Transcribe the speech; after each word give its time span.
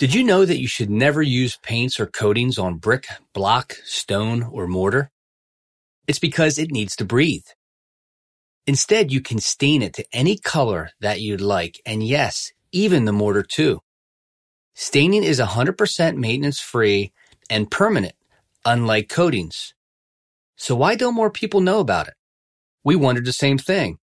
Did 0.00 0.14
you 0.14 0.24
know 0.24 0.46
that 0.46 0.58
you 0.58 0.66
should 0.66 0.88
never 0.88 1.20
use 1.20 1.58
paints 1.58 2.00
or 2.00 2.06
coatings 2.06 2.56
on 2.56 2.78
brick, 2.78 3.06
block, 3.34 3.74
stone, 3.84 4.42
or 4.42 4.66
mortar? 4.66 5.10
It's 6.06 6.18
because 6.18 6.56
it 6.56 6.70
needs 6.70 6.96
to 6.96 7.04
breathe. 7.04 7.44
Instead, 8.66 9.12
you 9.12 9.20
can 9.20 9.40
stain 9.40 9.82
it 9.82 9.92
to 9.92 10.06
any 10.10 10.38
color 10.38 10.88
that 11.02 11.20
you'd 11.20 11.42
like, 11.42 11.82
and 11.84 12.02
yes, 12.02 12.50
even 12.72 13.04
the 13.04 13.12
mortar 13.12 13.42
too. 13.42 13.80
Staining 14.74 15.22
is 15.22 15.38
100% 15.38 16.16
maintenance 16.16 16.60
free 16.60 17.12
and 17.50 17.70
permanent, 17.70 18.14
unlike 18.64 19.10
coatings. 19.10 19.74
So 20.56 20.74
why 20.74 20.94
don't 20.94 21.14
more 21.14 21.30
people 21.30 21.60
know 21.60 21.78
about 21.78 22.08
it? 22.08 22.14
We 22.82 22.96
wondered 22.96 23.26
the 23.26 23.34
same 23.34 23.58
thing. 23.58 23.98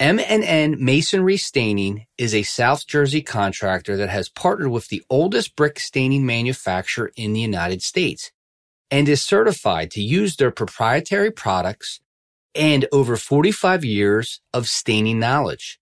M&N 0.00 0.84
Masonry 0.84 1.36
Staining 1.36 2.06
is 2.18 2.34
a 2.34 2.42
South 2.42 2.84
Jersey 2.84 3.22
contractor 3.22 3.96
that 3.96 4.08
has 4.08 4.28
partnered 4.28 4.72
with 4.72 4.88
the 4.88 5.04
oldest 5.08 5.54
brick 5.54 5.78
staining 5.78 6.26
manufacturer 6.26 7.12
in 7.14 7.32
the 7.32 7.38
United 7.38 7.80
States 7.80 8.32
and 8.90 9.08
is 9.08 9.22
certified 9.22 9.92
to 9.92 10.02
use 10.02 10.34
their 10.34 10.50
proprietary 10.50 11.30
products 11.30 12.00
and 12.56 12.88
over 12.90 13.16
45 13.16 13.84
years 13.84 14.40
of 14.52 14.66
staining 14.66 15.20
knowledge. 15.20 15.78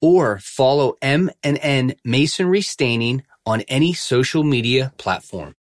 or 0.00 0.38
follow 0.40 0.94
M&N 1.02 1.94
Masonry 2.04 2.62
Staining 2.62 3.22
on 3.44 3.62
any 3.62 3.92
social 3.92 4.44
media 4.44 4.92
platform. 4.98 5.54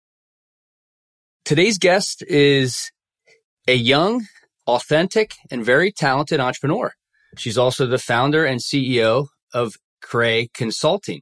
Today's 1.45 1.77
guest 1.77 2.23
is 2.27 2.91
a 3.67 3.75
young, 3.75 4.25
authentic, 4.67 5.35
and 5.51 5.63
very 5.63 5.91
talented 5.91 6.39
entrepreneur. 6.39 6.93
She's 7.37 7.57
also 7.57 7.85
the 7.85 7.99
founder 7.99 8.45
and 8.45 8.59
CEO 8.59 9.27
of 9.53 9.75
Krae 10.03 10.51
Consulting. 10.53 11.21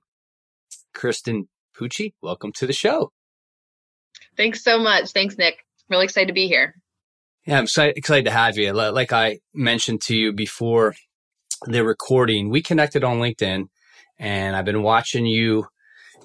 Kristen 0.93 1.49
Pucci, 1.77 2.13
welcome 2.21 2.51
to 2.53 2.67
the 2.67 2.73
show. 2.73 3.11
Thanks 4.37 4.63
so 4.63 4.79
much. 4.79 5.11
Thanks, 5.11 5.37
Nick. 5.37 5.65
Really 5.89 6.05
excited 6.05 6.27
to 6.27 6.33
be 6.33 6.47
here. 6.47 6.75
Yeah, 7.45 7.57
I'm 7.57 7.65
excited 7.65 8.25
to 8.25 8.31
have 8.31 8.57
you. 8.57 8.71
Like 8.71 9.11
I 9.11 9.39
mentioned 9.53 10.01
to 10.03 10.15
you 10.15 10.31
before 10.31 10.95
the 11.65 11.83
recording, 11.83 12.49
we 12.49 12.61
connected 12.61 13.03
on 13.03 13.19
LinkedIn 13.19 13.67
and 14.19 14.55
I've 14.55 14.65
been 14.65 14.83
watching 14.83 15.25
you 15.25 15.67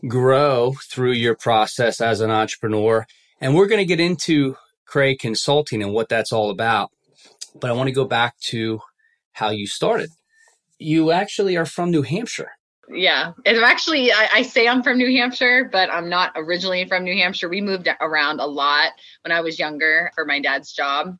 grow 0.06 0.74
through 0.90 1.12
your 1.12 1.34
process 1.36 2.00
as 2.00 2.20
an 2.20 2.30
entrepreneur. 2.30 3.06
And 3.40 3.54
we're 3.54 3.66
going 3.66 3.80
to 3.80 3.84
get 3.84 4.00
into 4.00 4.56
Krae 4.90 5.18
Consulting 5.18 5.82
and 5.82 5.92
what 5.92 6.08
that's 6.08 6.32
all 6.32 6.50
about. 6.50 6.90
But 7.60 7.70
I 7.70 7.74
want 7.74 7.88
to 7.88 7.94
go 7.94 8.04
back 8.04 8.38
to 8.48 8.80
how 9.32 9.50
you 9.50 9.66
started. 9.66 10.10
You 10.78 11.10
actually 11.10 11.56
are 11.56 11.66
from 11.66 11.90
New 11.90 12.02
Hampshire. 12.02 12.52
Yeah, 12.90 13.32
it's 13.44 13.60
actually, 13.60 14.12
I, 14.12 14.28
I, 14.36 14.42
say 14.42 14.66
I'm 14.66 14.82
from 14.82 14.96
New 14.96 15.14
Hampshire, 15.14 15.68
but 15.70 15.90
I'm 15.90 16.08
not 16.08 16.32
originally 16.36 16.88
from 16.88 17.04
New 17.04 17.14
Hampshire. 17.14 17.48
We 17.48 17.60
moved 17.60 17.86
around 18.00 18.40
a 18.40 18.46
lot 18.46 18.92
when 19.24 19.32
I 19.32 19.42
was 19.42 19.58
younger 19.58 20.10
for 20.14 20.24
my 20.24 20.40
dad's 20.40 20.72
job. 20.72 21.18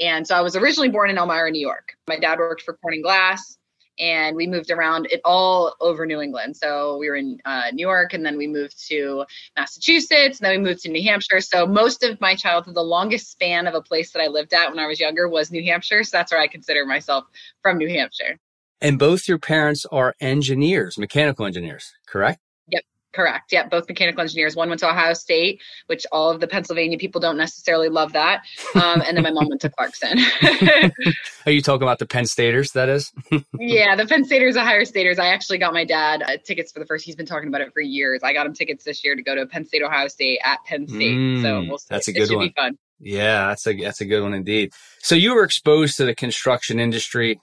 And 0.00 0.26
so 0.26 0.34
I 0.34 0.40
was 0.40 0.56
originally 0.56 0.88
born 0.88 1.10
in 1.10 1.18
Elmira, 1.18 1.50
New 1.50 1.60
York. 1.60 1.94
My 2.08 2.18
dad 2.18 2.38
worked 2.38 2.62
for 2.62 2.74
Corning 2.74 3.02
Glass 3.02 3.58
and 3.98 4.36
we 4.36 4.46
moved 4.46 4.70
around 4.70 5.06
it 5.10 5.20
all 5.24 5.74
over 5.80 6.06
New 6.06 6.20
England. 6.20 6.56
So 6.56 6.96
we 6.98 7.08
were 7.08 7.16
in 7.16 7.38
uh, 7.44 7.70
New 7.72 7.86
York, 7.86 8.14
and 8.14 8.24
then 8.24 8.36
we 8.36 8.46
moved 8.46 8.86
to 8.88 9.24
Massachusetts, 9.56 10.38
and 10.38 10.46
then 10.46 10.62
we 10.62 10.68
moved 10.68 10.82
to 10.82 10.88
New 10.88 11.02
Hampshire. 11.02 11.40
So 11.40 11.66
most 11.66 12.04
of 12.04 12.20
my 12.20 12.34
childhood, 12.34 12.74
the 12.74 12.82
longest 12.82 13.30
span 13.30 13.66
of 13.66 13.74
a 13.74 13.82
place 13.82 14.12
that 14.12 14.22
I 14.22 14.28
lived 14.28 14.54
at 14.54 14.70
when 14.70 14.78
I 14.78 14.86
was 14.86 15.00
younger 15.00 15.28
was 15.28 15.50
New 15.50 15.62
Hampshire. 15.64 16.04
So 16.04 16.16
that's 16.16 16.32
where 16.32 16.40
I 16.40 16.46
consider 16.46 16.86
myself 16.86 17.24
from 17.62 17.78
New 17.78 17.88
Hampshire. 17.88 18.38
And 18.80 18.98
both 18.98 19.26
your 19.26 19.38
parents 19.38 19.84
are 19.90 20.14
engineers, 20.20 20.96
mechanical 20.98 21.44
engineers, 21.44 21.92
correct? 22.06 22.40
Correct. 23.14 23.52
Yeah, 23.52 23.66
both 23.66 23.88
mechanical 23.88 24.20
engineers. 24.20 24.54
One 24.54 24.68
went 24.68 24.80
to 24.80 24.88
Ohio 24.88 25.14
State, 25.14 25.62
which 25.86 26.04
all 26.12 26.30
of 26.30 26.40
the 26.40 26.46
Pennsylvania 26.46 26.98
people 26.98 27.20
don't 27.20 27.38
necessarily 27.38 27.88
love 27.88 28.12
that. 28.12 28.42
Um, 28.74 29.02
and 29.06 29.16
then 29.16 29.22
my 29.22 29.30
mom 29.30 29.48
went 29.48 29.62
to 29.62 29.70
Clarkson. 29.70 30.18
Are 31.46 31.52
you 31.52 31.62
talking 31.62 31.84
about 31.84 31.98
the 31.98 32.06
Penn 32.06 32.26
Staters? 32.26 32.72
That 32.72 32.90
is. 32.90 33.10
yeah, 33.58 33.96
the 33.96 34.06
Penn 34.06 34.24
Staters, 34.24 34.56
Ohio 34.56 34.84
Staters. 34.84 35.18
I 35.18 35.28
actually 35.28 35.56
got 35.56 35.72
my 35.72 35.84
dad 35.84 36.22
uh, 36.22 36.36
tickets 36.44 36.70
for 36.70 36.80
the 36.80 36.86
first. 36.86 37.04
He's 37.06 37.16
been 37.16 37.26
talking 37.26 37.48
about 37.48 37.62
it 37.62 37.72
for 37.72 37.80
years. 37.80 38.20
I 38.22 38.34
got 38.34 38.44
him 38.44 38.52
tickets 38.52 38.84
this 38.84 39.02
year 39.02 39.16
to 39.16 39.22
go 39.22 39.34
to 39.34 39.46
Penn 39.46 39.64
State, 39.64 39.82
Ohio 39.82 40.08
State 40.08 40.40
at 40.44 40.58
Penn 40.66 40.86
State. 40.86 41.16
Mm, 41.16 41.42
so 41.42 41.64
we'll 41.66 41.78
see. 41.78 41.86
That's 41.88 42.08
a 42.08 42.12
good 42.12 42.30
one. 42.30 42.78
Yeah, 43.00 43.48
that's 43.48 43.66
a 43.66 43.74
that's 43.74 44.00
a 44.00 44.06
good 44.06 44.22
one 44.22 44.34
indeed. 44.34 44.72
So 45.00 45.14
you 45.14 45.34
were 45.34 45.44
exposed 45.44 45.96
to 45.96 46.04
the 46.04 46.14
construction 46.14 46.78
industry 46.78 47.40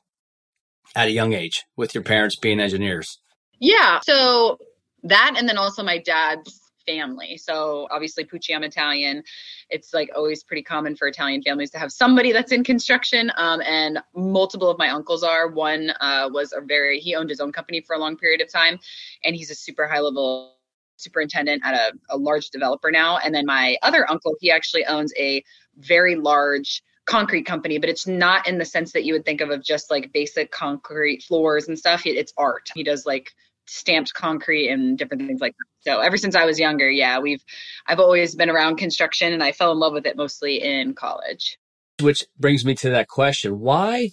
at 0.95 1.07
a 1.07 1.11
young 1.11 1.33
age 1.33 1.63
with 1.75 1.95
your 1.95 2.03
parents 2.03 2.35
being 2.35 2.59
engineers. 2.59 3.19
Yeah. 3.59 3.99
So 4.03 4.59
that 5.05 5.35
and 5.37 5.47
then 5.47 5.57
also 5.57 5.83
my 5.83 5.97
dad's 5.97 6.65
family. 6.85 7.37
So 7.37 7.87
obviously 7.91 8.25
Pucci, 8.25 8.55
I'm 8.55 8.63
Italian. 8.63 9.23
It's 9.69 9.93
like 9.93 10.09
always 10.15 10.43
pretty 10.43 10.63
common 10.63 10.95
for 10.95 11.07
Italian 11.07 11.41
families 11.41 11.71
to 11.71 11.79
have 11.79 11.91
somebody 11.91 12.31
that's 12.31 12.51
in 12.51 12.63
construction. 12.63 13.31
Um, 13.37 13.61
and 13.61 13.99
multiple 14.15 14.69
of 14.69 14.77
my 14.77 14.89
uncles 14.89 15.23
are. 15.23 15.47
One 15.47 15.91
uh, 15.99 16.29
was 16.31 16.53
a 16.53 16.61
very 16.61 16.99
he 16.99 17.15
owned 17.15 17.29
his 17.29 17.39
own 17.39 17.51
company 17.51 17.81
for 17.81 17.95
a 17.95 17.99
long 17.99 18.17
period 18.17 18.41
of 18.41 18.51
time, 18.51 18.79
and 19.23 19.35
he's 19.35 19.49
a 19.49 19.55
super 19.55 19.87
high 19.87 19.99
level 19.99 20.53
superintendent 20.97 21.61
at 21.65 21.73
a, 21.73 21.93
a 22.09 22.17
large 22.17 22.49
developer 22.51 22.89
now. 22.89 23.17
And 23.17 23.35
then 23.35 23.45
my 23.45 23.77
other 23.81 24.09
uncle, 24.09 24.35
he 24.39 24.49
actually 24.49 24.85
owns 24.85 25.13
a 25.17 25.43
very 25.77 26.15
large 26.15 26.81
concrete 27.05 27.45
company, 27.45 27.77
but 27.77 27.89
it's 27.89 28.07
not 28.07 28.47
in 28.47 28.57
the 28.57 28.65
sense 28.65 28.91
that 28.93 29.03
you 29.03 29.13
would 29.13 29.25
think 29.25 29.41
of 29.41 29.49
of 29.49 29.63
just 29.63 29.91
like 29.91 30.11
basic 30.13 30.51
concrete 30.51 31.21
floors 31.21 31.67
and 31.67 31.77
stuff. 31.77 32.03
It's 32.05 32.33
art. 32.37 32.69
He 32.73 32.83
does 32.83 33.05
like 33.05 33.31
stamped 33.67 34.13
concrete 34.13 34.69
and 34.69 34.97
different 34.97 35.25
things 35.27 35.41
like 35.41 35.53
that. 35.57 35.91
So 35.91 35.99
ever 35.99 36.17
since 36.17 36.35
I 36.35 36.45
was 36.45 36.59
younger, 36.59 36.89
yeah, 36.89 37.19
we've 37.19 37.43
I've 37.87 37.99
always 37.99 38.35
been 38.35 38.49
around 38.49 38.77
construction 38.77 39.33
and 39.33 39.43
I 39.43 39.51
fell 39.51 39.71
in 39.71 39.79
love 39.79 39.93
with 39.93 40.05
it 40.05 40.17
mostly 40.17 40.61
in 40.61 40.93
college. 40.93 41.57
Which 42.01 42.25
brings 42.39 42.65
me 42.65 42.75
to 42.75 42.89
that 42.89 43.07
question. 43.07 43.59
Why 43.59 44.11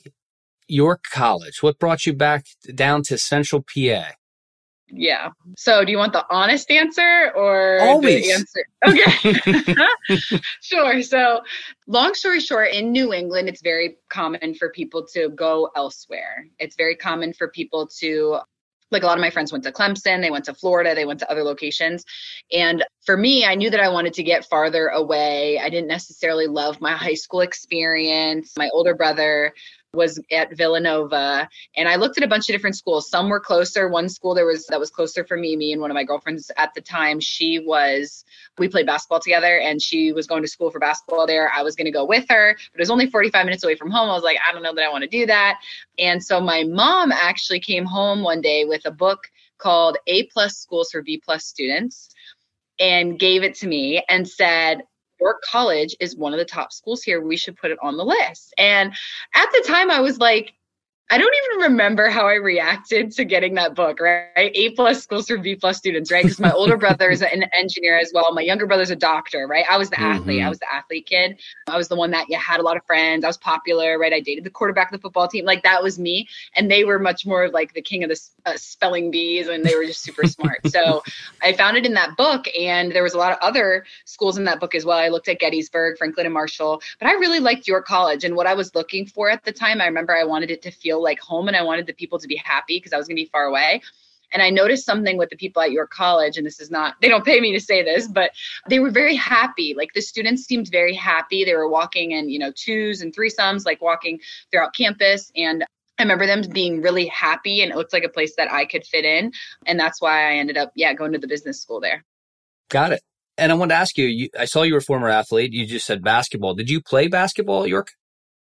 your 0.69 1.01
college? 1.13 1.63
What 1.63 1.79
brought 1.79 2.07
you 2.07 2.13
back 2.13 2.47
down 2.75 3.03
to 3.05 3.19
Central 3.19 3.63
PA? 3.63 4.13
Yeah. 4.95 5.31
So 5.57 5.85
do 5.85 5.91
you 5.91 5.97
want 5.97 6.13
the 6.13 6.25
honest 6.29 6.71
answer 6.71 7.33
or 7.35 7.81
Always. 7.81 8.27
the 8.27 8.33
answer? 8.33 8.65
Okay. 8.87 10.41
sure. 10.61 11.03
So 11.03 11.41
long 11.87 12.13
story 12.15 12.41
short, 12.41 12.73
in 12.73 12.93
New 12.93 13.13
England, 13.15 13.49
it's 13.49 13.63
very 13.63 13.97
common 14.11 14.55
for 14.55 14.71
people 14.71 15.07
to 15.15 15.31
go 15.31 15.71
elsewhere. 15.75 16.47
It's 16.59 16.77
very 16.77 16.95
common 16.95 17.33
for 17.33 17.49
people 17.49 17.89
to 18.01 18.41
like 18.93 19.03
a 19.03 19.07
lot 19.07 19.19
of 19.19 19.23
my 19.23 19.31
friends 19.31 19.53
went 19.53 19.65
to 19.65 19.73
Clemson, 19.73 20.21
they 20.21 20.31
went 20.31 20.45
to 20.47 20.55
Florida, 20.55 20.95
they 20.95 21.05
went 21.05 21.21
to 21.21 21.31
other 21.31 21.43
locations. 21.43 22.05
And 22.53 22.85
for 23.05 23.17
me, 23.17 23.45
I 23.45 23.55
knew 23.55 23.71
that 23.71 23.81
I 23.81 23.89
wanted 23.89 24.15
to 24.15 24.23
get 24.23 24.45
farther 24.45 24.89
away. 24.89 25.59
I 25.59 25.69
didn't 25.69 25.89
necessarily 25.89 26.47
love 26.47 26.81
my 26.81 26.93
high 26.93 27.15
school 27.15 27.41
experience. 27.41 28.53
My 28.57 28.69
older 28.73 28.95
brother 28.95 29.53
was 29.95 30.19
at 30.31 30.57
Villanova 30.57 31.47
and 31.77 31.87
I 31.87 31.97
looked 31.97 32.17
at 32.17 32.25
a 32.25 32.29
bunch 32.29 32.49
of 32.49 32.55
different 32.55 32.77
schools. 32.77 33.11
Some 33.11 33.29
were 33.29 33.41
closer. 33.41 33.91
One 33.91 34.09
school 34.09 34.35
there 34.35 34.47
was 34.47 34.65
that 34.69 34.81
was 34.81 34.91
closer 34.91 35.23
for 35.23 35.37
me, 35.37 35.55
me 35.55 35.73
and 35.73 35.83
one 35.83 35.91
of 35.91 35.95
my 35.95 36.05
girlfriends 36.05 36.51
at 36.57 36.73
the 36.75 36.81
time, 36.81 37.21
she 37.21 37.59
was 37.59 38.25
we 38.59 38.69
played 38.69 38.87
basketball 38.87 39.21
together 39.21 39.59
and 39.59 39.83
she 39.83 40.13
was 40.13 40.27
going 40.27 40.43
to 40.43 40.49
school 40.49 40.71
for 40.71 40.79
basketball 40.79 41.27
there. 41.27 41.51
I 41.55 41.63
was 41.63 41.77
going 41.77 41.85
to 41.85 41.91
go 41.91 42.07
with 42.07 42.25
her, 42.31 42.57
but 42.73 42.79
it 42.79 42.81
was 42.81 42.91
only 42.91 43.07
45 43.07 43.45
minutes 43.45 43.65
away 43.65 43.75
from 43.75 43.91
home. 43.91 44.09
I 44.09 44.15
was 44.15 44.23
like, 44.23 44.39
I 44.49 44.53
don't 44.53 44.63
know 44.63 44.75
that 44.75 44.85
I 44.85 44.91
want 44.91 45.03
to 45.03 45.09
do 45.09 45.27
that. 45.27 45.61
And 45.99 46.23
so 46.23 46.41
my 46.41 46.65
mom 46.65 47.13
actually 47.13 47.61
came 47.61 47.85
home 47.85 48.23
one 48.23 48.41
day 48.41 48.65
with 48.65 48.87
a 48.87 48.91
book 48.91 49.31
called 49.59 49.99
A 50.07 50.25
plus 50.29 50.57
schools 50.57 50.91
for 50.91 51.03
B 51.03 51.21
plus 51.23 51.45
students 51.45 52.09
and 52.81 53.19
gave 53.19 53.43
it 53.43 53.57
to 53.57 53.67
me 53.67 54.03
and 54.09 54.27
said, 54.27 54.85
York 55.23 55.43
College 55.43 55.97
is 56.01 56.17
one 56.17 56.33
of 56.33 56.39
the 56.39 56.45
top 56.45 56.73
schools 56.73 57.03
here. 57.03 57.21
We 57.21 57.37
should 57.37 57.57
put 57.57 57.71
it 57.71 57.79
on 57.83 57.97
the 57.97 58.05
list. 58.05 58.55
And 58.59 58.93
at 59.35 59.47
the 59.53 59.65
time, 59.67 59.91
I 59.91 60.01
was 60.01 60.19
like, 60.19 60.55
I 61.13 61.19
don't 61.19 61.35
even 61.45 61.71
remember 61.71 62.09
how 62.09 62.27
I 62.27 62.37
reacted 62.37 63.13
to 63.13 63.27
getting 63.27 63.53
that 63.57 63.75
book, 63.75 64.01
right? 64.01 64.31
A 64.35 64.71
plus 64.71 65.03
schools 65.03 65.27
for 65.27 65.37
B 65.37 65.55
plus 65.55 65.77
students, 65.77 66.11
right? 66.11 66.25
Because 66.25 66.41
my 66.41 66.51
older 66.53 66.79
brother 66.79 67.11
is 67.11 67.21
an 67.21 67.45
engineer 67.55 67.99
as 67.99 68.13
well. 68.15 68.33
My 68.33 68.41
younger 68.41 68.67
brother's 68.67 68.89
a 68.89 68.97
doctor, 68.97 69.47
right? 69.47 69.67
I 69.69 69.77
was 69.77 69.91
the 69.91 69.97
mm-hmm. 69.97 70.05
athlete. 70.05 70.43
I 70.43 70.49
was 70.49 70.59
the 70.59 70.73
athlete 70.73 71.05
kid. 71.05 71.39
I 71.69 71.77
was 71.77 71.89
the 71.89 71.97
one 71.97 72.13
that 72.13 72.31
yeah, 72.31 72.39
had 72.39 72.61
a 72.61 72.63
lot 72.63 72.79
of 72.79 72.87
friends. 72.87 73.25
I 73.25 73.27
was 73.27 73.37
popular, 73.37 73.99
right? 73.99 74.11
I 74.11 74.21
dated 74.21 74.45
the 74.45 74.51
quarterback 74.51 74.91
of 74.91 74.99
the 74.99 75.03
football 75.03 75.29
team. 75.29 75.45
Like 75.45 75.63
that 75.65 75.83
was 75.83 75.99
me. 75.99 76.27
And 76.57 76.71
they 76.71 76.85
were 76.85 76.99
much 76.99 77.27
more 77.27 77.51
like 77.51 77.75
the 77.75 77.83
king 77.83 78.05
of 78.05 78.09
the 78.09 78.19
uh, 78.47 78.57
spelling 78.57 79.11
bees 79.11 79.49
and 79.49 79.63
they 79.67 79.75
were 79.75 79.85
just 79.85 80.01
super 80.01 80.27
smart. 80.27 80.67
So 80.69 81.03
I 81.43 81.53
found 81.53 81.77
it 81.77 81.85
in 81.85 81.93
that 81.93 82.17
book. 82.17 82.47
And 82.59 82.91
there 82.91 83.03
was 83.03 83.13
a 83.13 83.19
lot 83.19 83.33
of 83.33 83.39
other 83.43 83.85
schools 84.07 84.39
in 84.39 84.45
that 84.45 84.61
book 84.61 84.75
as 84.75 84.87
well. 84.87 84.97
I 84.97 85.09
looked 85.09 85.29
at 85.29 85.41
Gettysburg, 85.41 85.99
Franklin 85.99 86.25
and 86.25 86.33
Marshall, 86.33 86.81
but 86.99 87.07
I 87.07 87.13
really 87.13 87.39
liked 87.39 87.69
York 87.69 87.85
College. 87.85 88.25
And 88.25 88.35
what 88.35 88.47
I 88.47 88.55
was 88.55 88.75
looking 88.75 89.05
for 89.05 89.29
at 89.29 89.45
the 89.45 89.53
time, 89.53 89.83
I 89.83 89.85
remember 89.85 90.17
I 90.17 90.25
wanted 90.25 90.51
it 90.51 90.63
to 90.63 90.71
feel 90.71 91.02
like 91.03 91.21
home 91.21 91.49
and 91.49 91.57
I 91.57 91.63
wanted 91.63 91.87
the 91.87 91.93
people 91.93 92.19
to 92.19 92.29
be 92.29 92.37
happy 92.37 92.79
because 92.79 92.93
I 92.93 92.99
was 92.99 93.07
going 93.07 93.17
to 93.17 93.23
be 93.23 93.31
far 93.31 93.45
away. 93.45 93.83
And 94.33 94.43
I 94.43 94.49
noticed 94.49 94.87
something 94.87 95.19
with 95.19 95.29
the 95.29 95.37
people 95.37 95.61
at 95.61 95.73
York 95.73 95.91
College, 95.91 96.39
and 96.39 96.47
this 96.47 96.59
is 96.59 96.71
not, 96.71 96.95
they 97.03 97.09
don't 97.09 97.25
pay 97.25 97.39
me 97.39 97.53
to 97.53 97.61
say 97.61 97.83
this, 97.83 98.09
but 98.09 98.31
they 98.67 98.81
were 98.81 98.91
very 98.91 99.15
happy. 99.15 99.75
Like 99.77 99.93
the 99.93 100.01
students 100.01 100.45
seemed 100.45 100.69
very 100.69 100.95
happy. 100.95 101.45
They 101.45 101.55
were 101.55 101.69
walking 101.69 102.13
in, 102.13 102.31
you 102.31 102.39
know, 102.39 102.51
twos 102.55 103.03
and 103.03 103.15
threesomes, 103.15 103.67
like 103.67 103.83
walking 103.83 104.21
throughout 104.51 104.75
campus. 104.75 105.31
And 105.37 105.65
I 105.99 106.03
remember 106.03 106.27
them 106.27 106.43
being 106.51 106.81
really 106.81 107.07
happy, 107.09 107.61
and 107.61 107.71
it 107.71 107.77
looked 107.77 107.93
like 107.93 108.05
a 108.05 108.09
place 108.09 108.35
that 108.39 108.51
I 108.51 108.65
could 108.65 108.87
fit 108.87 109.05
in. 109.05 109.33
And 109.67 109.79
that's 109.79 110.01
why 110.01 110.31
I 110.31 110.37
ended 110.37 110.57
up, 110.57 110.73
yeah, 110.75 110.95
going 110.95 111.13
to 111.13 111.19
the 111.19 111.29
business 111.29 111.61
school 111.61 111.81
there. 111.81 112.03
Got 112.71 112.93
it. 112.93 113.03
And 113.37 113.53
I 113.53 113.55
wanted 113.55 113.75
to 113.75 113.81
ask 113.81 113.99
you, 113.99 114.07
you 114.07 114.29
I 114.39 114.47
saw 114.47 114.63
you 114.63 114.73
were 114.73 114.79
a 114.79 114.83
former 114.83 115.09
athlete. 115.09 115.53
You 115.53 115.67
just 115.67 115.87
said 115.87 116.03
basketball. 116.03 116.55
Did 116.55 116.71
you 116.71 116.81
play 116.81 117.09
basketball 117.09 117.65
at 117.65 117.69
York? 117.69 117.93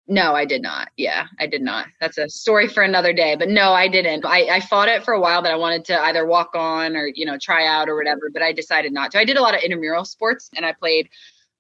No, 0.09 0.33
I 0.33 0.45
did 0.45 0.61
not. 0.61 0.89
Yeah, 0.95 1.27
I 1.37 1.47
did 1.47 1.61
not. 1.61 1.87
That's 1.99 2.17
a 2.17 2.29
story 2.29 2.69
for 2.69 2.81
another 2.81 3.11
day. 3.11 3.35
But 3.35 3.49
no, 3.49 3.73
I 3.73 3.89
didn't. 3.89 4.25
I, 4.25 4.47
I 4.55 4.59
fought 4.61 4.87
it 4.87 5.03
for 5.03 5.13
a 5.13 5.19
while 5.19 5.41
that 5.41 5.51
I 5.51 5.57
wanted 5.57 5.83
to 5.85 6.01
either 6.01 6.25
walk 6.25 6.51
on 6.55 6.95
or, 6.95 7.07
you 7.13 7.25
know, 7.25 7.37
try 7.37 7.67
out 7.67 7.89
or 7.89 7.95
whatever, 7.95 8.29
but 8.31 8.41
I 8.41 8.53
decided 8.53 8.93
not 8.93 9.11
to. 9.11 9.19
I 9.19 9.25
did 9.25 9.35
a 9.35 9.41
lot 9.41 9.53
of 9.53 9.61
intramural 9.61 10.05
sports 10.05 10.49
and 10.55 10.65
I 10.65 10.73
played 10.73 11.09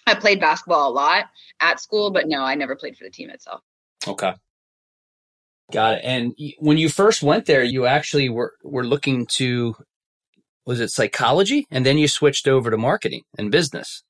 I 0.07 0.15
played 0.15 0.39
basketball 0.39 0.89
a 0.89 0.93
lot 0.93 1.25
at 1.59 1.81
school, 1.81 2.11
but 2.11 2.27
no, 2.27 2.41
I 2.41 2.55
never 2.55 2.77
played 2.77 2.95
for 2.95 3.03
the 3.03 3.09
team 3.09 3.29
itself. 3.29 3.61
Okay. 4.07 4.33
Got 5.73 5.95
it. 5.95 6.01
And 6.05 6.33
when 6.59 6.77
you 6.77 6.87
first 6.87 7.21
went 7.21 7.45
there, 7.45 7.63
you 7.63 7.85
actually 7.85 8.29
were 8.29 8.53
were 8.63 8.85
looking 8.85 9.25
to 9.33 9.75
was 10.65 10.79
it 10.79 10.91
psychology 10.91 11.65
and 11.69 11.85
then 11.85 11.97
you 11.97 12.07
switched 12.07 12.47
over 12.47 12.71
to 12.71 12.77
marketing 12.77 13.23
and 13.37 13.51
business. 13.51 14.03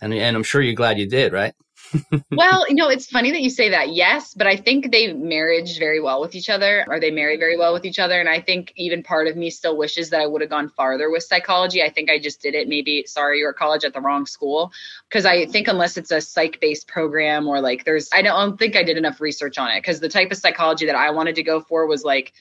And 0.00 0.12
and 0.12 0.36
I'm 0.36 0.42
sure 0.42 0.60
you're 0.60 0.74
glad 0.74 0.98
you 0.98 1.08
did, 1.08 1.32
right? 1.32 1.54
well, 2.30 2.64
you 2.68 2.74
know, 2.74 2.88
it's 2.88 3.06
funny 3.06 3.30
that 3.32 3.40
you 3.40 3.50
say 3.50 3.70
that. 3.70 3.94
Yes, 3.94 4.34
but 4.34 4.46
I 4.46 4.56
think 4.56 4.90
they 4.90 5.12
marriage 5.12 5.78
very 5.78 6.00
well 6.00 6.20
with 6.20 6.34
each 6.34 6.48
other, 6.48 6.84
or 6.88 7.00
they 7.00 7.10
marry 7.10 7.36
very 7.36 7.56
well 7.56 7.72
with 7.72 7.84
each 7.84 7.98
other. 7.98 8.18
And 8.20 8.28
I 8.28 8.40
think 8.40 8.72
even 8.76 9.02
part 9.02 9.28
of 9.28 9.36
me 9.36 9.50
still 9.50 9.76
wishes 9.76 10.10
that 10.10 10.20
I 10.20 10.26
would 10.26 10.40
have 10.40 10.50
gone 10.50 10.68
farther 10.70 11.10
with 11.10 11.22
psychology. 11.22 11.82
I 11.82 11.90
think 11.90 12.10
I 12.10 12.18
just 12.18 12.40
did 12.42 12.54
it 12.54 12.68
maybe, 12.68 13.04
sorry, 13.06 13.38
you're 13.38 13.52
college 13.52 13.84
at 13.84 13.92
the 13.92 14.00
wrong 14.00 14.26
school. 14.26 14.72
Because 15.08 15.24
I 15.24 15.46
think 15.46 15.68
unless 15.68 15.96
it's 15.96 16.10
a 16.10 16.20
psych 16.20 16.60
based 16.60 16.88
program 16.88 17.46
or 17.46 17.60
like 17.60 17.84
there's, 17.84 18.08
I 18.12 18.22
don't 18.22 18.58
think 18.58 18.76
I 18.76 18.82
did 18.82 18.96
enough 18.96 19.20
research 19.20 19.58
on 19.58 19.70
it. 19.70 19.80
Because 19.80 20.00
the 20.00 20.08
type 20.08 20.30
of 20.30 20.38
psychology 20.38 20.86
that 20.86 20.96
I 20.96 21.10
wanted 21.10 21.36
to 21.36 21.42
go 21.42 21.60
for 21.60 21.86
was 21.86 22.04
like 22.04 22.32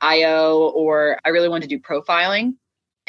IO, 0.00 0.70
or 0.74 1.18
I 1.24 1.30
really 1.30 1.48
wanted 1.48 1.68
to 1.68 1.76
do 1.76 1.82
profiling 1.82 2.54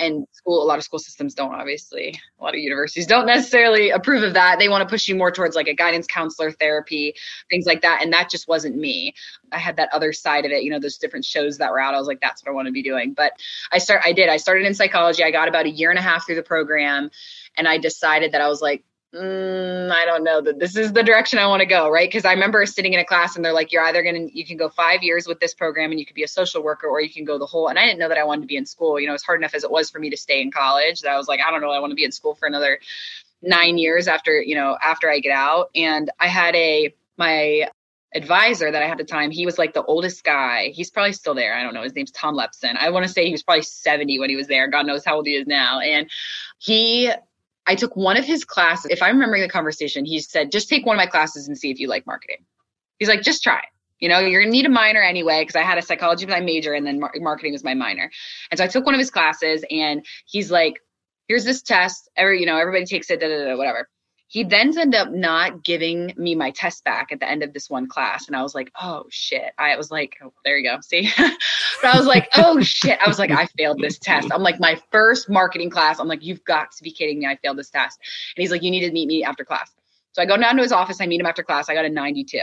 and 0.01 0.25
school 0.31 0.63
a 0.63 0.65
lot 0.65 0.77
of 0.77 0.83
school 0.83 0.99
systems 0.99 1.33
don't 1.33 1.53
obviously. 1.53 2.19
A 2.39 2.43
lot 2.43 2.53
of 2.53 2.59
universities 2.59 3.07
don't 3.07 3.25
necessarily 3.25 3.89
approve 3.89 4.23
of 4.23 4.33
that. 4.33 4.59
They 4.59 4.69
want 4.69 4.81
to 4.81 4.91
push 4.91 5.07
you 5.07 5.15
more 5.15 5.31
towards 5.31 5.55
like 5.55 5.67
a 5.67 5.73
guidance 5.73 6.07
counselor 6.07 6.51
therapy 6.51 7.13
things 7.49 7.65
like 7.65 7.81
that 7.81 8.01
and 8.03 8.11
that 8.13 8.29
just 8.29 8.47
wasn't 8.47 8.75
me. 8.75 9.13
I 9.51 9.57
had 9.57 9.77
that 9.77 9.89
other 9.93 10.13
side 10.13 10.45
of 10.45 10.51
it 10.51 10.63
you 10.63 10.71
know 10.71 10.79
those 10.79 10.97
different 10.97 11.25
shows 11.25 11.57
that 11.59 11.71
were 11.71 11.79
out. 11.79 11.93
I 11.93 11.99
was 11.99 12.07
like 12.07 12.21
that's 12.21 12.43
what 12.43 12.51
i 12.51 12.55
want 12.55 12.67
to 12.67 12.71
be 12.71 12.83
doing. 12.83 13.13
But 13.13 13.33
i 13.71 13.77
start 13.77 14.01
i 14.05 14.13
did. 14.13 14.29
I 14.29 14.37
started 14.37 14.65
in 14.65 14.73
psychology. 14.73 15.23
I 15.23 15.31
got 15.31 15.47
about 15.47 15.65
a 15.65 15.69
year 15.69 15.89
and 15.89 15.99
a 15.99 16.01
half 16.01 16.25
through 16.25 16.35
the 16.35 16.43
program 16.43 17.11
and 17.57 17.67
i 17.67 17.77
decided 17.77 18.31
that 18.31 18.41
i 18.41 18.47
was 18.47 18.61
like 18.61 18.83
mm, 19.13 19.91
I 19.91 20.05
don't 20.05 20.23
know 20.23 20.41
that 20.41 20.59
this 20.59 20.75
is 20.75 20.93
the 20.93 21.03
direction 21.03 21.39
I 21.39 21.47
want 21.47 21.61
to 21.61 21.65
go, 21.65 21.89
right? 21.89 22.07
Because 22.07 22.25
I 22.25 22.33
remember 22.33 22.65
sitting 22.65 22.93
in 22.93 22.99
a 22.99 23.05
class 23.05 23.35
and 23.35 23.43
they're 23.43 23.53
like, 23.53 23.71
you're 23.71 23.83
either 23.83 24.03
going 24.03 24.27
to, 24.27 24.37
you 24.37 24.45
can 24.45 24.57
go 24.57 24.69
five 24.69 25.03
years 25.03 25.27
with 25.27 25.39
this 25.39 25.53
program 25.53 25.91
and 25.91 25.99
you 25.99 26.05
could 26.05 26.15
be 26.15 26.23
a 26.23 26.27
social 26.27 26.63
worker 26.63 26.87
or 26.87 27.01
you 27.01 27.09
can 27.09 27.25
go 27.25 27.37
the 27.37 27.45
whole. 27.45 27.67
And 27.67 27.77
I 27.77 27.85
didn't 27.85 27.99
know 27.99 28.09
that 28.09 28.17
I 28.17 28.23
wanted 28.23 28.41
to 28.41 28.47
be 28.47 28.57
in 28.57 28.65
school. 28.65 28.99
You 28.99 29.07
know, 29.07 29.13
it's 29.13 29.23
hard 29.23 29.39
enough 29.39 29.53
as 29.53 29.63
it 29.63 29.71
was 29.71 29.89
for 29.89 29.99
me 29.99 30.09
to 30.09 30.17
stay 30.17 30.41
in 30.41 30.51
college 30.51 31.01
that 31.01 31.11
I 31.11 31.17
was 31.17 31.27
like, 31.27 31.39
I 31.39 31.51
don't 31.51 31.61
know, 31.61 31.71
I 31.71 31.79
want 31.79 31.91
to 31.91 31.95
be 31.95 32.05
in 32.05 32.11
school 32.11 32.35
for 32.35 32.47
another 32.47 32.79
nine 33.41 33.77
years 33.77 34.07
after, 34.07 34.41
you 34.41 34.55
know, 34.55 34.77
after 34.81 35.09
I 35.09 35.19
get 35.19 35.31
out. 35.31 35.69
And 35.75 36.09
I 36.19 36.27
had 36.27 36.55
a, 36.55 36.93
my 37.17 37.67
advisor 38.13 38.71
that 38.71 38.81
I 38.81 38.87
had 38.87 38.99
at 38.99 39.07
the 39.07 39.11
time, 39.11 39.31
he 39.31 39.45
was 39.45 39.57
like 39.57 39.73
the 39.73 39.83
oldest 39.83 40.23
guy. 40.23 40.69
He's 40.69 40.89
probably 40.89 41.13
still 41.13 41.33
there. 41.33 41.53
I 41.53 41.63
don't 41.63 41.73
know. 41.73 41.83
His 41.83 41.95
name's 41.95 42.11
Tom 42.11 42.35
Lepson. 42.35 42.75
I 42.77 42.89
want 42.89 43.05
to 43.05 43.11
say 43.11 43.25
he 43.25 43.31
was 43.31 43.43
probably 43.43 43.63
70 43.63 44.19
when 44.19 44.29
he 44.29 44.35
was 44.35 44.47
there. 44.47 44.67
God 44.67 44.85
knows 44.85 45.05
how 45.05 45.15
old 45.15 45.27
he 45.27 45.35
is 45.35 45.47
now. 45.47 45.79
And 45.79 46.09
he 46.59 47.11
I 47.67 47.75
took 47.75 47.95
one 47.95 48.17
of 48.17 48.25
his 48.25 48.43
classes. 48.43 48.91
If 48.91 49.01
I'm 49.01 49.15
remembering 49.15 49.41
the 49.41 49.49
conversation, 49.49 50.05
he 50.05 50.19
said, 50.19 50.51
just 50.51 50.67
take 50.69 50.85
one 50.85 50.95
of 50.95 50.97
my 50.97 51.05
classes 51.05 51.47
and 51.47 51.57
see 51.57 51.71
if 51.71 51.79
you 51.79 51.87
like 51.87 52.05
marketing. 52.07 52.45
He's 52.99 53.07
like, 53.07 53.21
just 53.21 53.43
try. 53.43 53.61
You 53.99 54.09
know, 54.09 54.19
you're 54.19 54.41
gonna 54.41 54.51
need 54.51 54.65
a 54.65 54.69
minor 54.69 55.01
anyway, 55.01 55.41
because 55.41 55.55
I 55.55 55.61
had 55.61 55.77
a 55.77 55.81
psychology 55.81 56.25
my 56.25 56.39
major 56.39 56.73
and 56.73 56.85
then 56.85 56.99
mar- 56.99 57.13
marketing 57.17 57.53
was 57.53 57.63
my 57.63 57.75
minor. 57.75 58.09
And 58.49 58.57
so 58.57 58.63
I 58.63 58.67
took 58.67 58.85
one 58.85 58.95
of 58.95 58.99
his 58.99 59.11
classes 59.11 59.63
and 59.69 60.03
he's 60.25 60.49
like, 60.49 60.79
here's 61.27 61.45
this 61.45 61.61
test. 61.61 62.09
Every, 62.17 62.39
you 62.39 62.47
know, 62.47 62.57
everybody 62.57 62.85
takes 62.85 63.11
it, 63.11 63.19
da, 63.19 63.27
da, 63.27 63.45
da, 63.45 63.57
whatever 63.57 63.87
he 64.31 64.45
then 64.45 64.69
ended 64.69 64.95
up 64.95 65.11
not 65.11 65.61
giving 65.61 66.13
me 66.15 66.35
my 66.35 66.51
test 66.51 66.85
back 66.85 67.11
at 67.11 67.19
the 67.19 67.29
end 67.29 67.43
of 67.43 67.51
this 67.51 67.69
one 67.69 67.85
class. 67.85 68.27
And 68.27 68.35
I 68.35 68.41
was 68.41 68.55
like, 68.55 68.71
oh 68.81 69.03
shit. 69.09 69.51
I 69.57 69.75
was 69.75 69.91
like, 69.91 70.15
oh, 70.23 70.31
there 70.45 70.57
you 70.57 70.69
go. 70.69 70.77
See? 70.79 71.11
but 71.17 71.35
I 71.83 71.97
was 71.97 72.07
like, 72.07 72.29
oh 72.37 72.61
shit. 72.61 72.97
I 73.05 73.09
was 73.09 73.19
like, 73.19 73.29
I 73.29 73.47
failed 73.57 73.79
this 73.81 73.99
test. 73.99 74.29
I'm 74.31 74.41
like, 74.41 74.57
my 74.57 74.79
first 74.89 75.29
marketing 75.29 75.69
class. 75.69 75.99
I'm 75.99 76.07
like, 76.07 76.23
you've 76.23 76.45
got 76.45 76.71
to 76.71 76.81
be 76.81 76.93
kidding 76.93 77.19
me. 77.19 77.25
I 77.25 77.35
failed 77.43 77.57
this 77.57 77.71
test. 77.71 77.99
And 78.37 78.41
he's 78.41 78.51
like, 78.51 78.63
you 78.63 78.71
need 78.71 78.85
to 78.85 78.91
meet 78.93 79.09
me 79.09 79.21
after 79.21 79.43
class. 79.43 79.69
So 80.13 80.21
I 80.21 80.25
go 80.25 80.37
down 80.37 80.55
to 80.55 80.61
his 80.61 80.71
office. 80.71 81.01
I 81.01 81.07
meet 81.07 81.19
him 81.19 81.27
after 81.27 81.43
class. 81.43 81.67
I 81.67 81.73
got 81.73 81.83
a 81.83 81.89
92. 81.89 82.39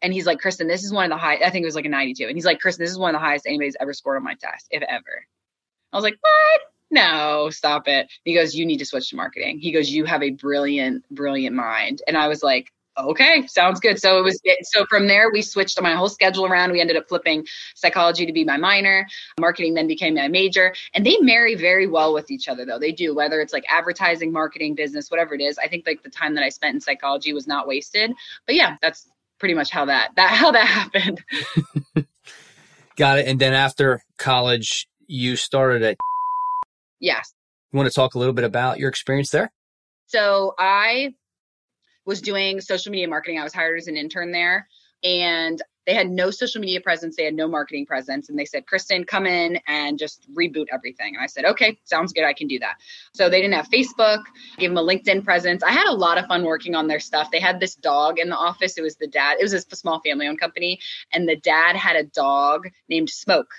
And 0.00 0.12
he's 0.12 0.26
like, 0.26 0.38
Kristen, 0.38 0.68
this 0.68 0.84
is 0.84 0.92
one 0.92 1.06
of 1.06 1.10
the 1.10 1.16
high, 1.16 1.38
I 1.44 1.50
think 1.50 1.64
it 1.64 1.66
was 1.66 1.74
like 1.74 1.86
a 1.86 1.88
92. 1.88 2.28
And 2.28 2.36
he's 2.36 2.44
like, 2.44 2.60
Kristen, 2.60 2.84
this 2.84 2.92
is 2.92 2.98
one 3.00 3.16
of 3.16 3.20
the 3.20 3.26
highest 3.26 3.48
anybody's 3.48 3.76
ever 3.80 3.92
scored 3.92 4.16
on 4.16 4.22
my 4.22 4.34
test, 4.34 4.68
if 4.70 4.84
ever. 4.84 5.26
I 5.92 5.96
was 5.96 6.04
like, 6.04 6.14
what? 6.20 6.60
No, 6.94 7.50
stop 7.50 7.88
it. 7.88 8.10
He 8.24 8.34
goes, 8.34 8.54
you 8.54 8.64
need 8.64 8.78
to 8.78 8.86
switch 8.86 9.10
to 9.10 9.16
marketing. 9.16 9.58
He 9.58 9.72
goes, 9.72 9.90
you 9.90 10.04
have 10.04 10.22
a 10.22 10.30
brilliant, 10.30 11.04
brilliant 11.10 11.54
mind. 11.54 12.00
And 12.06 12.16
I 12.16 12.28
was 12.28 12.42
like, 12.42 12.70
okay, 12.96 13.44
sounds 13.48 13.80
good. 13.80 14.00
So 14.00 14.18
it 14.18 14.22
was, 14.22 14.40
so 14.62 14.86
from 14.86 15.08
there, 15.08 15.30
we 15.32 15.42
switched 15.42 15.80
my 15.82 15.94
whole 15.94 16.08
schedule 16.08 16.46
around. 16.46 16.70
We 16.70 16.80
ended 16.80 16.96
up 16.96 17.08
flipping 17.08 17.44
psychology 17.74 18.24
to 18.24 18.32
be 18.32 18.44
my 18.44 18.56
minor. 18.56 19.06
Marketing 19.40 19.74
then 19.74 19.88
became 19.88 20.14
my 20.14 20.28
major. 20.28 20.72
And 20.94 21.04
they 21.04 21.16
marry 21.18 21.56
very 21.56 21.88
well 21.88 22.14
with 22.14 22.30
each 22.30 22.48
other, 22.48 22.64
though. 22.64 22.78
They 22.78 22.92
do, 22.92 23.14
whether 23.14 23.40
it's 23.40 23.52
like 23.52 23.64
advertising, 23.68 24.32
marketing, 24.32 24.76
business, 24.76 25.10
whatever 25.10 25.34
it 25.34 25.40
is. 25.40 25.58
I 25.58 25.66
think 25.66 25.84
like 25.86 26.02
the 26.02 26.10
time 26.10 26.36
that 26.36 26.44
I 26.44 26.50
spent 26.50 26.76
in 26.76 26.80
psychology 26.80 27.32
was 27.32 27.46
not 27.46 27.66
wasted. 27.66 28.12
But 28.46 28.54
yeah, 28.54 28.76
that's 28.80 29.08
pretty 29.38 29.54
much 29.54 29.70
how 29.70 29.86
that, 29.86 30.10
that, 30.16 30.30
how 30.30 30.52
that 30.52 30.66
happened. 30.94 31.24
Got 32.96 33.18
it. 33.18 33.26
And 33.26 33.40
then 33.40 33.52
after 33.52 34.00
college, 34.18 34.86
you 35.08 35.34
started 35.34 35.82
at 35.82 35.96
Yes. 37.00 37.32
You 37.72 37.76
want 37.78 37.88
to 37.88 37.94
talk 37.94 38.14
a 38.14 38.18
little 38.18 38.34
bit 38.34 38.44
about 38.44 38.78
your 38.78 38.88
experience 38.88 39.30
there? 39.30 39.52
So 40.06 40.54
I 40.58 41.14
was 42.06 42.20
doing 42.20 42.60
social 42.60 42.92
media 42.92 43.08
marketing. 43.08 43.38
I 43.38 43.44
was 43.44 43.54
hired 43.54 43.78
as 43.78 43.88
an 43.88 43.96
intern 43.96 44.32
there 44.32 44.68
and 45.02 45.60
they 45.86 45.94
had 45.94 46.08
no 46.08 46.30
social 46.30 46.60
media 46.60 46.80
presence. 46.80 47.16
They 47.16 47.24
had 47.24 47.34
no 47.34 47.46
marketing 47.46 47.84
presence. 47.84 48.28
And 48.30 48.38
they 48.38 48.46
said, 48.46 48.66
Kristen, 48.66 49.04
come 49.04 49.26
in 49.26 49.58
and 49.66 49.98
just 49.98 50.26
reboot 50.34 50.66
everything. 50.72 51.14
And 51.14 51.22
I 51.22 51.26
said, 51.26 51.44
okay, 51.44 51.78
sounds 51.84 52.12
good. 52.12 52.24
I 52.24 52.32
can 52.32 52.48
do 52.48 52.58
that. 52.60 52.76
So 53.12 53.28
they 53.28 53.40
didn't 53.40 53.54
have 53.54 53.68
Facebook, 53.68 54.22
gave 54.56 54.70
them 54.70 54.78
a 54.78 54.82
LinkedIn 54.82 55.24
presence. 55.24 55.62
I 55.62 55.72
had 55.72 55.86
a 55.86 55.94
lot 55.94 56.16
of 56.16 56.26
fun 56.26 56.44
working 56.44 56.74
on 56.74 56.86
their 56.86 57.00
stuff. 57.00 57.30
They 57.30 57.40
had 57.40 57.60
this 57.60 57.74
dog 57.74 58.18
in 58.18 58.30
the 58.30 58.36
office. 58.36 58.78
It 58.78 58.82
was 58.82 58.96
the 58.96 59.06
dad, 59.06 59.36
it 59.38 59.42
was 59.42 59.52
a 59.52 59.60
small 59.60 60.00
family 60.00 60.26
owned 60.26 60.40
company. 60.40 60.80
And 61.12 61.28
the 61.28 61.36
dad 61.36 61.76
had 61.76 61.96
a 61.96 62.04
dog 62.04 62.68
named 62.88 63.10
Smoke 63.10 63.50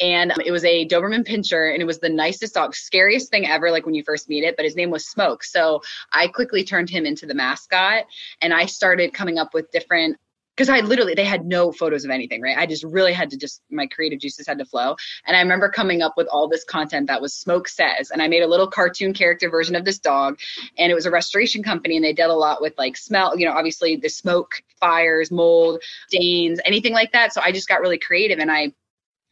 and 0.00 0.32
it 0.44 0.50
was 0.50 0.64
a 0.64 0.86
Doberman 0.86 1.26
Pinscher, 1.26 1.72
and 1.72 1.82
it 1.82 1.86
was 1.86 1.98
the 1.98 2.08
nicest 2.08 2.54
dog, 2.54 2.74
scariest 2.74 3.30
thing 3.30 3.46
ever, 3.46 3.70
like 3.70 3.86
when 3.86 3.94
you 3.94 4.02
first 4.04 4.28
meet 4.28 4.44
it. 4.44 4.56
But 4.56 4.64
his 4.64 4.76
name 4.76 4.90
was 4.90 5.06
Smoke, 5.06 5.44
so 5.44 5.82
I 6.12 6.28
quickly 6.28 6.64
turned 6.64 6.90
him 6.90 7.06
into 7.06 7.26
the 7.26 7.34
mascot, 7.34 8.04
and 8.40 8.52
I 8.52 8.66
started 8.66 9.14
coming 9.14 9.38
up 9.38 9.54
with 9.54 9.70
different. 9.70 10.18
Because 10.54 10.68
I 10.68 10.80
literally, 10.80 11.14
they 11.14 11.24
had 11.24 11.46
no 11.46 11.72
photos 11.72 12.04
of 12.04 12.10
anything, 12.10 12.42
right? 12.42 12.58
I 12.58 12.66
just 12.66 12.84
really 12.84 13.14
had 13.14 13.30
to 13.30 13.38
just, 13.38 13.62
my 13.70 13.86
creative 13.86 14.20
juices 14.20 14.46
had 14.46 14.58
to 14.58 14.66
flow. 14.66 14.96
And 15.26 15.34
I 15.34 15.40
remember 15.40 15.70
coming 15.70 16.02
up 16.02 16.12
with 16.18 16.28
all 16.30 16.46
this 16.46 16.62
content 16.62 17.06
that 17.06 17.22
was 17.22 17.32
Smoke 17.32 17.68
Says. 17.68 18.10
And 18.10 18.20
I 18.20 18.28
made 18.28 18.42
a 18.42 18.46
little 18.46 18.66
cartoon 18.66 19.14
character 19.14 19.48
version 19.48 19.74
of 19.74 19.86
this 19.86 19.98
dog. 19.98 20.38
And 20.76 20.92
it 20.92 20.94
was 20.94 21.06
a 21.06 21.10
restoration 21.10 21.62
company, 21.62 21.96
and 21.96 22.04
they 22.04 22.12
dealt 22.12 22.30
a 22.30 22.34
lot 22.34 22.60
with 22.60 22.74
like 22.76 22.98
smell, 22.98 23.34
you 23.38 23.46
know, 23.46 23.52
obviously 23.52 23.96
the 23.96 24.10
smoke, 24.10 24.62
fires, 24.78 25.30
mold, 25.30 25.82
stains, 26.08 26.60
anything 26.66 26.92
like 26.92 27.12
that. 27.12 27.32
So 27.32 27.40
I 27.42 27.50
just 27.50 27.66
got 27.66 27.80
really 27.80 27.98
creative 27.98 28.38
and 28.38 28.52
I 28.52 28.74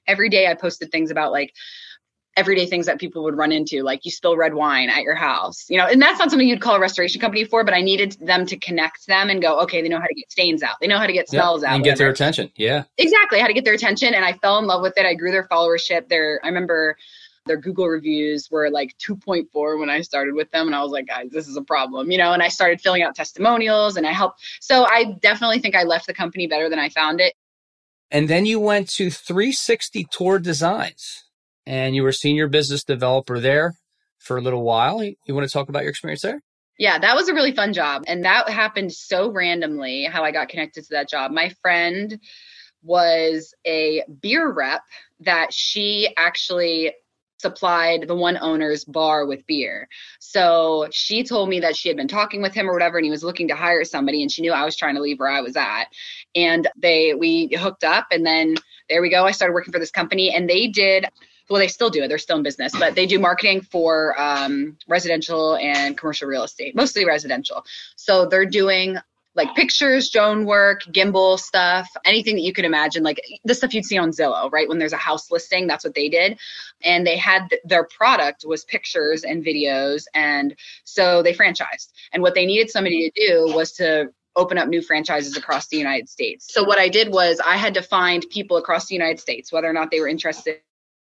every 0.06 0.28
day 0.28 0.46
I 0.46 0.54
posted 0.54 0.90
things 0.90 1.10
about 1.10 1.32
like 1.32 1.52
everyday 2.36 2.66
things 2.66 2.86
that 2.86 2.98
people 2.98 3.22
would 3.24 3.36
run 3.36 3.52
into, 3.52 3.82
like 3.82 4.04
you 4.04 4.10
spill 4.10 4.36
red 4.36 4.54
wine 4.54 4.88
at 4.88 5.02
your 5.02 5.14
house, 5.14 5.68
you 5.68 5.76
know, 5.76 5.86
and 5.86 6.00
that's 6.00 6.18
not 6.18 6.30
something 6.30 6.48
you'd 6.48 6.60
call 6.60 6.76
a 6.76 6.80
restoration 6.80 7.20
company 7.20 7.44
for, 7.44 7.64
but 7.64 7.74
I 7.74 7.80
needed 7.80 8.16
them 8.20 8.46
to 8.46 8.56
connect 8.56 9.06
them 9.06 9.30
and 9.30 9.42
go, 9.42 9.58
okay, 9.60 9.82
they 9.82 9.88
know 9.88 10.00
how 10.00 10.06
to 10.06 10.14
get 10.14 10.30
stains 10.30 10.62
out. 10.62 10.76
They 10.80 10.86
know 10.86 10.98
how 10.98 11.06
to 11.06 11.12
get 11.12 11.28
smells 11.28 11.62
yep. 11.62 11.70
out. 11.70 11.74
And 11.74 11.84
get 11.84 11.98
their 11.98 12.08
attention. 12.08 12.50
Yeah. 12.56 12.84
Exactly. 12.98 13.40
How 13.40 13.46
to 13.46 13.52
get 13.52 13.64
their 13.64 13.74
attention. 13.74 14.14
And 14.14 14.24
I 14.24 14.34
fell 14.34 14.58
in 14.58 14.66
love 14.66 14.80
with 14.80 14.94
it. 14.96 15.06
I 15.06 15.14
grew 15.14 15.32
their 15.32 15.48
followership. 15.48 16.08
Their, 16.08 16.40
I 16.42 16.48
remember 16.48 16.96
their 17.46 17.56
Google 17.56 17.88
reviews 17.88 18.48
were 18.50 18.70
like 18.70 18.94
2.4 18.98 19.78
when 19.78 19.90
I 19.90 20.02
started 20.02 20.34
with 20.34 20.50
them. 20.50 20.66
And 20.66 20.76
I 20.76 20.82
was 20.82 20.92
like, 20.92 21.08
guys, 21.08 21.30
this 21.30 21.48
is 21.48 21.56
a 21.56 21.62
problem, 21.62 22.10
you 22.10 22.18
know, 22.18 22.32
and 22.32 22.42
I 22.42 22.48
started 22.48 22.80
filling 22.80 23.02
out 23.02 23.14
testimonials 23.14 23.96
and 23.96 24.06
I 24.06 24.12
helped. 24.12 24.40
So 24.60 24.84
I 24.84 25.16
definitely 25.20 25.58
think 25.58 25.74
I 25.74 25.82
left 25.82 26.06
the 26.06 26.14
company 26.14 26.46
better 26.46 26.68
than 26.68 26.78
I 26.78 26.90
found 26.90 27.20
it. 27.20 27.34
And 28.10 28.28
then 28.28 28.44
you 28.44 28.58
went 28.58 28.88
to 28.90 29.10
360 29.10 30.06
Tour 30.10 30.38
Designs 30.38 31.24
and 31.66 31.94
you 31.94 32.02
were 32.02 32.12
senior 32.12 32.48
business 32.48 32.82
developer 32.82 33.38
there 33.38 33.74
for 34.18 34.36
a 34.36 34.40
little 34.40 34.62
while. 34.62 35.02
You 35.02 35.34
want 35.34 35.48
to 35.48 35.52
talk 35.52 35.68
about 35.68 35.82
your 35.82 35.90
experience 35.90 36.22
there? 36.22 36.40
Yeah, 36.78 36.98
that 36.98 37.14
was 37.14 37.28
a 37.28 37.34
really 37.34 37.54
fun 37.54 37.72
job. 37.72 38.04
And 38.06 38.24
that 38.24 38.48
happened 38.48 38.92
so 38.92 39.30
randomly 39.30 40.04
how 40.04 40.24
I 40.24 40.32
got 40.32 40.48
connected 40.48 40.82
to 40.84 40.90
that 40.92 41.08
job. 41.08 41.30
My 41.30 41.50
friend 41.60 42.18
was 42.82 43.54
a 43.66 44.02
beer 44.20 44.50
rep 44.50 44.80
that 45.20 45.52
she 45.52 46.12
actually 46.16 46.94
supplied 47.40 48.06
the 48.06 48.14
one 48.14 48.38
owner's 48.40 48.84
bar 48.84 49.26
with 49.26 49.46
beer. 49.46 49.88
So 50.18 50.88
she 50.92 51.24
told 51.24 51.48
me 51.48 51.60
that 51.60 51.76
she 51.76 51.88
had 51.88 51.96
been 51.96 52.08
talking 52.08 52.42
with 52.42 52.54
him 52.54 52.68
or 52.68 52.72
whatever 52.72 52.98
and 52.98 53.04
he 53.04 53.10
was 53.10 53.24
looking 53.24 53.48
to 53.48 53.56
hire 53.56 53.84
somebody 53.84 54.22
and 54.22 54.30
she 54.30 54.42
knew 54.42 54.52
I 54.52 54.64
was 54.64 54.76
trying 54.76 54.94
to 54.94 55.00
leave 55.00 55.18
where 55.18 55.30
I 55.30 55.40
was 55.40 55.56
at. 55.56 55.86
And 56.34 56.68
they 56.76 57.14
we 57.14 57.48
hooked 57.54 57.84
up 57.84 58.08
and 58.10 58.24
then 58.24 58.56
there 58.88 59.02
we 59.02 59.10
go. 59.10 59.24
I 59.24 59.32
started 59.32 59.54
working 59.54 59.72
for 59.72 59.78
this 59.78 59.90
company 59.90 60.34
and 60.34 60.48
they 60.48 60.66
did 60.68 61.06
well 61.48 61.58
they 61.58 61.68
still 61.68 61.90
do 61.90 62.02
it 62.02 62.08
they're 62.08 62.16
still 62.16 62.36
in 62.36 62.44
business 62.44 62.72
but 62.78 62.94
they 62.94 63.06
do 63.06 63.18
marketing 63.18 63.60
for 63.60 64.18
um, 64.20 64.76
residential 64.86 65.56
and 65.56 65.98
commercial 65.98 66.28
real 66.28 66.44
estate 66.44 66.76
mostly 66.76 67.04
residential 67.04 67.64
so 67.96 68.24
they're 68.24 68.46
doing 68.46 68.96
like 69.34 69.54
pictures, 69.54 70.10
drone 70.10 70.44
work, 70.44 70.82
gimbal 70.84 71.38
stuff, 71.38 71.88
anything 72.04 72.34
that 72.34 72.42
you 72.42 72.52
could 72.52 72.64
imagine, 72.64 73.02
like 73.02 73.20
the 73.44 73.54
stuff 73.54 73.72
you'd 73.72 73.84
see 73.84 73.98
on 73.98 74.10
Zillow, 74.10 74.50
right? 74.50 74.68
When 74.68 74.78
there's 74.78 74.92
a 74.92 74.96
house 74.98 75.30
listing, 75.30 75.66
that's 75.66 75.84
what 75.84 75.94
they 75.94 76.08
did. 76.08 76.38
And 76.82 77.06
they 77.06 77.16
had 77.16 77.48
th- 77.50 77.62
their 77.64 77.84
product 77.84 78.44
was 78.46 78.64
pictures 78.64 79.22
and 79.22 79.44
videos. 79.44 80.04
And 80.14 80.56
so 80.84 81.22
they 81.22 81.32
franchised. 81.32 81.92
And 82.12 82.22
what 82.22 82.34
they 82.34 82.46
needed 82.46 82.70
somebody 82.70 83.10
to 83.10 83.26
do 83.26 83.54
was 83.54 83.72
to 83.72 84.10
open 84.36 84.58
up 84.58 84.68
new 84.68 84.82
franchises 84.82 85.36
across 85.36 85.68
the 85.68 85.76
United 85.76 86.08
States. 86.08 86.52
So 86.52 86.64
what 86.64 86.78
I 86.78 86.88
did 86.88 87.12
was 87.12 87.40
I 87.44 87.56
had 87.56 87.74
to 87.74 87.82
find 87.82 88.24
people 88.30 88.56
across 88.56 88.86
the 88.86 88.94
United 88.94 89.20
States, 89.20 89.52
whether 89.52 89.68
or 89.68 89.72
not 89.72 89.90
they 89.90 90.00
were 90.00 90.08
interested 90.08 90.60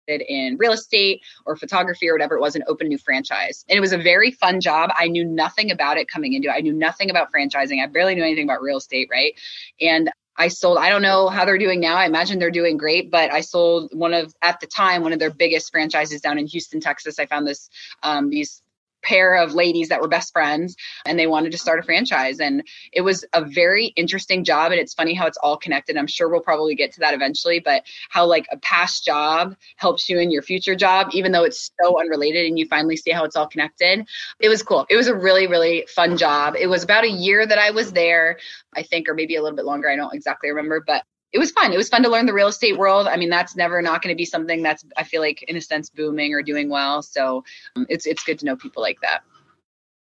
in 0.09 0.57
real 0.57 0.71
estate 0.71 1.21
or 1.45 1.55
photography 1.55 2.09
or 2.09 2.13
whatever 2.13 2.35
it 2.35 2.41
was 2.41 2.55
and 2.55 2.63
open 2.67 2.87
new 2.87 2.97
franchise. 2.97 3.63
And 3.69 3.77
it 3.77 3.81
was 3.81 3.93
a 3.93 3.97
very 3.97 4.31
fun 4.31 4.59
job. 4.61 4.91
I 4.97 5.07
knew 5.07 5.25
nothing 5.25 5.71
about 5.71 5.97
it 5.97 6.07
coming 6.07 6.33
into 6.33 6.49
it. 6.49 6.53
I 6.53 6.61
knew 6.61 6.73
nothing 6.73 7.09
about 7.09 7.31
franchising. 7.31 7.83
I 7.83 7.87
barely 7.87 8.15
knew 8.15 8.23
anything 8.23 8.43
about 8.43 8.61
real 8.61 8.77
estate, 8.77 9.07
right? 9.11 9.33
And 9.79 10.09
I 10.35 10.47
sold, 10.47 10.77
I 10.77 10.89
don't 10.89 11.01
know 11.01 11.27
how 11.27 11.43
they're 11.43 11.57
doing 11.57 11.81
now. 11.81 11.95
I 11.95 12.05
imagine 12.05 12.39
they're 12.39 12.49
doing 12.49 12.77
great, 12.77 13.11
but 13.11 13.31
I 13.31 13.41
sold 13.41 13.91
one 13.93 14.13
of, 14.13 14.33
at 14.41 14.59
the 14.61 14.67
time, 14.67 15.01
one 15.01 15.11
of 15.11 15.19
their 15.19 15.29
biggest 15.31 15.69
franchises 15.69 16.21
down 16.21 16.37
in 16.37 16.47
Houston, 16.47 16.79
Texas. 16.79 17.19
I 17.19 17.25
found 17.25 17.45
this, 17.45 17.69
um, 18.03 18.29
these 18.29 18.61
pair 19.01 19.35
of 19.35 19.53
ladies 19.53 19.89
that 19.89 20.01
were 20.01 20.07
best 20.07 20.33
friends 20.33 20.75
and 21.05 21.17
they 21.17 21.27
wanted 21.27 21.51
to 21.51 21.57
start 21.57 21.79
a 21.79 21.83
franchise. 21.83 22.39
And 22.39 22.63
it 22.91 23.01
was 23.01 23.25
a 23.33 23.43
very 23.43 23.87
interesting 23.95 24.43
job 24.43 24.71
and 24.71 24.79
it's 24.79 24.93
funny 24.93 25.13
how 25.13 25.27
it's 25.27 25.37
all 25.37 25.57
connected. 25.57 25.97
I'm 25.97 26.07
sure 26.07 26.29
we'll 26.29 26.41
probably 26.41 26.75
get 26.75 26.91
to 26.93 26.99
that 27.01 27.13
eventually 27.13 27.59
but 27.59 27.83
how 28.09 28.25
like 28.25 28.47
a 28.51 28.57
past 28.57 29.05
job 29.05 29.55
helps 29.77 30.09
you 30.09 30.19
in 30.19 30.31
your 30.31 30.41
future 30.41 30.75
job 30.75 31.09
even 31.13 31.31
though 31.31 31.43
it's 31.43 31.71
so 31.81 31.99
unrelated 31.99 32.45
and 32.45 32.57
you 32.57 32.65
finally 32.65 32.95
see 32.95 33.11
how 33.11 33.23
it's 33.23 33.35
all 33.35 33.47
connected. 33.47 34.05
It 34.39 34.49
was 34.49 34.63
cool. 34.63 34.85
It 34.89 34.95
was 34.95 35.07
a 35.07 35.15
really 35.15 35.47
really 35.47 35.87
fun 35.89 36.17
job. 36.17 36.55
It 36.59 36.67
was 36.67 36.83
about 36.83 37.03
a 37.03 37.09
year 37.09 37.45
that 37.45 37.57
i 37.57 37.71
was 37.71 37.91
there 37.91 38.37
i 38.75 38.83
think 38.83 39.09
or 39.09 39.13
maybe 39.13 39.35
a 39.35 39.41
little 39.41 39.55
bit 39.55 39.65
longer. 39.65 39.89
I 39.89 39.95
don't 39.95 40.13
exactly 40.13 40.49
remember 40.49 40.83
but 40.85 41.03
it 41.31 41.39
was 41.39 41.51
fun. 41.51 41.71
It 41.71 41.77
was 41.77 41.89
fun 41.89 42.03
to 42.03 42.09
learn 42.09 42.25
the 42.25 42.33
real 42.33 42.47
estate 42.47 42.77
world. 42.77 43.07
I 43.07 43.17
mean, 43.17 43.29
that's 43.29 43.55
never 43.55 43.81
not 43.81 44.01
going 44.01 44.13
to 44.13 44.17
be 44.17 44.25
something 44.25 44.63
that's 44.63 44.83
I 44.97 45.03
feel 45.03 45.21
like 45.21 45.43
in 45.43 45.55
a 45.55 45.61
sense 45.61 45.89
booming 45.89 46.33
or 46.33 46.41
doing 46.41 46.69
well. 46.69 47.01
So 47.01 47.43
um, 47.75 47.85
it's 47.89 48.05
it's 48.05 48.23
good 48.23 48.39
to 48.39 48.45
know 48.45 48.55
people 48.55 48.81
like 48.81 48.99
that. 49.01 49.21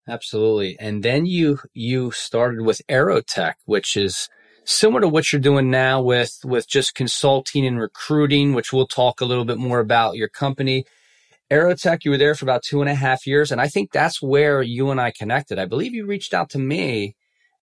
Absolutely. 0.07 0.77
And 0.79 1.03
then 1.03 1.25
you 1.25 1.59
you 1.73 2.11
started 2.11 2.61
with 2.61 2.81
Aerotek, 2.89 3.55
which 3.65 3.97
is 3.97 4.29
similar 4.63 5.01
to 5.01 5.07
what 5.07 5.31
you're 5.31 5.41
doing 5.41 5.69
now 5.69 6.01
with 6.01 6.39
with 6.43 6.67
just 6.67 6.95
consulting 6.95 7.65
and 7.65 7.79
recruiting, 7.79 8.53
which 8.53 8.71
we'll 8.71 8.87
talk 8.87 9.21
a 9.21 9.25
little 9.25 9.45
bit 9.45 9.57
more 9.57 9.79
about 9.79 10.15
your 10.15 10.29
company. 10.29 10.85
Aerotek, 11.51 12.05
you 12.05 12.11
were 12.11 12.17
there 12.17 12.33
for 12.33 12.45
about 12.45 12.63
two 12.63 12.79
and 12.79 12.89
a 12.89 12.95
half 12.95 13.27
years, 13.27 13.51
and 13.51 13.59
I 13.59 13.67
think 13.67 13.91
that's 13.91 14.21
where 14.21 14.61
you 14.61 14.89
and 14.89 15.01
I 15.01 15.11
connected. 15.11 15.59
I 15.59 15.65
believe 15.65 15.93
you 15.93 16.05
reached 16.05 16.33
out 16.33 16.49
to 16.51 16.59
me 16.59 17.15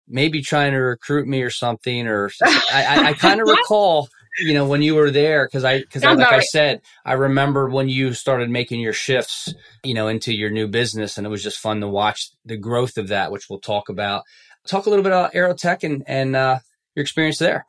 maybe 0.08 0.42
trying 0.42 0.72
to 0.72 0.78
recruit 0.78 1.26
me 1.26 1.42
or 1.42 1.50
something, 1.50 2.06
or 2.06 2.30
I, 2.42 2.62
I, 2.72 3.08
I 3.08 3.12
kind 3.14 3.40
of 3.40 3.48
recall, 3.48 4.08
you 4.40 4.54
know, 4.54 4.66
when 4.66 4.82
you 4.82 4.94
were 4.94 5.10
there, 5.10 5.46
because 5.46 5.64
I, 5.64 5.80
because 5.80 6.04
like 6.04 6.18
right. 6.18 6.32
I 6.34 6.40
said, 6.40 6.82
I 7.04 7.14
remember 7.14 7.68
when 7.68 7.88
you 7.88 8.12
started 8.14 8.50
making 8.50 8.80
your 8.80 8.92
shifts, 8.92 9.52
you 9.82 9.94
know, 9.94 10.08
into 10.08 10.32
your 10.32 10.50
new 10.50 10.68
business, 10.68 11.18
and 11.18 11.26
it 11.26 11.30
was 11.30 11.42
just 11.42 11.58
fun 11.58 11.80
to 11.80 11.88
watch 11.88 12.30
the 12.44 12.56
growth 12.56 12.96
of 12.96 13.08
that, 13.08 13.32
which 13.32 13.48
we'll 13.48 13.60
talk 13.60 13.88
about. 13.88 14.22
Talk 14.66 14.86
a 14.86 14.90
little 14.90 15.02
bit 15.02 15.12
about 15.12 15.32
Aerotek 15.32 15.82
and 15.82 16.04
and 16.06 16.36
uh, 16.36 16.58
your 16.94 17.02
experience 17.02 17.38
there. 17.38 17.64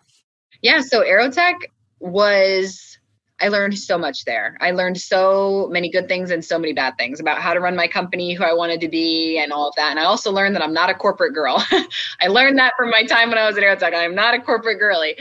Yeah, 0.62 0.82
so 0.82 1.02
Aerotek 1.02 1.56
was 2.00 2.99
I 3.42 3.48
learned 3.48 3.78
so 3.78 3.98
much 3.98 4.26
there. 4.26 4.58
I 4.60 4.72
learned 4.72 5.00
so 5.00 5.70
many 5.72 5.90
good 5.90 6.08
things 6.08 6.32
and 6.32 6.44
so 6.44 6.60
many 6.60 6.74
bad 6.74 6.98
things 6.98 7.20
about 7.20 7.40
how 7.42 7.54
to 7.54 7.60
run 7.60 7.76
my 7.76 7.88
company, 7.88 8.34
who 8.34 8.44
I 8.44 8.54
wanted 8.54 8.82
to 8.82 8.90
be, 8.90 9.40
and 9.40 9.52
all 9.52 9.70
of 9.70 9.76
that. 9.76 9.92
And 9.92 10.00
I 10.00 10.04
also 10.04 10.32
learned 10.32 10.56
that 10.56 10.62
I'm 10.62 10.74
not 10.74 10.90
a 10.90 10.94
corporate 10.94 11.34
girl. 11.34 11.64
I 12.22 12.28
learned 12.28 12.58
that 12.58 12.74
from 12.78 12.90
my 12.90 13.04
time 13.04 13.30
when 13.30 13.38
I 13.38 13.48
was 13.48 13.58
at 13.58 13.64
Aerotek. 13.64 13.94
I'm 13.94 14.16
not 14.16 14.34
a 14.34 14.42
corporate 14.42 14.80
girly. 14.80 15.18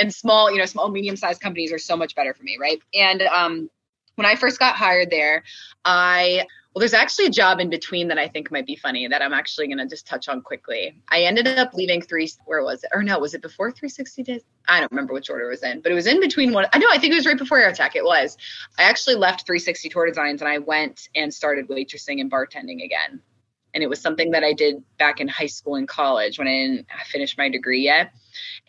And 0.00 0.12
small, 0.12 0.50
you 0.50 0.58
know, 0.58 0.64
small, 0.66 0.90
medium 0.90 1.16
sized 1.16 1.40
companies 1.40 1.72
are 1.72 1.78
so 1.78 1.96
much 1.96 2.14
better 2.14 2.32
for 2.32 2.42
me, 2.42 2.56
right? 2.60 2.80
And 2.94 3.22
um, 3.22 3.70
when 4.14 4.26
I 4.26 4.34
first 4.34 4.58
got 4.58 4.74
hired 4.74 5.10
there, 5.10 5.42
I 5.84 6.46
well, 6.78 6.82
there's 6.82 6.94
actually 6.94 7.26
a 7.26 7.30
job 7.30 7.58
in 7.58 7.70
between 7.70 8.06
that 8.06 8.18
I 8.18 8.28
think 8.28 8.52
might 8.52 8.64
be 8.64 8.76
funny 8.76 9.08
that 9.08 9.20
I'm 9.20 9.32
actually 9.32 9.66
going 9.66 9.78
to 9.78 9.86
just 9.88 10.06
touch 10.06 10.28
on 10.28 10.40
quickly. 10.40 11.02
I 11.08 11.22
ended 11.22 11.48
up 11.48 11.74
leaving 11.74 12.00
three, 12.00 12.30
where 12.44 12.62
was 12.62 12.84
it? 12.84 12.90
Or 12.94 13.02
no, 13.02 13.18
was 13.18 13.34
it 13.34 13.42
before 13.42 13.72
360 13.72 14.22
days? 14.22 14.42
I 14.68 14.78
don't 14.78 14.92
remember 14.92 15.12
which 15.12 15.28
order 15.28 15.46
it 15.46 15.50
was 15.50 15.64
in, 15.64 15.80
but 15.80 15.90
it 15.90 15.96
was 15.96 16.06
in 16.06 16.20
between 16.20 16.52
one. 16.52 16.66
I 16.72 16.78
know, 16.78 16.86
I 16.92 16.98
think 16.98 17.14
it 17.14 17.16
was 17.16 17.26
right 17.26 17.36
before 17.36 17.58
Aerotek. 17.58 17.96
It 17.96 18.04
was. 18.04 18.36
I 18.78 18.84
actually 18.84 19.16
left 19.16 19.44
360 19.44 19.88
Tour 19.88 20.06
Designs 20.06 20.40
and 20.40 20.48
I 20.48 20.58
went 20.58 21.08
and 21.16 21.34
started 21.34 21.66
waitressing 21.66 22.20
and 22.20 22.30
bartending 22.30 22.84
again. 22.84 23.22
And 23.74 23.82
it 23.82 23.88
was 23.88 24.00
something 24.00 24.30
that 24.32 24.44
I 24.44 24.52
did 24.52 24.82
back 24.98 25.20
in 25.20 25.28
high 25.28 25.46
school 25.46 25.74
and 25.76 25.86
college 25.86 26.38
when 26.38 26.48
I 26.48 26.52
didn't 26.52 26.86
finish 27.06 27.36
my 27.36 27.48
degree 27.48 27.82
yet. 27.82 28.12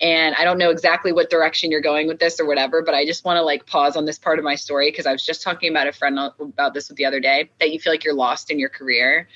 And 0.02 0.36
I 0.36 0.44
don't 0.44 0.58
know 0.58 0.70
exactly 0.70 1.12
what 1.12 1.30
direction 1.30 1.72
you're 1.72 1.82
going 1.82 2.08
with 2.08 2.20
this 2.20 2.40
or 2.40 2.46
whatever, 2.46 2.82
but 2.82 2.94
I 2.94 3.06
just 3.06 3.26
want 3.26 3.38
to 3.38 3.42
like 3.42 3.66
pause 3.66 3.96
on 3.96 4.06
this 4.06 4.18
part 4.18 4.40
of 4.40 4.46
my 4.46 4.56
story 4.56 4.90
because 4.92 5.06
I 5.06 5.12
was 5.12 5.26
just 5.26 5.42
talking 5.42 5.72
about 5.72 5.88
a 5.88 5.92
friend 5.92 6.20
about 6.40 6.74
this 6.74 6.90
with 6.90 6.98
the 6.98 7.06
other 7.06 7.20
day 7.20 7.50
that 7.60 7.72
you 7.72 7.80
feel 7.80 7.94
like 7.94 8.04
you're 8.04 8.14
lost 8.14 8.52
in 8.52 8.60
your 8.60 8.70
career 8.70 9.28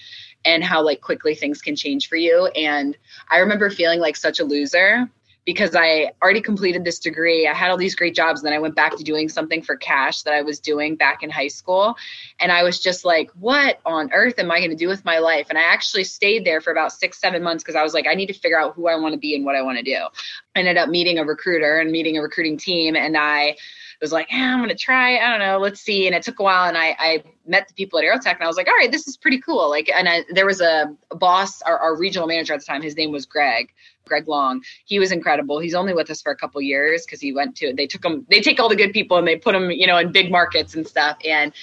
and 0.46 0.64
how 0.64 0.84
like 0.84 1.02
quickly 1.02 1.36
things 1.36 1.62
can 1.62 1.76
change 1.76 2.10
for 2.10 2.16
you. 2.16 2.48
And 2.48 2.98
I 3.30 3.40
remember 3.40 3.70
feeling 3.70 4.00
like 4.00 4.16
such 4.16 4.40
a 4.40 4.44
loser 4.44 5.10
because 5.46 5.76
I 5.76 6.12
already 6.22 6.42
completed 6.42 6.84
this 6.84 7.00
degree. 7.00 7.48
I 7.48 7.54
had 7.54 7.70
all 7.70 7.78
these 7.78 7.96
great 7.96 8.16
jobs. 8.16 8.42
And 8.42 8.48
then 8.48 8.54
I 8.54 8.60
went 8.60 8.76
back 8.76 8.96
to 8.98 9.04
doing 9.04 9.28
something 9.28 9.62
for 9.62 9.76
cash 9.76 10.22
that 10.24 10.34
I 10.34 10.42
was 10.42 10.60
doing 10.60 10.96
back 10.96 11.24
in 11.24 11.30
high 11.30 11.50
school. 11.50 11.96
And 12.40 12.52
I 12.52 12.64
was 12.64 12.80
just 12.80 13.04
like, 13.04 13.30
what 13.32 13.80
on 13.86 14.12
earth 14.14 14.40
am 14.40 14.52
I 14.52 14.60
going 14.60 14.70
to 14.70 14.76
do 14.76 14.88
with 14.88 15.04
my 15.04 15.20
life? 15.20 15.48
And 15.50 15.58
I 15.58 15.64
actually 15.64 16.06
stayed 16.06 16.46
there 16.46 16.62
for 16.62 16.72
about 16.72 16.94
six, 16.94 17.20
seven 17.20 17.44
months 17.44 17.64
because 17.64 17.76
I 17.76 17.84
was 17.84 17.94
like, 17.94 18.08
I 18.08 18.14
need 18.14 18.28
to 18.28 18.34
figure 18.34 18.60
out 18.60 18.76
who 18.76 18.88
I 18.88 18.96
want 18.96 19.14
to 19.14 19.20
be 19.20 19.36
and 19.36 19.46
what 19.46 19.56
I 19.56 19.62
want 19.62 19.78
to 19.78 19.84
do. 19.84 19.98
I 20.56 20.60
ended 20.60 20.78
up 20.78 20.90
meeting 20.90 21.20
a 21.20 21.26
recruiter 21.26 21.80
and 21.80 21.92
meeting 21.92 22.18
a 22.18 22.22
recruiting 22.22 22.58
team. 22.58 22.96
And 22.96 23.18
I, 23.18 23.58
was 24.04 24.12
like, 24.12 24.32
eh, 24.32 24.38
I'm 24.38 24.60
gonna 24.60 24.76
try. 24.76 25.18
I 25.18 25.30
don't 25.30 25.40
know. 25.40 25.58
Let's 25.58 25.80
see. 25.80 26.06
And 26.06 26.16
it 26.16 26.24
took 26.24 26.40
a 26.40 26.44
while, 26.44 26.68
and 26.68 26.78
I, 26.78 26.96
I 27.00 27.24
met 27.48 27.68
the 27.70 27.74
people 27.74 27.98
at 27.98 28.06
Aerotek, 28.06 28.36
and 28.36 28.44
I 28.44 28.48
was 28.48 28.58
like, 28.58 28.68
all 28.68 28.76
right, 28.76 28.92
this 28.92 29.08
is 29.08 29.18
pretty 29.18 29.40
cool. 29.40 29.70
Like, 29.70 29.90
and 29.90 30.08
I, 30.08 30.26
there 30.30 30.46
was 30.46 30.62
a, 30.62 30.94
a 31.10 31.16
boss, 31.16 31.62
our, 31.62 31.80
our, 31.80 31.98
regional 31.98 32.28
manager 32.28 32.54
at 32.54 32.60
the 32.60 32.66
time. 32.66 32.82
His 32.82 32.98
name 32.98 33.12
was 33.12 33.26
Greg. 33.26 33.74
Greg 34.06 34.28
Long. 34.28 34.62
He 34.84 35.00
was 35.00 35.14
incredible. 35.14 35.60
He's 35.60 35.74
only 35.74 35.94
with 35.94 36.10
us 36.10 36.22
for 36.22 36.34
a 36.34 36.36
couple 36.36 36.62
years 36.62 37.06
because 37.06 37.22
he 37.22 37.32
went 37.32 37.56
to. 37.58 37.74
They 37.74 37.88
took 37.88 38.04
him. 38.04 38.26
They 38.30 38.42
take 38.42 38.60
all 38.60 38.68
the 38.68 38.76
good 38.76 38.92
people 38.92 39.18
and 39.18 39.26
they 39.26 39.38
put 39.38 39.54
them, 39.54 39.72
you 39.72 39.88
know, 39.88 39.98
in 39.98 40.12
big 40.12 40.30
markets 40.30 40.76
and 40.76 40.86
stuff. 40.86 41.18
And 41.24 41.54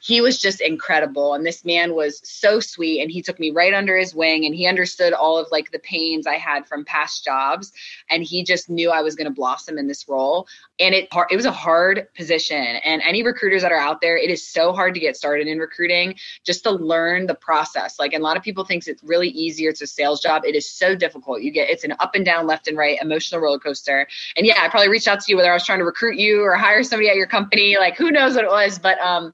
he 0.00 0.20
was 0.20 0.40
just 0.40 0.60
incredible. 0.60 1.34
And 1.34 1.44
this 1.44 1.64
man 1.64 1.94
was 1.94 2.20
so 2.28 2.60
sweet 2.60 3.00
and 3.00 3.10
he 3.10 3.22
took 3.22 3.38
me 3.38 3.50
right 3.50 3.74
under 3.74 3.96
his 3.96 4.14
wing 4.14 4.44
and 4.44 4.54
he 4.54 4.66
understood 4.66 5.12
all 5.12 5.38
of 5.38 5.48
like 5.50 5.70
the 5.70 5.78
pains 5.80 6.26
i 6.26 6.34
had 6.34 6.66
from 6.66 6.84
past 6.84 7.24
jobs 7.24 7.72
and 8.10 8.22
he 8.22 8.42
just 8.42 8.70
knew 8.70 8.90
i 8.90 9.02
was 9.02 9.14
going 9.14 9.26
to 9.26 9.34
blossom 9.34 9.78
in 9.78 9.86
this 9.86 10.08
role. 10.08 10.46
And 10.80 10.94
it 10.94 11.08
it 11.30 11.36
was 11.36 11.44
a 11.44 11.52
hard 11.52 12.06
position. 12.14 12.56
And 12.56 13.02
any 13.02 13.22
recruiters 13.22 13.62
that 13.62 13.72
are 13.72 13.78
out 13.78 14.00
there 14.00 14.16
it 14.16 14.30
is 14.30 14.46
so 14.46 14.72
hard 14.72 14.94
to 14.94 15.00
get 15.00 15.16
started 15.16 15.46
in 15.46 15.58
recruiting 15.58 16.14
just 16.44 16.62
to 16.64 16.70
learn 16.70 17.26
the 17.26 17.34
process. 17.34 17.98
Like 17.98 18.14
a 18.14 18.18
lot 18.18 18.36
of 18.36 18.42
people 18.42 18.64
thinks 18.64 18.86
it's 18.86 19.02
really 19.02 19.28
easier 19.28 19.70
it's 19.70 19.82
a 19.82 19.86
sales 19.86 20.20
job. 20.20 20.42
It 20.44 20.54
is 20.54 20.68
so 20.68 20.94
difficult. 20.94 21.42
You 21.42 21.50
get 21.50 21.70
it's 21.70 21.84
an 21.84 21.94
up 22.00 22.14
and 22.14 22.24
down 22.24 22.46
left 22.46 22.68
and 22.68 22.76
right 22.76 22.98
emotional 23.00 23.40
roller 23.40 23.58
coaster. 23.58 24.06
And 24.36 24.46
yeah 24.46 24.62
i 24.62 24.68
probably 24.68 24.88
reached 24.88 25.08
out 25.08 25.20
to 25.20 25.30
you 25.30 25.36
whether 25.36 25.50
i 25.50 25.54
was 25.54 25.64
trying 25.64 25.78
to 25.78 25.84
recruit 25.84 26.16
you 26.16 26.42
or 26.42 26.54
hire 26.54 26.82
somebody 26.82 27.08
at 27.08 27.16
your 27.16 27.26
company. 27.26 27.76
Like 27.78 27.96
who 27.96 28.10
knows 28.10 28.34
what 28.34 28.44
it 28.44 28.50
was. 28.50 28.78
But 28.78 29.00
um 29.00 29.32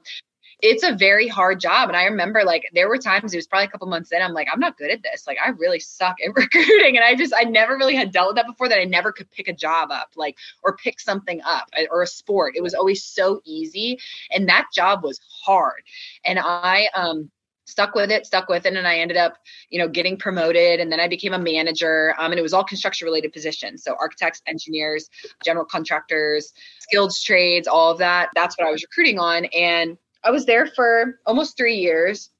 it's 0.65 0.83
a 0.83 0.95
very 0.95 1.29
hard 1.29 1.61
job. 1.61 1.91
And 1.91 1.97
I 1.97 2.05
remember 2.05 2.43
like 2.43 2.71
there 2.73 2.89
were 2.89 2.97
times 2.97 3.35
it 3.35 3.37
was 3.37 3.47
probably 3.47 3.67
a 3.67 3.69
couple 3.69 3.87
months 3.87 4.13
in, 4.13 4.23
I'm 4.23 4.33
like, 4.33 4.49
I'm 4.51 4.59
not 4.59 4.79
good 4.79 4.91
at 4.91 5.03
this. 5.03 5.27
Like 5.27 5.37
I 5.45 5.51
really 5.51 5.79
suck 5.79 6.17
at 6.27 6.35
recruiting. 6.35 6.97
And 6.97 7.05
I 7.05 7.15
just 7.15 7.35
I 7.37 7.45
never 7.45 7.77
really 7.77 7.95
had 7.95 8.13
dealt 8.13 8.29
with 8.29 8.37
that 8.37 8.47
before 8.47 8.71
that 8.71 8.81
I 8.81 8.85
never 8.85 9.13
could 9.13 9.31
pick 9.31 9.47
a 9.47 9.53
job 9.53 9.91
up, 9.91 10.13
like 10.17 10.39
or 10.63 10.75
pick 10.79 11.01
something 11.01 11.43
up 11.43 11.69
uh, 11.79 11.83
or 11.91 12.01
a 12.01 12.07
sport. 12.07 12.55
It 12.57 12.63
was 12.63 12.73
always 12.73 13.05
so 13.05 13.43
easy. 13.45 13.99
And 14.31 14.49
that 14.49 14.69
job 14.73 15.05
was 15.05 15.21
hard. 15.45 15.83
And 16.25 16.39
I 16.41 16.89
um 16.95 17.31
stuck 17.67 17.95
with 17.95 18.11
it, 18.11 18.25
stuck 18.25 18.49
with 18.49 18.65
it, 18.65 18.75
and 18.75 18.89
I 18.89 18.99
ended 18.99 19.19
up, 19.19 19.37
you 19.69 19.79
know, 19.79 19.89
getting 19.89 20.17
promoted. 20.17 20.81
And 20.81 20.91
then 20.91 21.01
I 21.01 21.09
became 21.09 21.35
a 21.35 21.39
manager. 21.39 22.15
Um, 22.19 22.33
and 22.33 22.39
it 22.39 22.43
was 22.43 22.55
all 22.55 22.65
construction 22.65 23.05
related 23.05 23.35
positions. 23.35 23.83
So 23.83 23.97
architects, 24.01 24.41
engineers, 24.47 25.11
general 25.45 25.67
contractors, 25.67 26.55
skilled 26.79 27.13
trades, 27.23 27.69
all 27.69 27.91
of 27.91 27.99
that. 27.99 28.31
That's 28.35 28.57
what 28.57 28.67
I 28.67 28.71
was 28.71 28.83
recruiting 28.83 29.19
on. 29.19 29.45
And 29.47 29.99
I 30.25 30.31
was 30.31 30.47
there 30.47 30.67
for 30.67 31.21
almost 31.27 31.57
three 31.57 31.77
years. 31.77 32.31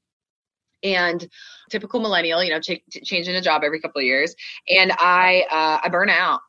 And 0.83 1.27
typical 1.71 1.99
millennial, 1.99 2.45
you 2.45 2.51
know, 2.51 2.61
ch- 2.61 2.83
changing 3.05 3.37
a 3.37 3.41
job 3.41 3.63
every 3.65 3.81
couple 3.81 4.01
of 4.01 4.05
years. 4.05 4.35
And 4.69 4.93
I, 4.99 5.45
uh, 5.51 5.81
I 5.83 5.89
burn 5.89 6.11
out. 6.11 6.41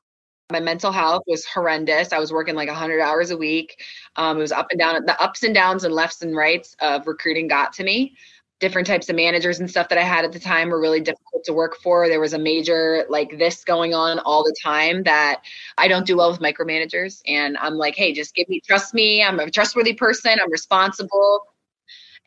My 0.52 0.60
mental 0.60 0.92
health 0.92 1.24
was 1.26 1.46
horrendous. 1.46 2.12
I 2.12 2.20
was 2.20 2.34
working 2.34 2.54
like 2.54 2.68
100 2.68 3.02
hours 3.02 3.32
a 3.32 3.38
week. 3.38 3.82
Um, 4.18 4.38
it 4.38 4.42
was 4.42 4.52
up 4.52 4.68
and 4.72 4.80
down. 4.80 5.06
The 5.06 5.20
ups 5.22 5.44
and 5.44 5.56
downs 5.56 5.86
and 5.86 5.94
lefts 5.94 6.22
and 6.22 6.36
rights 6.36 6.76
of 6.82 7.08
recruiting 7.08 7.48
got 7.48 7.74
to 7.74 7.84
me 7.84 8.16
different 8.60 8.88
types 8.88 9.10
of 9.10 9.16
managers 9.16 9.60
and 9.60 9.70
stuff 9.70 9.90
that 9.90 9.98
I 9.98 10.04
had 10.04 10.24
at 10.24 10.32
the 10.32 10.40
time 10.40 10.70
were 10.70 10.80
really 10.80 11.02
difficult 11.02 11.44
to 11.44 11.54
work 11.54 11.76
for. 11.84 12.08
There 12.08 12.22
was 12.22 12.34
a 12.34 12.40
major 12.40 13.06
like 13.10 13.38
this 13.38 13.64
going 13.64 13.94
on 13.94 14.20
all 14.20 14.44
the 14.44 14.56
time 14.64 15.04
that 15.04 15.42
I 15.78 15.88
don't 15.88 16.06
do 16.06 16.18
well 16.18 16.32
with 16.32 16.40
micromanagers. 16.40 17.22
And 17.28 17.58
I'm 17.58 17.76
like, 17.76 17.96
hey, 17.96 18.14
just 18.14 18.34
give 18.34 18.48
me, 18.48 18.62
trust 18.66 18.94
me. 18.94 19.22
I'm 19.22 19.40
a 19.40 19.52
trustworthy 19.52 19.94
person. 19.94 20.38
I'm 20.42 20.52
responsible. 20.52 21.42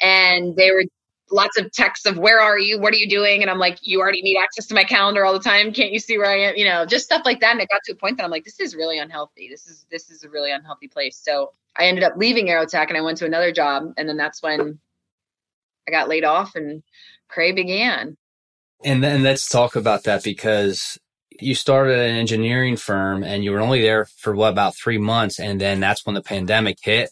And 0.00 0.54
they 0.54 0.70
were 0.70 0.85
lots 1.30 1.58
of 1.58 1.70
texts 1.73 2.06
of 2.06 2.18
where 2.18 2.40
are 2.40 2.58
you? 2.58 2.78
What 2.78 2.92
are 2.92 2.97
you 2.97 3.08
doing? 3.08 3.42
And 3.42 3.50
I'm 3.50 3.58
like, 3.58 3.78
you 3.82 4.00
already 4.00 4.23
need 4.23 4.38
access 4.38 4.66
to 4.66 4.75
my 4.75 4.85
calendar 4.85 5.25
all 5.25 5.32
the 5.32 5.40
time. 5.40 5.73
Can't 5.73 5.92
you 5.92 5.99
see 5.99 6.18
where 6.18 6.30
I 6.30 6.38
am? 6.38 6.56
You 6.56 6.64
know, 6.64 6.87
just 6.87 7.04
stuff 7.04 7.23
like 7.25 7.40
that. 7.40 7.52
And 7.52 7.61
it 7.61 7.68
got 7.70 7.82
to 7.85 7.92
a 7.92 7.97
point 7.97 8.18
that 8.18 8.25
I'm 8.25 8.30
like, 8.30 8.44
this 8.44 8.61
is 8.61 8.75
really 8.75 8.99
unhealthy. 8.99 9.49
This 9.49 9.66
is 9.66 9.87
this 9.90 10.11
is 10.11 10.25
a 10.25 10.28
really 10.28 10.52
unhealthy 10.52 10.88
place. 10.88 11.20
So 11.23 11.52
I 11.76 11.85
ended 11.85 12.04
up 12.04 12.14
leaving 12.16 12.47
Aerotek 12.47 12.88
and 12.88 12.97
I 12.97 13.00
went 13.00 13.18
to 13.18 13.26
another 13.26 13.52
job. 13.52 13.94
And 13.97 14.08
then 14.08 14.16
that's 14.16 14.42
when 14.42 14.78
I 15.88 15.90
got 15.90 16.09
laid 16.09 16.25
off 16.25 16.54
and 16.54 16.83
Krae 17.35 17.54
began. 17.54 18.16
And 18.85 19.02
then 19.02 19.23
let's 19.23 19.49
talk 19.49 19.75
about 19.75 20.04
that 20.04 20.23
because 20.23 20.99
you 21.40 21.54
started 21.54 21.99
an 21.99 22.16
engineering 22.16 22.76
firm 22.76 23.25
and 23.25 23.42
you 23.42 23.52
were 23.52 23.61
only 23.61 23.80
there 23.80 24.04
for 24.18 24.35
what 24.35 24.52
about 24.52 24.76
three 24.76 24.99
months 24.99 25.40
and 25.40 25.61
then 25.61 25.80
that's 25.80 26.04
when 26.04 26.14
the 26.14 26.23
pandemic 26.23 26.78
hit. 26.80 27.11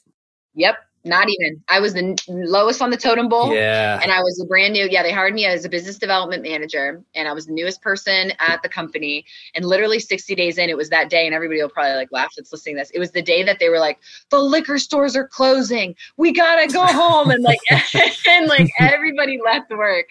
Yep. 0.55 0.77
Not 1.07 1.29
even. 1.29 1.63
I 1.69 1.79
was 1.79 1.95
the 1.95 2.19
lowest 2.29 2.83
on 2.83 2.91
the 2.91 2.97
totem 2.97 3.31
pole. 3.31 3.55
Yeah. 3.55 4.01
And 4.03 4.11
I 4.11 4.21
was 4.23 4.41
a 4.43 4.45
brand 4.45 4.73
new. 4.73 4.89
Yeah, 4.91 5.05
they 5.05 5.13
hired 5.13 5.35
me 5.35 5.47
as 5.47 5.65
a 5.65 5.69
business 5.69 5.99
development 5.99 6.43
manager, 6.43 7.01
and 7.15 7.29
I 7.29 7.33
was 7.33 7.47
the 7.47 7.53
newest 7.53 7.81
person 7.81 8.33
at 8.41 8.61
the 8.65 8.69
company. 8.69 9.25
And 9.55 9.65
literally 9.65 10.01
60 10.01 10.35
days 10.35 10.59
in, 10.59 10.69
it 10.69 10.77
was 10.77 10.89
that 10.91 11.09
day, 11.09 11.25
and 11.25 11.33
everybody 11.33 11.63
will 11.63 11.69
probably 11.69 11.95
like 11.95 12.11
laugh 12.11 12.33
that's 12.37 12.51
listening 12.51 12.75
to 12.75 12.81
this. 12.81 12.91
It 12.91 12.99
was 12.99 13.13
the 13.13 13.23
day 13.23 13.45
that 13.45 13.61
they 13.61 13.69
were 13.69 13.79
like, 13.79 14.01
the 14.31 14.41
liquor 14.41 14.79
stores 14.79 15.15
are 15.15 15.29
closing. 15.29 15.95
We 16.17 16.33
gotta 16.33 16.67
go 16.73 16.85
home, 16.85 17.31
and 17.31 17.45
like, 17.45 17.61
and 18.29 18.49
like 18.49 18.69
everybody 18.81 19.39
left 19.45 19.71
work, 19.71 20.07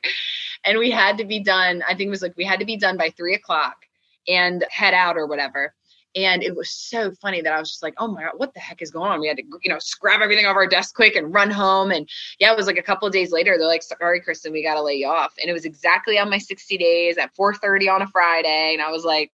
and 0.63 0.79
we 0.79 0.91
had 0.91 1.17
to 1.17 1.25
be 1.25 1.41
done. 1.41 1.83
I 1.83 1.93
think 1.93 2.07
it 2.07 2.11
was 2.11 2.21
like 2.21 2.37
we 2.37 2.45
had 2.45 2.59
to 2.61 2.65
be 2.65 2.77
done 2.77 2.95
by 2.95 3.09
three 3.09 3.35
o'clock 3.35 3.85
and 4.29 4.65
head 4.69 4.93
out 4.93 5.17
or 5.17 5.27
whatever. 5.27 5.73
And 6.15 6.43
it 6.43 6.55
was 6.55 6.69
so 6.69 7.12
funny 7.22 7.41
that 7.41 7.51
I 7.51 7.60
was 7.60 7.69
just 7.69 7.84
like, 7.84 7.93
oh 7.98 8.07
my 8.07 8.24
God, 8.24 8.34
what 8.38 8.53
the 8.53 8.60
heck 8.62 8.82
is 8.82 8.89
going 8.89 9.12
on? 9.12 9.19
We 9.19 9.28
had 9.28 9.38
to, 9.38 9.43
you 9.63 9.71
know, 9.71 9.80
scrap 9.80 10.21
everything 10.21 10.45
off 10.45 10.56
our 10.56 10.67
desk 10.67 10.95
quick 10.95 11.15
and 11.17 11.34
run 11.34 11.51
home. 11.51 11.91
And 11.91 12.08
yeah, 12.39 12.51
it 12.51 12.58
was 12.58 12.67
like 12.67 12.78
a 12.78 12.84
couple 12.84 13.10
days 13.10 13.32
later, 13.32 13.58
they're 13.58 13.67
like, 13.67 13.84
sorry, 13.84 14.21
Kristen, 14.21 14.54
we 14.54 14.63
got 14.63 14.75
to 14.75 14.82
lay 14.82 14.95
you 14.95 15.08
off. 15.08 15.34
And 15.41 15.49
it 15.49 15.54
was 15.54 15.65
exactly 15.65 16.17
on 16.17 16.30
my 16.30 16.38
60 16.38 16.78
days 16.78 17.17
at 17.17 17.36
4.30 17.36 17.93
on 17.93 18.01
a 18.01 18.08
Friday. 18.08 18.71
And 18.73 18.82
I 18.82 18.91
was 18.91 19.04
like, 19.04 19.32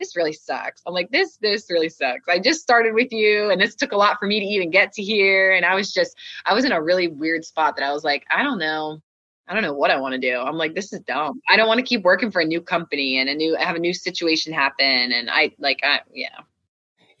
this 0.00 0.16
really 0.16 0.32
sucks. 0.32 0.82
I'm 0.86 0.94
like, 0.94 1.10
this, 1.10 1.36
this 1.36 1.66
really 1.70 1.90
sucks. 1.90 2.26
I 2.28 2.38
just 2.38 2.60
started 2.60 2.94
with 2.94 3.12
you 3.12 3.50
and 3.50 3.60
this 3.60 3.76
took 3.76 3.92
a 3.92 3.96
lot 3.96 4.18
for 4.18 4.26
me 4.26 4.40
to 4.40 4.46
even 4.46 4.70
get 4.70 4.92
to 4.94 5.02
here. 5.02 5.52
And 5.52 5.66
I 5.66 5.74
was 5.74 5.92
just, 5.92 6.16
I 6.46 6.54
was 6.54 6.64
in 6.64 6.72
a 6.72 6.82
really 6.82 7.08
weird 7.08 7.44
spot 7.44 7.76
that 7.76 7.84
I 7.84 7.92
was 7.92 8.04
like, 8.04 8.24
I 8.34 8.42
don't 8.42 8.58
know. 8.58 9.00
I 9.48 9.54
don't 9.54 9.62
know 9.62 9.74
what 9.74 9.90
I 9.90 10.00
want 10.00 10.14
to 10.14 10.20
do. 10.20 10.36
I'm 10.38 10.56
like, 10.56 10.74
this 10.74 10.92
is 10.92 11.00
dumb. 11.00 11.40
I 11.48 11.56
don't 11.56 11.66
want 11.68 11.78
to 11.78 11.84
keep 11.84 12.02
working 12.02 12.30
for 12.30 12.40
a 12.40 12.44
new 12.44 12.60
company 12.60 13.18
and 13.18 13.28
a 13.28 13.34
new 13.34 13.56
have 13.56 13.76
a 13.76 13.80
new 13.80 13.92
situation 13.92 14.52
happen. 14.52 15.12
And 15.12 15.28
I 15.30 15.52
like, 15.58 15.80
I 15.82 16.00
yeah. 16.12 16.38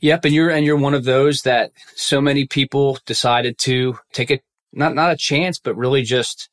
Yep, 0.00 0.24
and 0.24 0.34
you're 0.34 0.50
and 0.50 0.64
you're 0.66 0.76
one 0.76 0.94
of 0.94 1.04
those 1.04 1.42
that 1.42 1.72
so 1.94 2.20
many 2.20 2.46
people 2.46 2.98
decided 3.06 3.58
to 3.58 3.98
take 4.12 4.30
a 4.30 4.40
not 4.72 4.94
not 4.94 5.12
a 5.12 5.16
chance, 5.16 5.58
but 5.58 5.76
really 5.76 6.02
just 6.02 6.48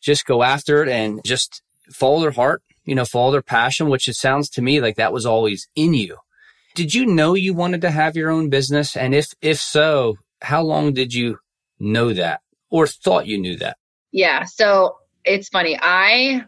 just 0.00 0.26
go 0.26 0.42
after 0.42 0.82
it 0.82 0.88
and 0.88 1.20
just 1.24 1.62
follow 1.92 2.20
their 2.20 2.30
heart, 2.30 2.62
you 2.84 2.94
know, 2.94 3.04
follow 3.04 3.32
their 3.32 3.42
passion, 3.42 3.88
which 3.88 4.08
it 4.08 4.14
sounds 4.14 4.48
to 4.50 4.62
me 4.62 4.80
like 4.80 4.96
that 4.96 5.12
was 5.12 5.26
always 5.26 5.68
in 5.76 5.94
you. 5.94 6.16
Did 6.74 6.94
you 6.94 7.06
know 7.06 7.34
you 7.34 7.54
wanted 7.54 7.80
to 7.82 7.90
have 7.90 8.16
your 8.16 8.30
own 8.30 8.50
business? 8.50 8.96
And 8.96 9.14
if 9.14 9.28
if 9.42 9.58
so, 9.58 10.16
how 10.42 10.62
long 10.62 10.92
did 10.92 11.14
you 11.14 11.38
know 11.78 12.12
that 12.12 12.40
or 12.70 12.86
thought 12.86 13.26
you 13.26 13.38
knew 13.38 13.56
that? 13.56 13.76
Yeah. 14.12 14.44
So 14.44 14.96
it's 15.28 15.48
funny. 15.48 15.78
I 15.80 16.44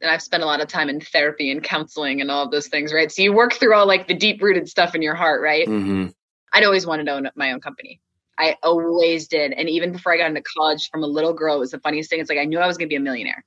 and 0.00 0.10
I've 0.10 0.22
spent 0.22 0.42
a 0.42 0.46
lot 0.46 0.60
of 0.60 0.68
time 0.68 0.88
in 0.88 1.00
therapy 1.00 1.50
and 1.50 1.62
counseling 1.62 2.20
and 2.20 2.30
all 2.30 2.44
of 2.44 2.50
those 2.50 2.68
things, 2.68 2.92
right? 2.92 3.10
So 3.10 3.22
you 3.22 3.32
work 3.32 3.54
through 3.54 3.74
all 3.74 3.86
like 3.86 4.06
the 4.06 4.14
deep 4.14 4.40
rooted 4.40 4.68
stuff 4.68 4.94
in 4.94 5.02
your 5.02 5.14
heart, 5.14 5.42
right? 5.42 5.66
Mm-hmm. 5.66 6.06
I'd 6.52 6.64
always 6.64 6.86
wanted 6.86 7.06
to 7.06 7.12
own 7.12 7.30
my 7.34 7.52
own 7.52 7.60
company. 7.60 8.00
I 8.38 8.56
always 8.62 9.26
did. 9.26 9.52
And 9.52 9.68
even 9.68 9.90
before 9.90 10.12
I 10.12 10.18
got 10.18 10.28
into 10.28 10.42
college 10.56 10.88
from 10.90 11.02
a 11.02 11.06
little 11.06 11.32
girl, 11.32 11.56
it 11.56 11.58
was 11.58 11.72
the 11.72 11.80
funniest 11.80 12.10
thing. 12.10 12.20
It's 12.20 12.30
like 12.30 12.38
I 12.38 12.44
knew 12.44 12.60
I 12.60 12.66
was 12.66 12.78
going 12.78 12.88
to 12.88 12.92
be 12.92 12.96
a 12.96 13.00
millionaire. 13.00 13.44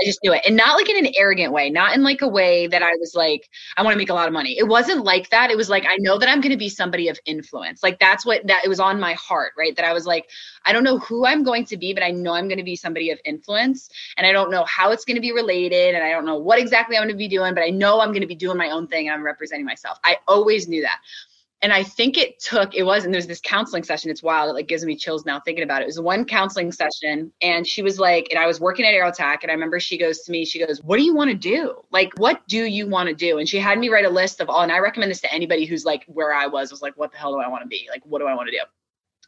I 0.00 0.04
just 0.04 0.20
knew 0.22 0.32
it. 0.32 0.42
And 0.46 0.56
not 0.56 0.76
like 0.76 0.88
in 0.88 1.04
an 1.04 1.12
arrogant 1.16 1.52
way, 1.52 1.70
not 1.70 1.94
in 1.94 2.02
like 2.02 2.22
a 2.22 2.28
way 2.28 2.66
that 2.68 2.82
I 2.82 2.92
was 2.98 3.14
like, 3.14 3.48
I 3.76 3.82
want 3.82 3.94
to 3.94 3.98
make 3.98 4.10
a 4.10 4.14
lot 4.14 4.26
of 4.26 4.32
money. 4.32 4.56
It 4.58 4.66
wasn't 4.66 5.04
like 5.04 5.30
that. 5.30 5.50
It 5.50 5.56
was 5.56 5.68
like, 5.68 5.84
I 5.86 5.96
know 5.98 6.18
that 6.18 6.28
I'm 6.28 6.40
going 6.40 6.52
to 6.52 6.58
be 6.58 6.68
somebody 6.68 7.08
of 7.08 7.18
influence. 7.26 7.82
Like 7.82 7.98
that's 7.98 8.24
what 8.24 8.46
that 8.46 8.64
it 8.64 8.68
was 8.68 8.80
on 8.80 8.98
my 8.98 9.14
heart, 9.14 9.52
right? 9.58 9.76
That 9.76 9.84
I 9.84 9.92
was 9.92 10.06
like, 10.06 10.30
I 10.64 10.72
don't 10.72 10.84
know 10.84 10.98
who 10.98 11.26
I'm 11.26 11.42
going 11.42 11.64
to 11.66 11.76
be, 11.76 11.92
but 11.92 12.02
I 12.02 12.10
know 12.10 12.32
I'm 12.32 12.48
going 12.48 12.58
to 12.58 12.64
be 12.64 12.76
somebody 12.76 13.10
of 13.10 13.20
influence. 13.24 13.90
And 14.16 14.26
I 14.26 14.32
don't 14.32 14.50
know 14.50 14.64
how 14.64 14.92
it's 14.92 15.04
going 15.04 15.16
to 15.16 15.20
be 15.20 15.32
related. 15.32 15.94
And 15.94 16.04
I 16.04 16.10
don't 16.10 16.24
know 16.24 16.36
what 16.36 16.58
exactly 16.58 16.96
I'm 16.96 17.02
going 17.02 17.14
to 17.14 17.18
be 17.18 17.28
doing, 17.28 17.54
but 17.54 17.62
I 17.62 17.70
know 17.70 18.00
I'm 18.00 18.10
going 18.10 18.22
to 18.22 18.26
be 18.26 18.34
doing 18.34 18.56
my 18.56 18.70
own 18.70 18.86
thing 18.86 19.08
and 19.08 19.14
I'm 19.14 19.22
representing 19.22 19.66
myself. 19.66 19.98
I 20.04 20.16
always 20.26 20.68
knew 20.68 20.82
that 20.82 21.00
and 21.62 21.72
I 21.72 21.82
think 21.82 22.16
it 22.16 22.38
took 22.40 22.74
it 22.74 22.84
was 22.84 23.04
and 23.04 23.12
there's 23.12 23.26
this 23.26 23.40
counseling 23.42 23.84
session. 23.84 24.10
It's 24.10 24.22
wild. 24.22 24.50
It 24.50 24.52
like 24.54 24.68
gives 24.68 24.84
me 24.84 24.96
chills 24.96 25.24
now 25.26 25.40
thinking 25.40 25.64
about 25.64 25.82
it. 25.82 25.84
It 25.84 25.88
was 25.88 26.00
one 26.00 26.24
counseling 26.24 26.72
session, 26.72 27.32
and 27.42 27.66
she 27.66 27.82
was 27.82 27.98
like, 27.98 28.28
and 28.30 28.38
I 28.38 28.46
was 28.46 28.60
working 28.60 28.86
at 28.86 28.94
Aerotek, 28.94 29.42
and 29.42 29.50
I 29.50 29.54
remember 29.54 29.78
she 29.78 29.98
goes 29.98 30.20
to 30.22 30.32
me, 30.32 30.44
she 30.44 30.64
goes, 30.64 30.82
"What 30.82 30.96
do 30.96 31.02
you 31.02 31.14
want 31.14 31.30
to 31.30 31.36
do? 31.36 31.74
Like, 31.90 32.12
what 32.16 32.46
do 32.48 32.64
you 32.64 32.88
want 32.88 33.08
to 33.08 33.14
do?" 33.14 33.38
And 33.38 33.48
she 33.48 33.58
had 33.58 33.78
me 33.78 33.88
write 33.88 34.04
a 34.04 34.10
list 34.10 34.40
of 34.40 34.48
all, 34.48 34.62
and 34.62 34.72
I 34.72 34.78
recommend 34.78 35.10
this 35.10 35.20
to 35.22 35.32
anybody 35.32 35.66
who's 35.66 35.84
like 35.84 36.04
where 36.06 36.32
I 36.32 36.46
was, 36.46 36.70
was 36.70 36.82
like, 36.82 36.96
"What 36.96 37.12
the 37.12 37.18
hell 37.18 37.32
do 37.32 37.40
I 37.40 37.48
want 37.48 37.62
to 37.62 37.68
be? 37.68 37.88
Like, 37.90 38.02
what 38.04 38.20
do 38.20 38.26
I 38.26 38.34
want 38.34 38.48
to 38.48 38.52
do?" 38.52 38.62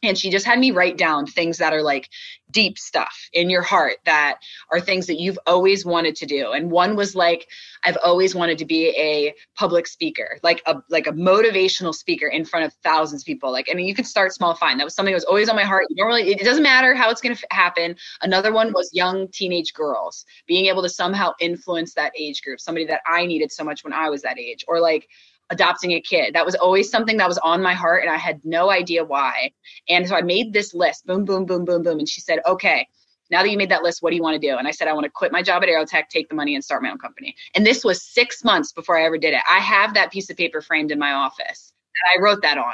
And 0.03 0.17
she 0.17 0.29
just 0.29 0.45
had 0.45 0.59
me 0.59 0.71
write 0.71 0.97
down 0.97 1.25
things 1.25 1.57
that 1.57 1.73
are 1.73 1.81
like 1.81 2.09
deep 2.51 2.77
stuff 2.77 3.29
in 3.33 3.49
your 3.49 3.63
heart 3.63 3.95
that 4.05 4.37
are 4.71 4.79
things 4.79 5.07
that 5.07 5.19
you've 5.19 5.39
always 5.47 5.85
wanted 5.85 6.15
to 6.15 6.25
do. 6.25 6.51
And 6.51 6.71
one 6.71 6.95
was 6.95 7.15
like 7.15 7.47
i've 7.85 7.97
always 8.03 8.33
wanted 8.33 8.57
to 8.57 8.65
be 8.65 8.89
a 8.89 9.33
public 9.55 9.87
speaker 9.87 10.39
like 10.43 10.61
a 10.65 10.77
like 10.89 11.07
a 11.07 11.11
motivational 11.11 11.93
speaker 11.93 12.27
in 12.27 12.45
front 12.45 12.65
of 12.65 12.73
thousands 12.83 13.23
of 13.23 13.25
people. 13.25 13.51
Like 13.51 13.67
i 13.71 13.73
mean 13.73 13.87
you 13.87 13.95
could 13.95 14.07
start 14.07 14.33
small 14.33 14.55
fine. 14.55 14.77
That 14.77 14.85
was 14.85 14.95
something 14.95 15.11
that 15.11 15.17
was 15.17 15.23
always 15.25 15.49
on 15.49 15.55
my 15.55 15.63
heart. 15.63 15.85
You 15.89 15.95
don't 15.95 16.07
really 16.07 16.31
it 16.31 16.43
doesn't 16.43 16.63
matter 16.63 16.93
how 16.93 17.09
it's 17.09 17.21
going 17.21 17.35
to 17.35 17.47
happen. 17.51 17.95
Another 18.21 18.53
one 18.53 18.71
was 18.73 18.89
young 18.93 19.27
teenage 19.29 19.73
girls 19.73 20.25
being 20.47 20.67
able 20.67 20.81
to 20.83 20.89
somehow 20.89 21.31
influence 21.39 21.93
that 21.93 22.11
age 22.17 22.41
group 22.41 22.59
somebody 22.59 22.85
that 22.85 23.01
i 23.07 23.25
needed 23.25 23.51
so 23.51 23.63
much 23.63 23.83
when 23.83 23.93
i 23.93 24.09
was 24.09 24.21
that 24.21 24.37
age. 24.39 24.63
Or 24.67 24.79
like 24.79 25.07
adopting 25.53 25.91
a 25.91 26.01
kid. 26.01 26.33
That 26.33 26.45
was 26.45 26.55
always 26.55 26.89
something 26.89 27.17
that 27.17 27.27
was 27.27 27.37
on 27.37 27.61
my 27.61 27.73
heart 27.73 28.03
and 28.03 28.11
I 28.11 28.17
had 28.17 28.41
no 28.43 28.69
idea 28.69 29.03
why. 29.03 29.51
And 29.87 30.07
so 30.07 30.15
I 30.15 30.21
made 30.21 30.51
this 30.51 30.73
list 30.73 31.05
boom, 31.05 31.25
boom, 31.25 31.45
boom, 31.45 31.63
boom, 31.63 31.83
boom. 31.83 31.99
And 31.99 32.09
she 32.09 32.21
said, 32.21 32.39
okay, 32.45 32.87
now 33.31 33.41
that 33.41 33.49
you 33.49 33.57
made 33.57 33.69
that 33.69 33.83
list, 33.83 34.01
what 34.01 34.09
do 34.09 34.15
you 34.15 34.21
want 34.21 34.39
to 34.39 34.47
do? 34.47 34.57
And 34.57 34.67
I 34.67 34.71
said, 34.71 34.87
I 34.87 34.93
want 34.93 35.05
to 35.05 35.09
quit 35.09 35.31
my 35.31 35.41
job 35.41 35.63
at 35.63 35.69
Aerotek, 35.69 36.09
take 36.09 36.29
the 36.29 36.35
money 36.35 36.55
and 36.55 36.63
start 36.63 36.83
my 36.83 36.91
own 36.91 36.97
company. 36.97 37.35
And 37.55 37.65
this 37.65 37.83
was 37.83 38.03
six 38.03 38.43
months 38.43 38.71
before 38.71 38.97
I 38.97 39.05
ever 39.05 39.17
did 39.17 39.33
it. 39.33 39.41
I 39.49 39.59
have 39.59 39.93
that 39.93 40.11
piece 40.11 40.29
of 40.29 40.37
paper 40.37 40.61
framed 40.61 40.91
in 40.91 40.99
my 40.99 41.13
office 41.13 41.73
and 42.03 42.19
I 42.19 42.23
wrote 42.23 42.41
that 42.41 42.57
on. 42.57 42.73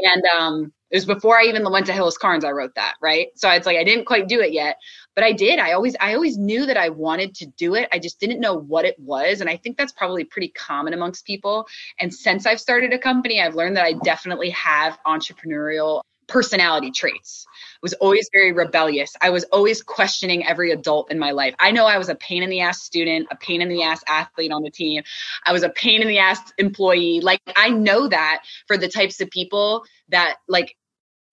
And 0.00 0.22
um, 0.26 0.72
it 0.90 0.96
was 0.96 1.04
before 1.04 1.38
I 1.38 1.44
even 1.44 1.70
went 1.70 1.86
to 1.86 1.92
Hillis 1.92 2.16
Carnes. 2.16 2.44
I 2.44 2.50
wrote 2.50 2.74
that, 2.76 2.94
right? 3.02 3.28
So 3.34 3.50
it's 3.50 3.66
like 3.66 3.76
I 3.76 3.84
didn't 3.84 4.04
quite 4.06 4.28
do 4.28 4.40
it 4.40 4.52
yet, 4.52 4.76
but 5.18 5.24
I 5.24 5.32
did. 5.32 5.58
I 5.58 5.72
always, 5.72 5.96
I 5.98 6.14
always 6.14 6.38
knew 6.38 6.64
that 6.66 6.76
I 6.76 6.90
wanted 6.90 7.34
to 7.38 7.46
do 7.46 7.74
it. 7.74 7.88
I 7.90 7.98
just 7.98 8.20
didn't 8.20 8.38
know 8.38 8.54
what 8.54 8.84
it 8.84 8.94
was, 9.00 9.40
and 9.40 9.50
I 9.50 9.56
think 9.56 9.76
that's 9.76 9.90
probably 9.90 10.22
pretty 10.22 10.46
common 10.50 10.94
amongst 10.94 11.26
people. 11.26 11.66
And 11.98 12.14
since 12.14 12.46
I've 12.46 12.60
started 12.60 12.92
a 12.92 13.00
company, 13.00 13.42
I've 13.42 13.56
learned 13.56 13.76
that 13.78 13.84
I 13.84 13.94
definitely 13.94 14.50
have 14.50 14.96
entrepreneurial 15.04 16.02
personality 16.28 16.92
traits. 16.92 17.46
I 17.48 17.78
was 17.82 17.94
always 17.94 18.30
very 18.32 18.52
rebellious. 18.52 19.10
I 19.20 19.30
was 19.30 19.42
always 19.50 19.82
questioning 19.82 20.46
every 20.46 20.70
adult 20.70 21.10
in 21.10 21.18
my 21.18 21.32
life. 21.32 21.56
I 21.58 21.72
know 21.72 21.86
I 21.86 21.98
was 21.98 22.08
a 22.08 22.14
pain 22.14 22.44
in 22.44 22.48
the 22.48 22.60
ass 22.60 22.82
student, 22.82 23.26
a 23.32 23.36
pain 23.36 23.60
in 23.60 23.68
the 23.68 23.82
ass 23.82 24.04
athlete 24.06 24.52
on 24.52 24.62
the 24.62 24.70
team. 24.70 25.02
I 25.44 25.50
was 25.50 25.64
a 25.64 25.70
pain 25.70 26.00
in 26.00 26.06
the 26.06 26.18
ass 26.18 26.52
employee. 26.58 27.18
Like 27.20 27.40
I 27.56 27.70
know 27.70 28.06
that 28.06 28.44
for 28.68 28.78
the 28.78 28.86
types 28.86 29.20
of 29.20 29.30
people 29.30 29.82
that 30.10 30.36
like 30.46 30.76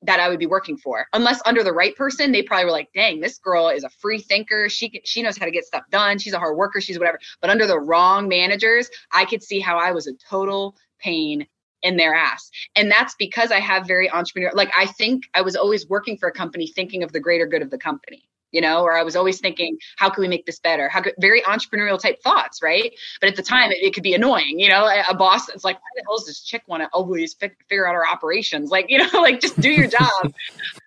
that 0.06 0.20
I 0.20 0.30
would 0.30 0.40
be 0.40 0.46
working 0.46 0.78
for. 0.78 1.08
Unless 1.14 1.42
under 1.46 1.64
the 1.64 1.74
right 1.74 1.96
person, 1.96 2.32
they 2.32 2.44
probably 2.44 2.66
were 2.66 2.72
like, 2.72 2.90
"Dang, 2.94 3.20
this 3.20 3.38
girl 3.38 3.70
is 3.70 3.84
a 3.84 3.90
free 3.90 4.20
thinker. 4.20 4.70
She 4.70 5.02
she 5.06 5.22
knows 5.22 5.38
how 5.38 5.46
to 5.46 5.52
get 5.52 5.66
stuff 5.66 5.84
done. 5.92 6.20
She's 6.20 6.34
a 6.34 6.40
hard 6.40 6.58
worker. 6.58 6.82
She's 6.82 7.00
whatever." 7.00 7.20
But 7.42 7.50
under 7.50 7.68
the 7.68 7.80
wrong 7.80 8.28
managers, 8.28 8.90
I 9.12 9.26
could 9.26 9.44
see 9.44 9.60
how 9.60 9.78
I 9.78 9.92
was 9.92 10.08
a 10.08 10.14
total 10.30 10.76
pain 11.00 11.48
in 11.84 11.98
their 11.98 12.16
ass. 12.16 12.50
And 12.76 12.90
that's 12.90 13.16
because 13.18 13.52
I 13.52 13.60
have 13.60 13.88
very 13.88 14.10
entrepreneur 14.10 14.52
like 14.54 14.72
I 14.76 14.88
think 14.88 15.24
I 15.34 15.42
was 15.42 15.56
always 15.56 15.88
working 15.88 16.18
for 16.18 16.28
a 16.28 16.32
company 16.32 16.68
thinking 16.68 17.04
of 17.04 17.12
the 17.12 17.20
greater 17.20 17.46
good 17.46 17.62
of 17.62 17.70
the 17.70 17.78
company 17.78 18.28
you 18.56 18.62
know, 18.62 18.84
or 18.84 18.98
I 18.98 19.04
was 19.04 19.18
always 19.18 19.42
thinking, 19.42 19.78
how 19.98 20.10
can 20.10 20.22
we 20.22 20.30
make 20.30 20.46
this 20.46 20.60
better? 20.60 20.88
How 20.88 21.02
could 21.02 21.14
very 21.20 21.42
entrepreneurial 21.42 22.00
type 22.00 22.24
thoughts, 22.24 22.62
right? 22.64 22.94
But 23.20 23.30
at 23.30 23.36
the 23.36 23.44
time, 23.44 23.70
it, 23.72 23.80
it 23.82 23.94
could 23.94 24.02
be 24.02 24.14
annoying, 24.14 24.62
you 24.62 24.70
know, 24.70 24.86
a, 24.86 25.14
boss 25.14 25.48
that's 25.48 25.66
like, 25.66 25.76
why 25.76 25.90
the 25.98 26.04
hell 26.08 26.18
does 26.18 26.28
this 26.28 26.42
chick 26.42 26.64
want 26.68 26.82
to 26.82 26.88
always 26.94 27.34
fi- 27.34 27.52
figure 27.68 27.86
out 27.86 27.96
our 27.96 28.08
operations? 28.08 28.70
Like, 28.76 28.88
you 28.90 28.98
know, 28.98 29.22
like 29.22 29.40
just 29.40 29.60
do 29.62 29.70
your 29.70 29.88
job. 29.88 30.10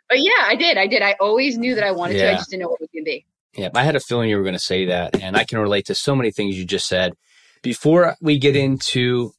but 0.08 0.18
yeah, 0.18 0.42
I 0.42 0.56
did. 0.56 0.76
I 0.76 0.86
did. 0.86 1.00
I 1.00 1.16
always 1.20 1.56
knew 1.56 1.74
that 1.74 1.84
I 1.84 1.90
wanted 1.90 2.16
yeah. 2.16 2.24
to. 2.24 2.32
I 2.32 2.34
just 2.34 2.50
didn't 2.50 2.62
know 2.62 2.68
what 2.68 2.80
it 2.80 2.82
was 2.82 2.90
going 2.92 3.04
to 3.04 3.10
be. 3.10 3.26
Yeah, 3.56 3.70
I 3.74 3.82
had 3.82 3.96
a 3.96 4.00
feeling 4.00 4.28
you 4.28 4.36
were 4.36 4.42
going 4.42 4.52
to 4.52 4.58
say 4.58 4.84
that. 4.86 5.22
And 5.22 5.36
I 5.36 5.44
can 5.44 5.58
relate 5.58 5.86
to 5.86 5.94
so 5.94 6.14
many 6.14 6.30
things 6.30 6.58
you 6.58 6.66
just 6.66 6.86
said. 6.86 7.14
Before 7.62 8.14
we 8.20 8.38
get 8.38 8.56
into 8.56 9.32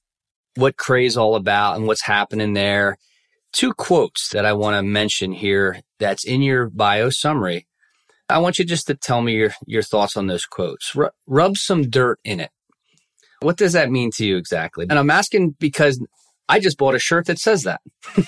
what 0.56 0.78
Krae's 0.78 1.16
all 1.16 1.36
about 1.36 1.76
and 1.76 1.86
what's 1.86 2.04
happening 2.04 2.54
there, 2.54 2.98
two 3.54 3.74
quotes 3.74 4.30
that 4.30 4.46
I 4.46 4.54
want 4.54 4.76
to 4.76 4.82
mention 4.82 5.32
here 5.32 5.82
that's 6.00 6.26
in 6.26 6.42
your 6.42 6.70
bio 6.70 7.12
summary 7.12 7.68
I 8.30 8.40
want 8.40 8.60
you 8.60 8.66
just 8.66 8.88
to 8.88 8.96
tell 8.96 9.22
me 9.22 9.34
your, 9.34 9.52
your 9.66 9.82
thoughts 9.82 10.16
on 10.16 10.28
those 10.28 10.46
quotes. 10.46 10.96
R- 10.96 11.14
rub 11.26 11.58
some 11.58 11.90
dirt 11.90 12.20
in 12.24 12.40
it. 12.40 12.52
What 13.42 13.58
does 13.58 13.74
that 13.74 13.90
mean 13.90 14.12
to 14.16 14.26
you 14.26 14.38
exactly? 14.38 14.86
And 14.90 15.00
I'm 15.00 15.10
asking 15.10 15.56
because 15.60 16.00
I 16.48 16.60
just 16.60 16.78
bought 16.78 16.96
a 16.96 17.00
shirt 17.00 17.28
that 17.28 17.40
says 17.40 17.64
that. 17.64 17.82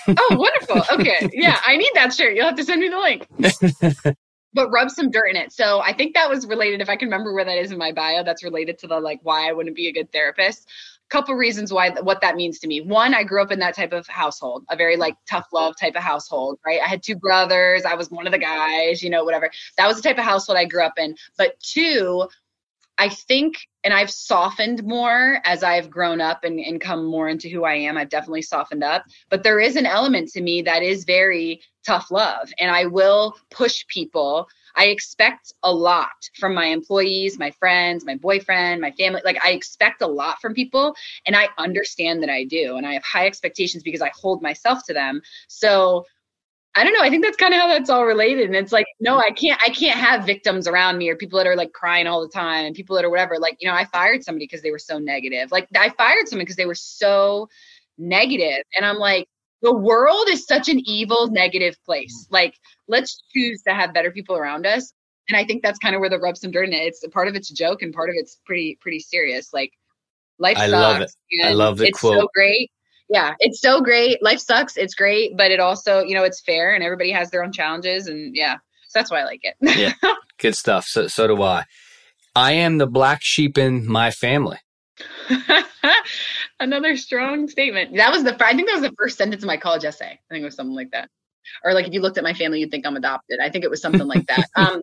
oh, 0.07 0.27
wonderful. 0.31 0.83
Okay. 0.99 1.29
Yeah, 1.33 1.59
I 1.65 1.77
need 1.77 1.91
that 1.95 2.13
shirt. 2.13 2.35
You'll 2.35 2.45
have 2.45 2.55
to 2.55 2.63
send 2.63 2.81
me 2.81 2.89
the 2.89 2.97
link. 2.97 4.15
but 4.53 4.69
rub 4.69 4.89
some 4.89 5.09
dirt 5.11 5.27
in 5.29 5.35
it. 5.35 5.51
So 5.51 5.81
I 5.81 5.93
think 5.93 6.13
that 6.13 6.29
was 6.29 6.45
related, 6.45 6.81
if 6.81 6.89
I 6.89 6.95
can 6.95 7.07
remember 7.07 7.33
where 7.33 7.45
that 7.45 7.57
is 7.57 7.71
in 7.71 7.77
my 7.77 7.91
bio, 7.91 8.23
that's 8.23 8.43
related 8.43 8.79
to 8.79 8.87
the 8.87 8.99
like 8.99 9.19
why 9.23 9.49
I 9.49 9.53
wouldn't 9.53 9.75
be 9.75 9.87
a 9.87 9.93
good 9.93 10.11
therapist 10.11 10.67
couple 11.11 11.35
reasons 11.35 11.73
why 11.73 11.89
what 11.89 12.21
that 12.21 12.35
means 12.35 12.57
to 12.59 12.67
me. 12.67 12.81
One, 12.81 13.13
I 13.13 13.23
grew 13.23 13.41
up 13.41 13.51
in 13.51 13.59
that 13.59 13.75
type 13.75 13.91
of 13.91 14.07
household, 14.07 14.65
a 14.69 14.75
very 14.77 14.95
like 14.95 15.15
tough 15.29 15.47
love 15.53 15.75
type 15.77 15.95
of 15.95 16.01
household, 16.01 16.57
right? 16.65 16.79
I 16.81 16.87
had 16.87 17.03
two 17.03 17.15
brothers, 17.17 17.83
I 17.83 17.95
was 17.95 18.09
one 18.09 18.25
of 18.25 18.31
the 18.31 18.39
guys, 18.39 19.03
you 19.03 19.09
know, 19.09 19.23
whatever. 19.23 19.51
That 19.77 19.87
was 19.87 19.97
the 19.97 20.03
type 20.03 20.17
of 20.17 20.23
household 20.23 20.57
I 20.57 20.65
grew 20.65 20.83
up 20.83 20.97
in. 20.97 21.15
But 21.37 21.59
two, 21.59 22.27
I 22.97 23.09
think, 23.09 23.67
and 23.83 23.93
I've 23.93 24.11
softened 24.11 24.83
more 24.83 25.41
as 25.43 25.63
I've 25.63 25.89
grown 25.89 26.21
up 26.21 26.43
and, 26.43 26.59
and 26.59 26.79
come 26.79 27.05
more 27.05 27.27
into 27.27 27.49
who 27.49 27.65
I 27.65 27.73
am. 27.73 27.97
I've 27.97 28.09
definitely 28.09 28.43
softened 28.43 28.83
up. 28.83 29.03
But 29.29 29.43
there 29.43 29.59
is 29.59 29.75
an 29.75 29.85
element 29.85 30.29
to 30.29 30.41
me 30.41 30.61
that 30.61 30.83
is 30.83 31.03
very 31.03 31.61
tough 31.85 32.11
love. 32.11 32.53
And 32.59 32.69
I 32.69 32.85
will 32.85 33.35
push 33.49 33.85
people 33.87 34.47
I 34.75 34.85
expect 34.85 35.53
a 35.63 35.71
lot 35.71 36.29
from 36.39 36.53
my 36.53 36.65
employees, 36.65 37.37
my 37.39 37.51
friends, 37.51 38.05
my 38.05 38.15
boyfriend, 38.15 38.81
my 38.81 38.91
family. 38.91 39.21
Like 39.23 39.43
I 39.43 39.51
expect 39.51 40.01
a 40.01 40.07
lot 40.07 40.39
from 40.41 40.53
people 40.53 40.95
and 41.25 41.35
I 41.35 41.49
understand 41.57 42.21
that 42.23 42.29
I 42.29 42.45
do. 42.45 42.77
And 42.77 42.85
I 42.85 42.93
have 42.93 43.03
high 43.03 43.27
expectations 43.27 43.83
because 43.83 44.01
I 44.01 44.11
hold 44.13 44.41
myself 44.41 44.83
to 44.85 44.93
them. 44.93 45.21
So 45.47 46.05
I 46.73 46.85
don't 46.85 46.93
know. 46.93 47.01
I 47.01 47.09
think 47.09 47.23
that's 47.23 47.35
kind 47.35 47.53
of 47.53 47.59
how 47.59 47.67
that's 47.67 47.89
all 47.89 48.05
related. 48.05 48.45
And 48.45 48.55
it's 48.55 48.71
like, 48.71 48.85
no, 49.01 49.17
I 49.17 49.31
can't, 49.31 49.61
I 49.61 49.69
can't 49.69 49.99
have 49.99 50.25
victims 50.25 50.67
around 50.67 50.97
me 50.97 51.09
or 51.09 51.17
people 51.17 51.37
that 51.37 51.47
are 51.47 51.55
like 51.55 51.73
crying 51.73 52.07
all 52.07 52.21
the 52.21 52.31
time 52.31 52.65
and 52.65 52.75
people 52.75 52.95
that 52.95 53.03
are 53.03 53.09
whatever. 53.09 53.37
Like, 53.39 53.57
you 53.59 53.67
know, 53.67 53.75
I 53.75 53.83
fired 53.85 54.23
somebody 54.23 54.45
because 54.45 54.61
they 54.61 54.71
were 54.71 54.79
so 54.79 54.97
negative. 54.97 55.51
Like 55.51 55.67
I 55.75 55.89
fired 55.89 56.29
someone 56.29 56.45
because 56.45 56.55
they 56.55 56.65
were 56.65 56.75
so 56.75 57.49
negative. 57.97 58.63
And 58.75 58.85
I'm 58.85 58.97
like, 58.97 59.27
the 59.61 59.73
world 59.73 60.27
is 60.29 60.45
such 60.45 60.69
an 60.69 60.81
evil, 60.85 61.29
negative 61.29 61.75
place. 61.85 62.27
Mm. 62.27 62.33
Like, 62.33 62.59
let's 62.87 63.23
choose 63.33 63.61
to 63.63 63.73
have 63.73 63.93
better 63.93 64.11
people 64.11 64.35
around 64.35 64.65
us. 64.65 64.93
And 65.29 65.37
I 65.37 65.45
think 65.45 65.63
that's 65.63 65.79
kind 65.79 65.95
of 65.95 66.01
where 66.01 66.09
the 66.09 66.19
rub 66.19 66.35
some 66.35 66.51
dirt 66.51 66.67
in 66.67 66.73
it. 66.73 66.77
It's 66.77 67.05
part 67.11 67.27
of 67.27 67.35
it's 67.35 67.51
a 67.51 67.55
joke 67.55 67.81
and 67.81 67.93
part 67.93 68.09
of 68.09 68.15
it's 68.17 68.39
pretty, 68.45 68.77
pretty 68.81 68.99
serious. 68.99 69.53
Like, 69.53 69.71
life 70.39 70.57
I 70.57 70.67
sucks. 70.67 70.71
love 70.71 71.01
it. 71.01 71.11
I 71.45 71.53
love 71.53 71.77
the 71.77 71.85
it's 71.85 71.99
quote. 71.99 72.19
so 72.19 72.27
great. 72.33 72.71
Yeah, 73.07 73.33
it's 73.39 73.61
so 73.61 73.81
great. 73.81 74.23
Life 74.23 74.39
sucks. 74.39 74.77
It's 74.77 74.95
great, 74.95 75.37
but 75.37 75.51
it 75.51 75.59
also, 75.59 76.01
you 76.01 76.15
know, 76.15 76.23
it's 76.23 76.41
fair 76.41 76.73
and 76.73 76.83
everybody 76.83 77.11
has 77.11 77.29
their 77.29 77.43
own 77.43 77.51
challenges. 77.51 78.07
And 78.07 78.35
yeah, 78.35 78.55
so 78.87 78.99
that's 78.99 79.11
why 79.11 79.19
I 79.19 79.25
like 79.25 79.41
it. 79.43 79.55
yeah, 79.61 80.11
good 80.37 80.55
stuff. 80.55 80.85
So, 80.85 81.07
so 81.07 81.27
do 81.27 81.41
I. 81.41 81.65
I 82.35 82.53
am 82.53 82.77
the 82.77 82.87
black 82.87 83.19
sheep 83.21 83.57
in 83.57 83.85
my 83.85 84.11
family. 84.11 84.59
Another 86.59 86.95
strong 86.97 87.47
statement. 87.47 87.95
That 87.95 88.11
was 88.11 88.23
the 88.23 88.35
I 88.45 88.55
think 88.55 88.67
that 88.67 88.79
was 88.79 88.89
the 88.89 88.95
first 88.97 89.17
sentence 89.17 89.43
of 89.43 89.47
my 89.47 89.57
college 89.57 89.85
essay. 89.85 90.11
I 90.11 90.33
think 90.33 90.41
it 90.41 90.45
was 90.45 90.55
something 90.55 90.75
like 90.75 90.91
that. 90.91 91.09
Or 91.63 91.73
like 91.73 91.87
if 91.87 91.93
you 91.93 92.01
looked 92.01 92.17
at 92.17 92.23
my 92.23 92.33
family, 92.33 92.59
you'd 92.59 92.71
think 92.71 92.85
I'm 92.85 92.95
adopted. 92.95 93.39
I 93.39 93.49
think 93.49 93.63
it 93.63 93.69
was 93.69 93.81
something 93.81 94.07
like 94.07 94.25
that. 94.27 94.47
Um, 94.55 94.81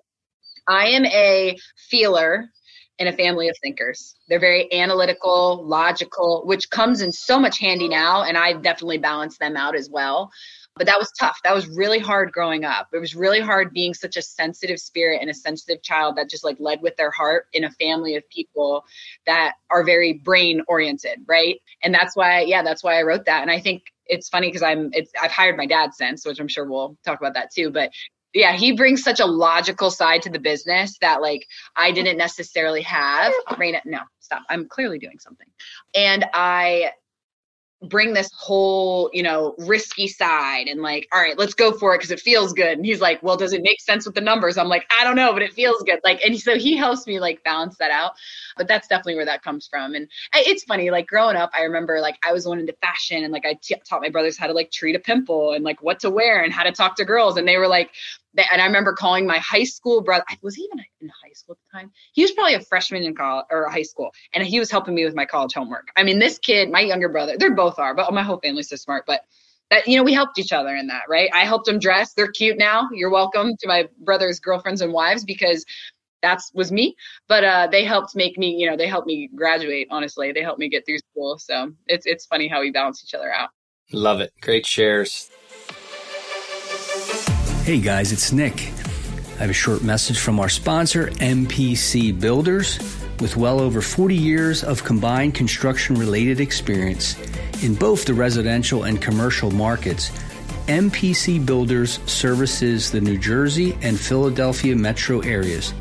I 0.66 0.88
am 0.88 1.06
a 1.06 1.56
feeler 1.88 2.50
in 2.98 3.06
a 3.06 3.12
family 3.12 3.48
of 3.48 3.56
thinkers. 3.62 4.16
They're 4.28 4.40
very 4.40 4.70
analytical, 4.72 5.64
logical, 5.66 6.42
which 6.44 6.68
comes 6.68 7.00
in 7.00 7.10
so 7.10 7.38
much 7.38 7.58
handy 7.58 7.88
now, 7.88 8.24
and 8.24 8.36
I've 8.36 8.62
definitely 8.62 8.98
balanced 8.98 9.38
them 9.38 9.56
out 9.56 9.74
as 9.74 9.88
well 9.90 10.30
but 10.78 10.86
that 10.86 10.98
was 10.98 11.10
tough. 11.18 11.38
That 11.44 11.54
was 11.54 11.66
really 11.68 11.98
hard 11.98 12.32
growing 12.32 12.64
up. 12.64 12.88
It 12.92 12.98
was 12.98 13.14
really 13.14 13.40
hard 13.40 13.72
being 13.72 13.94
such 13.94 14.16
a 14.16 14.22
sensitive 14.22 14.78
spirit 14.78 15.20
and 15.20 15.28
a 15.28 15.34
sensitive 15.34 15.82
child 15.82 16.16
that 16.16 16.30
just 16.30 16.44
like 16.44 16.56
led 16.58 16.80
with 16.80 16.96
their 16.96 17.10
heart 17.10 17.46
in 17.52 17.64
a 17.64 17.70
family 17.72 18.16
of 18.16 18.28
people 18.30 18.84
that 19.26 19.54
are 19.70 19.84
very 19.84 20.14
brain 20.14 20.62
oriented, 20.68 21.20
right? 21.26 21.60
And 21.82 21.92
that's 21.92 22.16
why, 22.16 22.40
yeah, 22.42 22.62
that's 22.62 22.82
why 22.82 22.98
I 22.98 23.02
wrote 23.02 23.26
that. 23.26 23.42
And 23.42 23.50
I 23.50 23.60
think 23.60 23.82
it's 24.06 24.28
funny 24.28 24.48
because 24.48 24.62
I'm, 24.62 24.90
it's, 24.92 25.12
I've 25.20 25.30
hired 25.30 25.56
my 25.56 25.66
dad 25.66 25.94
since, 25.94 26.24
which 26.24 26.40
I'm 26.40 26.48
sure 26.48 26.64
we'll 26.64 26.96
talk 27.04 27.20
about 27.20 27.34
that 27.34 27.52
too. 27.52 27.70
But 27.70 27.90
yeah, 28.34 28.52
he 28.52 28.72
brings 28.72 29.02
such 29.02 29.20
a 29.20 29.26
logical 29.26 29.90
side 29.90 30.22
to 30.22 30.30
the 30.30 30.38
business 30.38 30.96
that 31.00 31.20
like 31.22 31.46
I 31.76 31.92
didn't 31.92 32.18
necessarily 32.18 32.82
have. 32.82 33.32
Raina, 33.50 33.80
no, 33.84 34.00
stop. 34.20 34.42
I'm 34.48 34.68
clearly 34.68 34.98
doing 34.98 35.18
something. 35.18 35.46
And 35.94 36.24
I 36.34 36.92
bring 37.82 38.12
this 38.12 38.30
whole, 38.36 39.08
you 39.12 39.22
know, 39.22 39.54
risky 39.58 40.08
side 40.08 40.66
and 40.66 40.82
like, 40.82 41.06
all 41.12 41.20
right, 41.20 41.38
let's 41.38 41.54
go 41.54 41.72
for 41.72 41.94
it 41.94 41.98
because 41.98 42.10
it 42.10 42.18
feels 42.18 42.52
good. 42.52 42.76
And 42.76 42.84
he's 42.84 43.00
like, 43.00 43.22
well, 43.22 43.36
does 43.36 43.52
it 43.52 43.62
make 43.62 43.80
sense 43.80 44.04
with 44.04 44.16
the 44.16 44.20
numbers? 44.20 44.58
I'm 44.58 44.68
like, 44.68 44.84
I 44.90 45.04
don't 45.04 45.14
know, 45.14 45.32
but 45.32 45.42
it 45.42 45.52
feels 45.52 45.82
good. 45.84 46.00
Like, 46.02 46.20
and 46.24 46.38
so 46.38 46.58
he 46.58 46.76
helps 46.76 47.06
me 47.06 47.20
like 47.20 47.42
balance 47.44 47.76
that 47.78 47.92
out. 47.92 48.12
But 48.56 48.66
that's 48.66 48.88
definitely 48.88 49.14
where 49.14 49.24
that 49.26 49.42
comes 49.42 49.68
from. 49.68 49.94
And 49.94 50.08
eh, 50.34 50.42
it's 50.46 50.64
funny, 50.64 50.90
like 50.90 51.06
growing 51.06 51.36
up, 51.36 51.50
I 51.54 51.62
remember 51.62 52.00
like 52.00 52.18
I 52.26 52.32
was 52.32 52.46
going 52.46 52.58
into 52.58 52.74
fashion 52.82 53.22
and 53.22 53.32
like 53.32 53.46
I 53.46 53.56
t- 53.62 53.76
taught 53.88 54.02
my 54.02 54.10
brothers 54.10 54.36
how 54.36 54.48
to 54.48 54.52
like 54.52 54.72
treat 54.72 54.96
a 54.96 55.00
pimple 55.00 55.52
and 55.52 55.64
like 55.64 55.80
what 55.80 56.00
to 56.00 56.10
wear 56.10 56.42
and 56.42 56.52
how 56.52 56.64
to 56.64 56.72
talk 56.72 56.96
to 56.96 57.04
girls. 57.04 57.36
And 57.36 57.46
they 57.46 57.58
were 57.58 57.68
like, 57.68 57.92
and 58.36 58.60
I 58.60 58.66
remember 58.66 58.92
calling 58.92 59.26
my 59.26 59.38
high 59.38 59.64
school 59.64 60.02
brother. 60.02 60.24
Was 60.42 60.54
he 60.54 60.62
even 60.62 60.84
in 61.00 61.08
high 61.08 61.32
school 61.32 61.54
at 61.54 61.58
the 61.72 61.78
time? 61.78 61.92
He 62.12 62.22
was 62.22 62.32
probably 62.32 62.54
a 62.54 62.60
freshman 62.60 63.02
in 63.02 63.14
college 63.14 63.46
or 63.50 63.68
high 63.68 63.82
school, 63.82 64.10
and 64.34 64.46
he 64.46 64.58
was 64.58 64.70
helping 64.70 64.94
me 64.94 65.04
with 65.04 65.14
my 65.14 65.24
college 65.24 65.54
homework. 65.54 65.88
I 65.96 66.02
mean, 66.02 66.18
this 66.18 66.38
kid, 66.38 66.70
my 66.70 66.80
younger 66.80 67.08
brother, 67.08 67.36
they're 67.38 67.54
both 67.54 67.78
are, 67.78 67.94
but 67.94 68.12
my 68.12 68.22
whole 68.22 68.40
family's 68.40 68.68
so 68.68 68.76
smart. 68.76 69.04
But 69.06 69.22
that 69.70 69.86
you 69.86 69.96
know, 69.96 70.02
we 70.02 70.12
helped 70.12 70.38
each 70.38 70.52
other 70.52 70.74
in 70.74 70.86
that, 70.86 71.02
right? 71.08 71.30
I 71.34 71.44
helped 71.44 71.66
them 71.66 71.78
dress. 71.78 72.14
They're 72.14 72.30
cute 72.30 72.58
now. 72.58 72.88
You're 72.92 73.10
welcome 73.10 73.52
to 73.60 73.68
my 73.68 73.88
brother's 74.00 74.40
girlfriends 74.40 74.80
and 74.80 74.92
wives 74.92 75.24
because 75.24 75.64
that's 76.22 76.50
was 76.54 76.72
me. 76.72 76.96
But 77.28 77.44
uh, 77.44 77.68
they 77.70 77.84
helped 77.84 78.16
make 78.16 78.38
me, 78.38 78.56
you 78.56 78.68
know, 78.68 78.76
they 78.76 78.88
helped 78.88 79.06
me 79.06 79.28
graduate. 79.34 79.88
Honestly, 79.90 80.32
they 80.32 80.42
helped 80.42 80.58
me 80.58 80.68
get 80.68 80.86
through 80.86 80.98
school. 80.98 81.38
So 81.38 81.72
it's 81.86 82.06
it's 82.06 82.26
funny 82.26 82.48
how 82.48 82.60
we 82.60 82.70
balance 82.70 83.02
each 83.04 83.14
other 83.14 83.32
out. 83.32 83.50
Love 83.92 84.20
it. 84.20 84.32
Great 84.40 84.66
shares. 84.66 85.30
Hey 87.68 87.80
guys, 87.80 88.12
it's 88.12 88.32
Nick. 88.32 88.72
I 89.36 89.40
have 89.40 89.50
a 89.50 89.52
short 89.52 89.82
message 89.82 90.18
from 90.18 90.40
our 90.40 90.48
sponsor, 90.48 91.08
MPC 91.08 92.18
Builders. 92.18 92.78
With 93.20 93.36
well 93.36 93.60
over 93.60 93.82
40 93.82 94.14
years 94.14 94.64
of 94.64 94.84
combined 94.84 95.34
construction 95.34 95.96
related 95.96 96.40
experience 96.40 97.14
in 97.62 97.74
both 97.74 98.06
the 98.06 98.14
residential 98.14 98.84
and 98.84 99.02
commercial 99.02 99.50
markets, 99.50 100.08
MPC 100.66 101.44
Builders 101.44 102.00
services 102.10 102.90
the 102.90 103.02
New 103.02 103.18
Jersey 103.18 103.76
and 103.82 104.00
Philadelphia 104.00 104.74
metro 104.74 105.20
areas. 105.20 105.74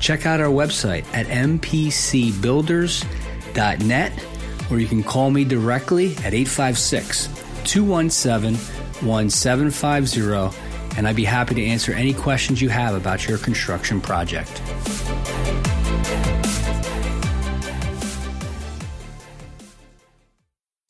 Check 0.00 0.26
out 0.26 0.38
our 0.38 0.50
website 0.50 1.06
at 1.14 1.24
mpcbuilders.net 1.28 4.26
or 4.70 4.78
you 4.78 4.86
can 4.86 5.02
call 5.02 5.30
me 5.30 5.46
directly 5.46 6.14
at 6.16 6.34
856 6.34 7.28
217 7.64 8.58
1750 9.06 10.71
and 10.96 11.08
I'd 11.08 11.16
be 11.16 11.24
happy 11.24 11.54
to 11.54 11.64
answer 11.64 11.92
any 11.92 12.14
questions 12.14 12.60
you 12.60 12.68
have 12.68 12.94
about 12.94 13.26
your 13.28 13.38
construction 13.38 14.00
project. 14.00 14.62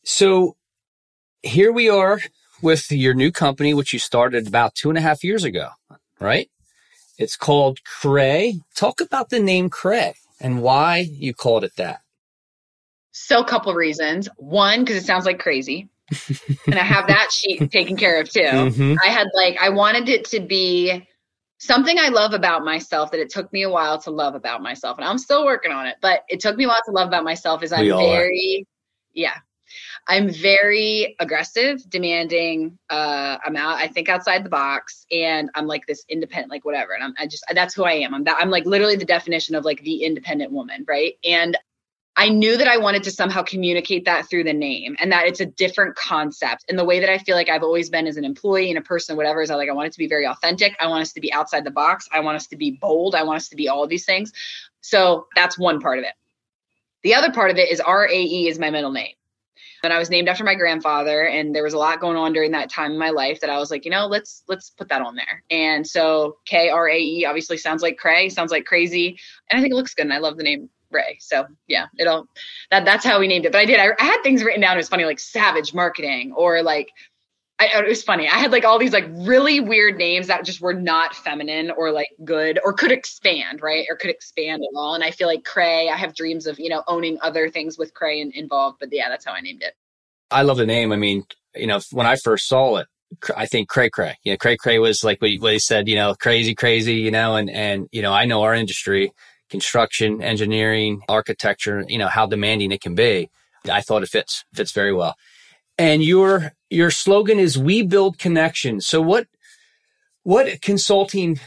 So 0.04 0.56
here 1.42 1.72
we 1.72 1.88
are 1.88 2.20
with 2.62 2.90
your 2.92 3.14
new 3.14 3.32
company, 3.32 3.74
which 3.74 3.92
you 3.92 3.98
started 3.98 4.46
about 4.46 4.74
two 4.74 4.88
and 4.88 4.98
a 4.98 5.00
half 5.00 5.24
years 5.24 5.44
ago, 5.44 5.70
right? 6.20 6.48
It's 7.18 7.36
called 7.36 7.78
Krae. 7.84 8.60
Talk 8.74 9.00
about 9.00 9.30
the 9.30 9.40
name 9.40 9.68
Krae 9.70 10.14
and 10.40 10.62
why 10.62 11.08
you 11.10 11.34
called 11.34 11.64
it 11.64 11.76
that. 11.76 12.00
So, 13.10 13.40
a 13.40 13.44
couple 13.44 13.74
reasons. 13.74 14.28
One, 14.36 14.80
because 14.80 14.96
it 14.96 15.04
sounds 15.04 15.26
like 15.26 15.38
crazy. 15.38 15.88
And 16.66 16.74
I 16.74 16.84
have 16.84 17.06
that 17.08 17.30
sheet 17.32 17.70
taken 17.72 17.96
care 17.96 18.20
of 18.20 18.30
too. 18.30 18.40
Mm-hmm. 18.40 18.96
I 19.04 19.08
had 19.08 19.28
like, 19.34 19.56
I 19.60 19.68
wanted 19.70 20.08
it 20.08 20.24
to 20.26 20.40
be 20.40 21.06
something 21.58 21.98
I 21.98 22.08
love 22.08 22.32
about 22.34 22.64
myself 22.64 23.10
that 23.12 23.20
it 23.20 23.30
took 23.30 23.52
me 23.52 23.62
a 23.62 23.70
while 23.70 23.98
to 24.02 24.10
love 24.10 24.34
about 24.34 24.62
myself. 24.62 24.98
And 24.98 25.06
I'm 25.06 25.18
still 25.18 25.44
working 25.44 25.72
on 25.72 25.86
it, 25.86 25.96
but 26.02 26.24
it 26.28 26.40
took 26.40 26.56
me 26.56 26.64
a 26.64 26.68
while 26.68 26.80
to 26.86 26.90
love 26.90 27.08
about 27.08 27.24
myself 27.24 27.62
is 27.62 27.72
I'm 27.72 27.86
very, 27.86 28.66
yeah, 29.14 29.34
I'm 30.08 30.28
very 30.28 31.14
aggressive, 31.20 31.88
demanding. 31.88 32.78
Uh, 32.90 33.38
I'm 33.44 33.56
out. 33.56 33.76
I 33.76 33.86
think 33.86 34.08
outside 34.08 34.44
the 34.44 34.50
box, 34.50 35.06
and 35.12 35.50
I'm 35.54 35.66
like 35.66 35.86
this 35.86 36.04
independent, 36.08 36.50
like 36.50 36.64
whatever. 36.64 36.92
And 36.92 37.04
I'm 37.04 37.14
I 37.18 37.26
just 37.26 37.44
that's 37.54 37.74
who 37.74 37.84
I 37.84 37.92
am. 37.92 38.14
I'm 38.14 38.24
that. 38.24 38.38
I'm 38.40 38.50
like 38.50 38.66
literally 38.66 38.96
the 38.96 39.04
definition 39.04 39.54
of 39.54 39.64
like 39.64 39.80
the 39.82 40.02
independent 40.02 40.50
woman, 40.50 40.84
right? 40.88 41.14
And 41.24 41.56
I 42.16 42.28
knew 42.28 42.58
that 42.58 42.68
I 42.68 42.76
wanted 42.76 43.02
to 43.04 43.10
somehow 43.10 43.42
communicate 43.42 44.04
that 44.04 44.28
through 44.28 44.44
the 44.44 44.52
name 44.52 44.96
and 45.00 45.10
that 45.10 45.26
it's 45.26 45.40
a 45.40 45.46
different 45.46 45.96
concept. 45.96 46.66
And 46.68 46.78
the 46.78 46.84
way 46.84 47.00
that 47.00 47.08
I 47.08 47.16
feel 47.16 47.36
like 47.36 47.48
I've 47.48 47.62
always 47.62 47.88
been 47.88 48.06
as 48.06 48.18
an 48.18 48.24
employee 48.24 48.68
and 48.68 48.78
a 48.78 48.82
person, 48.82 49.16
whatever, 49.16 49.40
is 49.40 49.50
I 49.50 49.54
like, 49.54 49.70
I 49.70 49.72
want 49.72 49.86
it 49.86 49.92
to 49.92 49.98
be 49.98 50.08
very 50.08 50.26
authentic. 50.26 50.76
I 50.78 50.88
want 50.88 51.00
us 51.00 51.12
to 51.14 51.20
be 51.20 51.32
outside 51.32 51.64
the 51.64 51.70
box. 51.70 52.08
I 52.12 52.20
want 52.20 52.36
us 52.36 52.46
to 52.48 52.56
be 52.56 52.72
bold. 52.72 53.14
I 53.14 53.22
want 53.22 53.36
us 53.36 53.48
to 53.48 53.56
be 53.56 53.68
all 53.68 53.82
of 53.82 53.88
these 53.88 54.04
things. 54.04 54.30
So 54.82 55.26
that's 55.34 55.58
one 55.58 55.80
part 55.80 55.98
of 55.98 56.04
it. 56.04 56.12
The 57.02 57.14
other 57.14 57.32
part 57.32 57.50
of 57.50 57.56
it 57.56 57.70
is 57.70 57.80
RAE 57.86 58.46
is 58.46 58.58
my 58.58 58.68
middle 58.68 58.92
name. 58.92 59.14
And 59.82 59.92
I 59.92 59.98
was 59.98 60.10
named 60.10 60.28
after 60.28 60.44
my 60.44 60.54
grandfather, 60.54 61.26
and 61.26 61.52
there 61.52 61.64
was 61.64 61.72
a 61.72 61.78
lot 61.78 61.98
going 61.98 62.16
on 62.16 62.32
during 62.32 62.52
that 62.52 62.70
time 62.70 62.92
in 62.92 62.98
my 62.98 63.10
life 63.10 63.40
that 63.40 63.50
I 63.50 63.58
was 63.58 63.70
like, 63.70 63.84
you 63.84 63.90
know, 63.90 64.06
let's 64.06 64.44
let's 64.46 64.70
put 64.70 64.88
that 64.90 65.02
on 65.02 65.16
there. 65.16 65.42
And 65.50 65.84
so 65.84 66.36
K 66.44 66.68
R 66.68 66.88
A 66.88 66.96
E 66.96 67.24
obviously 67.24 67.56
sounds 67.56 67.82
like 67.82 67.96
cray, 67.96 68.28
sounds 68.28 68.52
like 68.52 68.64
crazy, 68.64 69.18
and 69.50 69.58
I 69.58 69.60
think 69.60 69.72
it 69.72 69.76
looks 69.76 69.94
good. 69.94 70.04
And 70.04 70.12
I 70.12 70.18
love 70.18 70.36
the 70.36 70.44
name 70.44 70.68
Rae. 70.92 71.18
So 71.20 71.46
yeah, 71.66 71.86
it'll 71.98 72.26
that 72.70 72.84
that's 72.84 73.04
how 73.04 73.20
we 73.20 73.28
named 73.28 73.46
it. 73.46 73.52
But 73.52 73.60
I 73.60 73.64
did. 73.64 73.80
I, 73.80 73.90
I 73.98 74.04
had 74.04 74.22
things 74.22 74.44
written 74.44 74.60
down. 74.60 74.74
It 74.74 74.78
was 74.78 74.88
funny, 74.88 75.04
like 75.04 75.20
savage 75.20 75.74
marketing 75.74 76.32
or 76.36 76.62
like 76.62 76.88
I, 77.62 77.78
it 77.78 77.88
was 77.88 78.02
funny. 78.02 78.26
I 78.26 78.38
had 78.38 78.50
like 78.50 78.64
all 78.64 78.78
these 78.78 78.92
like 78.92 79.06
really 79.08 79.60
weird 79.60 79.96
names 79.96 80.26
that 80.26 80.44
just 80.44 80.60
were 80.60 80.74
not 80.74 81.14
feminine 81.14 81.70
or 81.70 81.92
like 81.92 82.08
good 82.24 82.58
or 82.64 82.72
could 82.72 82.90
expand, 82.90 83.62
right? 83.62 83.86
Or 83.88 83.96
could 83.96 84.10
expand 84.10 84.62
at 84.62 84.76
all. 84.76 84.94
And 84.94 85.04
I 85.04 85.12
feel 85.12 85.28
like 85.28 85.44
Krae, 85.44 85.88
I 85.88 85.96
have 85.96 86.14
dreams 86.14 86.46
of, 86.46 86.58
you 86.58 86.68
know, 86.68 86.82
owning 86.88 87.18
other 87.22 87.48
things 87.50 87.78
with 87.78 87.94
Krae 87.94 88.20
in, 88.20 88.32
involved. 88.32 88.78
But 88.80 88.88
yeah, 88.90 89.08
that's 89.08 89.24
how 89.24 89.32
I 89.32 89.40
named 89.40 89.62
it. 89.62 89.74
I 90.30 90.42
love 90.42 90.56
the 90.56 90.66
name. 90.66 90.90
I 90.90 90.96
mean, 90.96 91.24
you 91.54 91.68
know, 91.68 91.78
when 91.92 92.06
I 92.06 92.16
first 92.16 92.48
saw 92.48 92.76
it, 92.78 92.88
I 93.36 93.46
think 93.46 93.68
cray 93.68 93.90
cray. 93.90 94.16
Yeah, 94.24 94.36
cray 94.36 94.56
cray 94.56 94.78
was 94.80 95.04
like 95.04 95.20
what 95.20 95.30
he 95.30 95.58
said, 95.58 95.86
you 95.86 95.96
know, 95.96 96.14
crazy, 96.14 96.54
crazy, 96.54 96.94
you 96.94 97.10
know, 97.10 97.36
and, 97.36 97.50
and, 97.50 97.86
you 97.92 98.02
know, 98.02 98.12
I 98.12 98.24
know 98.24 98.42
our 98.42 98.54
industry, 98.54 99.12
construction, 99.52 100.22
engineering, 100.22 101.02
architecture, 101.10 101.84
you 101.86 101.98
know, 101.98 102.08
how 102.08 102.26
demanding 102.26 102.72
it 102.72 102.80
can 102.80 102.94
be. 102.94 103.28
I 103.70 103.82
thought 103.82 104.02
it 104.02 104.08
fits, 104.08 104.44
fits 104.54 104.72
very 104.72 104.94
well. 104.94 105.14
And 105.78 106.02
your 106.02 106.52
your 106.70 106.90
slogan 106.90 107.38
is 107.38 107.58
we 107.58 107.82
build 107.82 108.18
connections. 108.18 108.86
So 108.86 109.02
what 109.02 109.26
what 110.22 110.62
consulting 110.62 111.38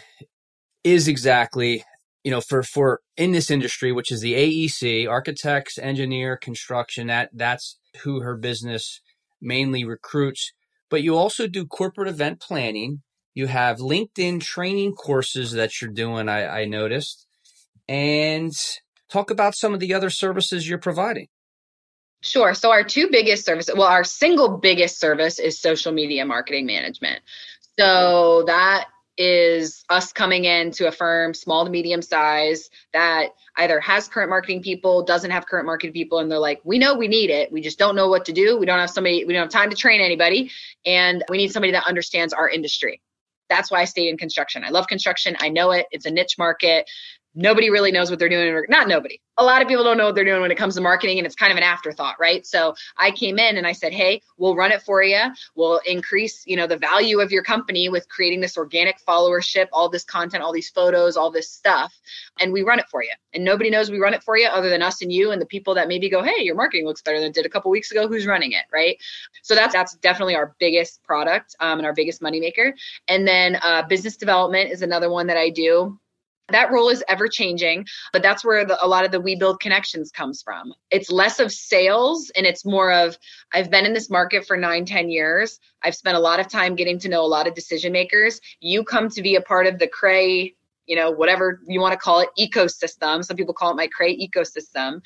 is 0.83 1.07
exactly, 1.07 1.83
you 2.23 2.29
know, 2.29 2.41
for 2.41 2.61
for 2.61 3.01
in 3.17 3.31
this 3.31 3.49
industry, 3.49 3.91
which 3.91 4.11
is 4.11 4.21
the 4.21 4.35
AEC, 4.35 5.09
architects, 5.09 5.79
engineer, 5.79 6.37
construction, 6.37 7.07
that 7.07 7.31
that's 7.33 7.79
who 8.03 8.21
her 8.21 8.37
business 8.37 9.01
mainly 9.41 9.83
recruits. 9.83 10.53
But 10.91 11.01
you 11.01 11.17
also 11.17 11.47
do 11.47 11.65
corporate 11.65 12.07
event 12.07 12.39
planning. 12.39 13.01
You 13.33 13.47
have 13.47 13.79
LinkedIn 13.79 14.41
training 14.41 14.93
courses 14.93 15.53
that 15.53 15.81
you're 15.81 15.91
doing, 15.91 16.29
I, 16.29 16.61
I 16.61 16.65
noticed. 16.65 17.24
And 17.87 18.51
talk 19.09 19.31
about 19.31 19.55
some 19.55 19.73
of 19.73 19.79
the 19.79 19.93
other 19.93 20.09
services 20.09 20.67
you're 20.67 20.77
providing. 20.77 21.27
Sure. 22.21 22.55
So 22.55 22.71
our 22.71 22.83
two 22.83 23.09
biggest 23.11 23.45
services, 23.45 23.75
well, 23.75 23.87
our 23.87 24.03
single 24.03 24.57
biggest 24.57 24.99
service 24.99 25.37
is 25.37 25.61
social 25.61 25.91
media 25.91 26.25
marketing 26.25 26.65
management. 26.65 27.21
So 27.77 28.43
that 28.47 28.87
is 29.17 29.85
us 29.89 30.11
coming 30.11 30.45
in 30.45 30.71
to 30.71 30.87
a 30.87 30.91
firm, 30.91 31.33
small 31.33 31.65
to 31.65 31.71
medium 31.71 32.01
size, 32.01 32.69
that 32.93 33.29
either 33.57 33.79
has 33.79 34.07
current 34.07 34.29
marketing 34.29 34.61
people, 34.61 35.03
doesn't 35.03 35.31
have 35.31 35.45
current 35.45 35.65
marketing 35.65 35.93
people, 35.93 36.19
and 36.19 36.29
they're 36.29 36.39
like, 36.39 36.59
we 36.63 36.79
know 36.79 36.95
we 36.95 37.07
need 37.07 37.29
it. 37.29 37.51
We 37.51 37.61
just 37.61 37.79
don't 37.79 37.95
know 37.95 38.09
what 38.09 38.25
to 38.25 38.33
do. 38.33 38.57
We 38.57 38.65
don't 38.65 38.79
have 38.79 38.89
somebody, 38.89 39.23
we 39.23 39.33
don't 39.33 39.43
have 39.43 39.51
time 39.51 39.69
to 39.69 39.75
train 39.75 40.01
anybody. 40.01 40.51
And 40.85 41.23
we 41.29 41.37
need 41.37 41.51
somebody 41.51 41.71
that 41.73 41.85
understands 41.87 42.33
our 42.33 42.49
industry. 42.49 43.01
That's 43.49 43.69
why 43.69 43.81
I 43.81 43.85
stayed 43.85 44.09
in 44.09 44.17
construction. 44.17 44.63
I 44.65 44.69
love 44.69 44.87
construction. 44.87 45.37
I 45.39 45.49
know 45.49 45.71
it. 45.71 45.85
It's 45.91 46.05
a 46.05 46.11
niche 46.11 46.37
market 46.37 46.89
nobody 47.35 47.69
really 47.69 47.91
knows 47.91 48.09
what 48.09 48.17
they're 48.17 48.29
doing. 48.29 48.65
Not 48.69 48.87
nobody. 48.87 49.19
A 49.37 49.43
lot 49.43 49.61
of 49.61 49.67
people 49.67 49.83
don't 49.83 49.97
know 49.97 50.05
what 50.05 50.15
they're 50.15 50.23
doing 50.23 50.41
when 50.41 50.51
it 50.51 50.57
comes 50.57 50.75
to 50.75 50.81
marketing, 50.81 51.17
and 51.17 51.25
it's 51.25 51.35
kind 51.35 51.51
of 51.51 51.57
an 51.57 51.63
afterthought, 51.63 52.15
right? 52.19 52.45
So 52.45 52.73
I 52.97 53.11
came 53.11 53.37
in 53.37 53.57
and 53.57 53.67
I 53.67 53.73
said, 53.73 53.93
"Hey, 53.93 54.21
we'll 54.37 54.55
run 54.55 54.71
it 54.71 54.81
for 54.81 55.03
you. 55.03 55.21
We'll 55.55 55.81
increase, 55.85 56.43
you 56.47 56.55
know, 56.55 56.67
the 56.67 56.77
value 56.77 57.19
of 57.19 57.31
your 57.31 57.43
company 57.43 57.89
with 57.89 58.07
creating 58.07 58.39
this 58.39 58.57
organic 58.57 58.97
followership, 59.05 59.67
all 59.73 59.89
this 59.89 60.05
content, 60.05 60.41
all 60.41 60.53
these 60.53 60.69
photos, 60.69 61.17
all 61.17 61.29
this 61.29 61.49
stuff, 61.49 61.93
and 62.39 62.53
we 62.53 62.61
run 62.63 62.79
it 62.79 62.85
for 62.89 63.03
you. 63.03 63.11
And 63.33 63.43
nobody 63.43 63.69
knows 63.69 63.91
we 63.91 63.99
run 63.99 64.13
it 64.13 64.23
for 64.23 64.37
you 64.37 64.47
other 64.47 64.69
than 64.69 64.81
us 64.81 65.01
and 65.01 65.11
you 65.11 65.31
and 65.31 65.41
the 65.41 65.45
people 65.45 65.75
that 65.75 65.89
maybe 65.89 66.09
go, 66.09 66.23
"Hey, 66.23 66.41
your 66.41 66.55
marketing 66.55 66.85
looks 66.85 67.01
better 67.01 67.19
than 67.19 67.29
it 67.29 67.35
did 67.35 67.45
a 67.45 67.49
couple 67.49 67.69
weeks 67.71 67.91
ago. 67.91 68.07
Who's 68.07 68.25
running 68.25 68.53
it?" 68.53 68.63
Right? 68.71 68.97
So 69.43 69.53
that's 69.53 69.73
that's 69.73 69.95
definitely 69.95 70.35
our 70.35 70.55
biggest 70.59 71.03
product 71.03 71.55
um, 71.59 71.79
and 71.79 71.85
our 71.85 71.93
biggest 71.93 72.21
moneymaker. 72.21 72.71
And 73.09 73.27
then 73.27 73.57
uh, 73.61 73.83
business 73.83 74.15
development 74.15 74.71
is 74.71 74.81
another 74.81 75.09
one 75.09 75.27
that 75.27 75.37
I 75.37 75.49
do 75.49 75.99
that 76.49 76.71
role 76.71 76.89
is 76.89 77.03
ever 77.07 77.27
changing 77.27 77.85
but 78.13 78.21
that's 78.21 78.45
where 78.45 78.65
the, 78.65 78.83
a 78.83 78.87
lot 78.87 79.05
of 79.05 79.11
the 79.11 79.19
we 79.19 79.35
build 79.35 79.59
connections 79.59 80.11
comes 80.11 80.41
from. 80.41 80.73
It's 80.91 81.11
less 81.11 81.39
of 81.39 81.51
sales 81.51 82.31
and 82.35 82.45
it's 82.45 82.65
more 82.65 82.91
of 82.91 83.17
i've 83.53 83.69
been 83.69 83.85
in 83.85 83.93
this 83.93 84.09
market 84.09 84.45
for 84.45 84.57
nine 84.57 84.85
ten 84.85 85.09
years. 85.09 85.59
I've 85.83 85.95
spent 85.95 86.17
a 86.17 86.19
lot 86.19 86.39
of 86.39 86.47
time 86.47 86.75
getting 86.75 86.99
to 86.99 87.09
know 87.09 87.21
a 87.21 87.27
lot 87.27 87.47
of 87.47 87.55
decision 87.55 87.91
makers. 87.91 88.39
You 88.59 88.83
come 88.83 89.09
to 89.09 89.21
be 89.21 89.35
a 89.35 89.41
part 89.41 89.67
of 89.67 89.79
the 89.79 89.87
Krae 89.87 90.55
you 90.87 90.95
know, 90.95 91.11
whatever 91.11 91.61
you 91.67 91.79
want 91.79 91.93
to 91.93 91.97
call 91.97 92.19
it, 92.19 92.29
ecosystem. 92.39 93.23
Some 93.23 93.37
people 93.37 93.53
call 93.53 93.71
it 93.71 93.75
my 93.75 93.87
Krae 93.87 94.17
ecosystem. 94.17 95.01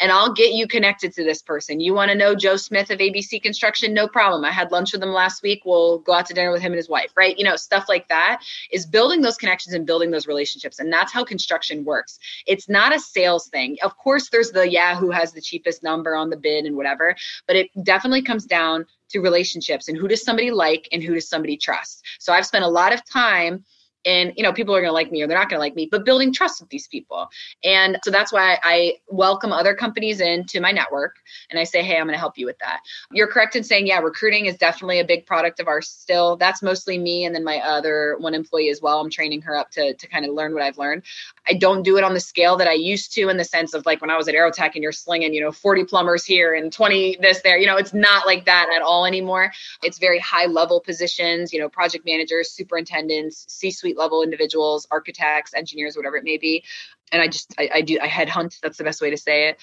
And 0.00 0.10
I'll 0.10 0.32
get 0.32 0.52
you 0.52 0.66
connected 0.66 1.12
to 1.14 1.24
this 1.24 1.42
person. 1.42 1.80
You 1.80 1.94
want 1.94 2.10
to 2.10 2.16
know 2.16 2.34
Joe 2.34 2.56
Smith 2.56 2.90
of 2.90 2.98
ABC 2.98 3.42
Construction? 3.42 3.94
No 3.94 4.08
problem. 4.08 4.44
I 4.44 4.50
had 4.50 4.72
lunch 4.72 4.92
with 4.92 5.02
him 5.02 5.12
last 5.12 5.42
week. 5.42 5.62
We'll 5.64 5.98
go 5.98 6.12
out 6.12 6.26
to 6.26 6.34
dinner 6.34 6.50
with 6.50 6.62
him 6.62 6.72
and 6.72 6.76
his 6.76 6.88
wife, 6.88 7.12
right? 7.16 7.36
You 7.38 7.44
know, 7.44 7.56
stuff 7.56 7.86
like 7.88 8.08
that 8.08 8.42
is 8.72 8.86
building 8.86 9.20
those 9.20 9.36
connections 9.36 9.74
and 9.74 9.86
building 9.86 10.10
those 10.10 10.26
relationships. 10.26 10.78
And 10.78 10.92
that's 10.92 11.12
how 11.12 11.24
construction 11.24 11.84
works. 11.84 12.18
It's 12.46 12.68
not 12.68 12.94
a 12.94 12.98
sales 12.98 13.48
thing. 13.48 13.76
Of 13.82 13.96
course, 13.96 14.30
there's 14.30 14.50
the, 14.50 14.68
yeah, 14.68 14.96
who 14.96 15.10
has 15.10 15.32
the 15.32 15.40
cheapest 15.40 15.82
number 15.82 16.16
on 16.16 16.30
the 16.30 16.36
bid 16.36 16.64
and 16.64 16.76
whatever, 16.76 17.14
but 17.46 17.56
it 17.56 17.70
definitely 17.84 18.22
comes 18.22 18.46
down 18.46 18.86
to 19.10 19.20
relationships 19.20 19.88
and 19.88 19.96
who 19.96 20.08
does 20.08 20.24
somebody 20.24 20.50
like 20.50 20.88
and 20.92 21.02
who 21.02 21.14
does 21.14 21.28
somebody 21.28 21.56
trust. 21.56 22.04
So 22.18 22.32
I've 22.32 22.46
spent 22.46 22.64
a 22.64 22.68
lot 22.68 22.92
of 22.92 23.04
time 23.08 23.64
and 24.06 24.32
you 24.36 24.42
know 24.42 24.52
people 24.52 24.74
are 24.74 24.80
going 24.80 24.90
to 24.90 24.94
like 24.94 25.10
me 25.10 25.22
or 25.22 25.26
they're 25.26 25.38
not 25.38 25.48
going 25.48 25.58
to 25.58 25.60
like 25.60 25.74
me 25.74 25.88
but 25.90 26.04
building 26.04 26.32
trust 26.32 26.60
with 26.60 26.70
these 26.70 26.86
people. 26.88 27.28
And 27.62 27.98
so 28.04 28.10
that's 28.10 28.32
why 28.32 28.58
i 28.62 28.94
welcome 29.08 29.52
other 29.52 29.74
companies 29.74 30.20
into 30.20 30.60
my 30.60 30.70
network 30.70 31.16
and 31.50 31.58
i 31.58 31.64
say 31.64 31.82
hey 31.82 31.96
i'm 31.96 32.06
going 32.06 32.14
to 32.14 32.18
help 32.18 32.38
you 32.38 32.46
with 32.46 32.58
that. 32.58 32.80
You're 33.12 33.28
correct 33.28 33.56
in 33.56 33.64
saying 33.64 33.86
yeah 33.86 33.98
recruiting 33.98 34.46
is 34.46 34.56
definitely 34.56 35.00
a 35.00 35.04
big 35.04 35.26
product 35.26 35.60
of 35.60 35.68
ours 35.68 35.88
still. 35.88 36.36
That's 36.36 36.62
mostly 36.62 36.98
me 36.98 37.24
and 37.24 37.34
then 37.34 37.44
my 37.44 37.58
other 37.58 38.16
one 38.18 38.34
employee 38.34 38.70
as 38.70 38.80
well. 38.80 39.00
I'm 39.00 39.10
training 39.10 39.42
her 39.42 39.56
up 39.56 39.70
to, 39.72 39.94
to 39.94 40.06
kind 40.08 40.24
of 40.24 40.34
learn 40.34 40.54
what 40.54 40.62
i've 40.62 40.78
learned. 40.78 41.02
I 41.48 41.54
don't 41.54 41.82
do 41.82 41.96
it 41.98 42.04
on 42.04 42.14
the 42.14 42.20
scale 42.20 42.56
that 42.56 42.68
i 42.68 42.72
used 42.72 43.12
to 43.14 43.28
in 43.28 43.36
the 43.36 43.44
sense 43.44 43.74
of 43.74 43.84
like 43.86 44.00
when 44.00 44.10
i 44.10 44.16
was 44.16 44.28
at 44.28 44.34
aerotek 44.34 44.74
and 44.74 44.82
you're 44.82 44.92
slinging 44.92 45.32
you 45.34 45.40
know 45.40 45.52
40 45.52 45.84
plumbers 45.84 46.24
here 46.24 46.54
and 46.54 46.72
20 46.72 47.18
this 47.20 47.42
there 47.42 47.58
you 47.58 47.66
know 47.66 47.76
it's 47.76 47.94
not 47.94 48.26
like 48.26 48.44
that 48.46 48.68
at 48.74 48.82
all 48.82 49.06
anymore. 49.06 49.52
It's 49.82 49.98
very 49.98 50.18
high 50.18 50.46
level 50.46 50.80
positions 50.80 51.52
you 51.52 51.60
know 51.60 51.68
project 51.68 52.04
managers 52.04 52.50
superintendents 52.50 53.44
c-suite 53.94 53.98
level 53.98 54.22
individuals, 54.22 54.86
architects, 54.90 55.54
engineers, 55.54 55.96
whatever 55.96 56.16
it 56.16 56.24
may 56.24 56.38
be. 56.38 56.64
And 57.12 57.22
I 57.22 57.28
just, 57.28 57.54
I, 57.58 57.70
I 57.74 57.80
do, 57.82 57.98
I 58.00 58.08
headhunt. 58.08 58.60
That's 58.60 58.78
the 58.78 58.84
best 58.84 59.00
way 59.00 59.10
to 59.10 59.16
say 59.16 59.48
it. 59.48 59.58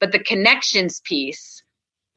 But 0.00 0.12
the 0.12 0.18
connections 0.18 1.00
piece, 1.00 1.62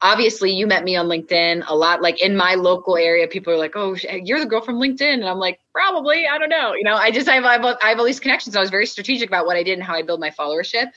obviously 0.01 0.51
you 0.51 0.65
met 0.65 0.83
me 0.83 0.95
on 0.95 1.07
linkedin 1.07 1.63
a 1.67 1.75
lot 1.75 2.01
like 2.01 2.21
in 2.21 2.35
my 2.35 2.55
local 2.55 2.95
area 2.95 3.27
people 3.27 3.51
are 3.51 3.57
like 3.57 3.73
oh 3.75 3.95
you're 4.23 4.39
the 4.39 4.45
girl 4.45 4.61
from 4.61 4.75
linkedin 4.75 5.15
and 5.15 5.25
i'm 5.25 5.37
like 5.37 5.59
probably 5.73 6.25
i 6.27 6.37
don't 6.37 6.49
know 6.49 6.73
you 6.73 6.83
know 6.83 6.95
i 6.95 7.11
just 7.11 7.27
I 7.27 7.35
have, 7.35 7.45
I 7.45 7.53
have, 7.53 7.77
I 7.83 7.89
have 7.89 7.99
all 7.99 8.05
these 8.05 8.19
connections 8.19 8.55
i 8.55 8.61
was 8.61 8.69
very 8.69 8.85
strategic 8.85 9.29
about 9.29 9.45
what 9.45 9.57
i 9.57 9.63
did 9.63 9.73
and 9.73 9.83
how 9.83 9.95
i 9.95 10.01
build 10.01 10.19
my 10.19 10.29
followership 10.29 10.87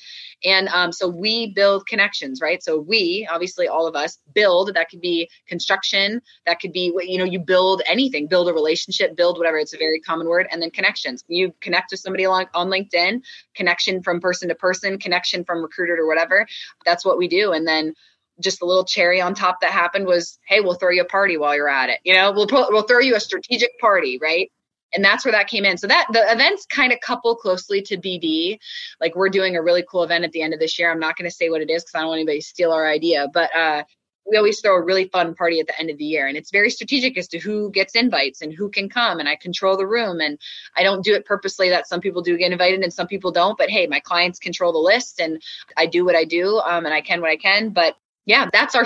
and 0.44 0.68
um, 0.68 0.92
so 0.92 1.08
we 1.08 1.52
build 1.52 1.86
connections, 1.86 2.40
right? 2.40 2.62
So 2.62 2.80
we, 2.80 3.28
obviously, 3.30 3.68
all 3.68 3.86
of 3.86 3.94
us 3.94 4.18
build. 4.34 4.74
That 4.74 4.88
could 4.90 5.00
be 5.00 5.28
construction. 5.46 6.20
That 6.46 6.60
could 6.60 6.72
be, 6.72 6.92
you 7.02 7.18
know, 7.18 7.24
you 7.24 7.38
build 7.38 7.82
anything, 7.86 8.26
build 8.26 8.48
a 8.48 8.52
relationship, 8.52 9.16
build 9.16 9.38
whatever. 9.38 9.58
It's 9.58 9.74
a 9.74 9.78
very 9.78 10.00
common 10.00 10.26
word. 10.26 10.48
And 10.50 10.60
then 10.60 10.70
connections. 10.70 11.22
You 11.28 11.54
connect 11.60 11.92
with 11.92 12.00
somebody 12.00 12.26
on, 12.26 12.46
LinkedIn, 12.54 13.22
connection 13.54 14.02
from 14.02 14.20
person 14.20 14.48
to 14.48 14.54
person, 14.54 14.98
connection 14.98 15.44
from 15.44 15.62
recruiter 15.62 15.96
to 15.96 16.06
whatever. 16.06 16.46
That's 16.84 17.04
what 17.04 17.18
we 17.18 17.28
do. 17.28 17.52
And 17.52 17.66
then 17.66 17.94
just 18.40 18.62
a 18.62 18.66
little 18.66 18.84
cherry 18.84 19.20
on 19.20 19.34
top 19.34 19.60
that 19.60 19.70
happened 19.70 20.06
was, 20.06 20.38
hey, 20.46 20.60
we'll 20.60 20.74
throw 20.74 20.90
you 20.90 21.02
a 21.02 21.06
party 21.06 21.36
while 21.36 21.54
you're 21.54 21.68
at 21.68 21.88
it. 21.88 22.00
You 22.04 22.14
know, 22.14 22.32
we'll 22.32 22.46
we'll 22.50 22.82
throw 22.82 23.00
you 23.00 23.14
a 23.16 23.20
strategic 23.20 23.78
party, 23.80 24.18
right? 24.20 24.50
and 24.94 25.04
that's 25.04 25.24
where 25.24 25.32
that 25.32 25.48
came 25.48 25.64
in. 25.64 25.78
So 25.78 25.86
that 25.86 26.06
the 26.12 26.30
events 26.30 26.66
kind 26.66 26.92
of 26.92 27.00
couple 27.00 27.34
closely 27.34 27.82
to 27.82 27.96
BD. 27.96 28.58
Like 29.00 29.16
we're 29.16 29.28
doing 29.28 29.56
a 29.56 29.62
really 29.62 29.84
cool 29.90 30.04
event 30.04 30.24
at 30.24 30.32
the 30.32 30.42
end 30.42 30.54
of 30.54 30.60
this 30.60 30.78
year. 30.78 30.90
I'm 30.90 31.00
not 31.00 31.16
going 31.16 31.28
to 31.28 31.34
say 31.34 31.48
what 31.48 31.62
it 31.62 31.70
is 31.70 31.82
because 31.82 31.94
I 31.94 32.00
don't 32.00 32.08
want 32.08 32.18
anybody 32.18 32.40
to 32.40 32.46
steal 32.46 32.72
our 32.72 32.86
idea, 32.86 33.26
but 33.32 33.54
uh, 33.56 33.84
we 34.30 34.36
always 34.36 34.60
throw 34.60 34.76
a 34.76 34.82
really 34.82 35.08
fun 35.08 35.34
party 35.34 35.60
at 35.60 35.66
the 35.66 35.78
end 35.80 35.90
of 35.90 35.98
the 35.98 36.04
year 36.04 36.26
and 36.28 36.36
it's 36.36 36.50
very 36.50 36.70
strategic 36.70 37.18
as 37.18 37.28
to 37.28 37.38
who 37.38 37.70
gets 37.70 37.94
invites 37.94 38.40
and 38.40 38.52
who 38.52 38.70
can 38.70 38.88
come 38.88 39.18
and 39.18 39.28
i 39.28 39.36
control 39.36 39.76
the 39.76 39.86
room 39.86 40.20
and 40.20 40.38
i 40.76 40.82
don't 40.82 41.04
do 41.04 41.14
it 41.14 41.24
purposely 41.24 41.68
that 41.68 41.88
some 41.88 42.00
people 42.00 42.22
do 42.22 42.36
get 42.38 42.52
invited 42.52 42.80
and 42.82 42.92
some 42.92 43.06
people 43.06 43.32
don't 43.32 43.58
but 43.58 43.68
hey 43.68 43.86
my 43.86 44.00
clients 44.00 44.38
control 44.38 44.72
the 44.72 44.78
list 44.78 45.20
and 45.20 45.42
i 45.76 45.86
do 45.86 46.04
what 46.04 46.14
i 46.14 46.24
do 46.24 46.58
um, 46.60 46.86
and 46.86 46.94
i 46.94 47.00
can 47.00 47.20
what 47.20 47.30
i 47.30 47.36
can 47.36 47.70
but 47.70 47.96
yeah 48.26 48.48
that's 48.52 48.74
our 48.74 48.84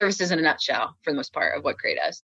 services 0.00 0.30
in 0.30 0.38
a 0.38 0.42
nutshell 0.42 0.96
for 1.02 1.12
the 1.12 1.16
most 1.16 1.32
part 1.32 1.56
of 1.56 1.64
what 1.64 1.76
Krae 1.76 1.96
does. 1.96 2.22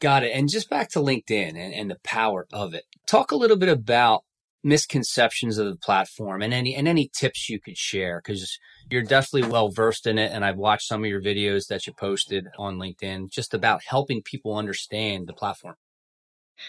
Got 0.00 0.24
it. 0.24 0.32
And 0.34 0.48
just 0.48 0.68
back 0.68 0.90
to 0.90 0.98
linkedin 0.98 1.56
and, 1.56 1.72
and 1.72 1.90
the 1.90 1.98
power 2.04 2.46
of 2.52 2.74
it. 2.74 2.84
Talk 3.06 3.30
a 3.30 3.36
little 3.36 3.56
bit 3.56 3.68
about 3.68 4.24
misconceptions 4.62 5.58
of 5.58 5.66
the 5.66 5.78
platform 5.78 6.40
and 6.40 6.54
any 6.54 6.74
and 6.74 6.88
any 6.88 7.10
tips 7.14 7.50
you 7.50 7.60
could 7.60 7.76
share 7.76 8.22
because 8.24 8.58
you're 8.90 9.02
definitely 9.02 9.48
well 9.50 9.68
versed 9.68 10.06
in 10.06 10.18
it 10.18 10.32
and 10.32 10.42
I've 10.42 10.56
watched 10.56 10.88
some 10.88 11.04
of 11.04 11.10
your 11.10 11.20
videos 11.20 11.66
that 11.68 11.86
you 11.86 11.92
posted 11.92 12.46
on 12.58 12.78
LinkedIn 12.78 13.30
just 13.30 13.52
about 13.52 13.82
helping 13.86 14.22
people 14.22 14.56
understand 14.56 15.26
the 15.26 15.34
platform. 15.34 15.74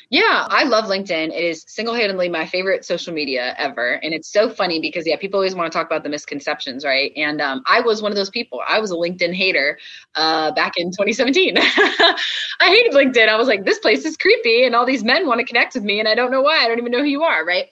Yeah, 0.10 0.48
I 0.50 0.64
love 0.64 0.86
LinkedIn. 0.86 1.28
It 1.30 1.44
is 1.44 1.64
single-handedly 1.68 2.30
my 2.30 2.46
favorite 2.46 2.86
social 2.86 3.14
media 3.14 3.56
ever, 3.58 3.94
and 4.04 4.14
it's 4.14 4.32
so 4.32 4.50
funny 4.50 4.80
because 4.80 5.06
yeah, 5.06 5.16
people 5.18 5.38
always 5.38 5.56
want 5.56 5.72
to 5.72 5.76
talk 5.78 5.88
about 5.88 6.04
the 6.04 6.10
misconceptions, 6.10 6.84
right? 6.86 7.12
And 7.16 7.42
um, 7.42 7.64
I 7.66 7.82
was 7.82 8.02
one 8.02 8.12
of 8.12 8.16
those 8.16 8.30
people. 8.30 8.62
I 8.68 8.80
was 8.80 8.92
a 8.92 8.96
LinkedIn 8.96 9.34
hater 9.34 9.78
uh, 10.16 10.52
back 10.52 10.74
in 10.78 10.92
2017. 10.92 11.56
I 11.58 12.16
hated 12.60 12.94
LinkedIn. 12.94 13.30
I 13.30 13.36
was 13.36 13.48
like, 13.48 13.66
this 13.66 13.80
place 13.80 14.06
is 14.06 14.18
creepy, 14.18 14.66
and 14.66 14.76
all 14.76 14.86
these 14.86 15.04
men 15.04 15.28
want 15.28 15.40
to 15.40 15.46
connect 15.46 15.76
with 15.76 15.84
me, 15.84 16.00
and 16.00 16.08
I 16.08 16.16
don't 16.16 16.32
know 16.32 16.42
why. 16.42 16.64
I 16.64 16.68
don't 16.68 16.80
even 16.80 16.92
know 16.92 17.00
who 17.02 17.06
you 17.10 17.24
are, 17.24 17.46
right? 17.46 17.68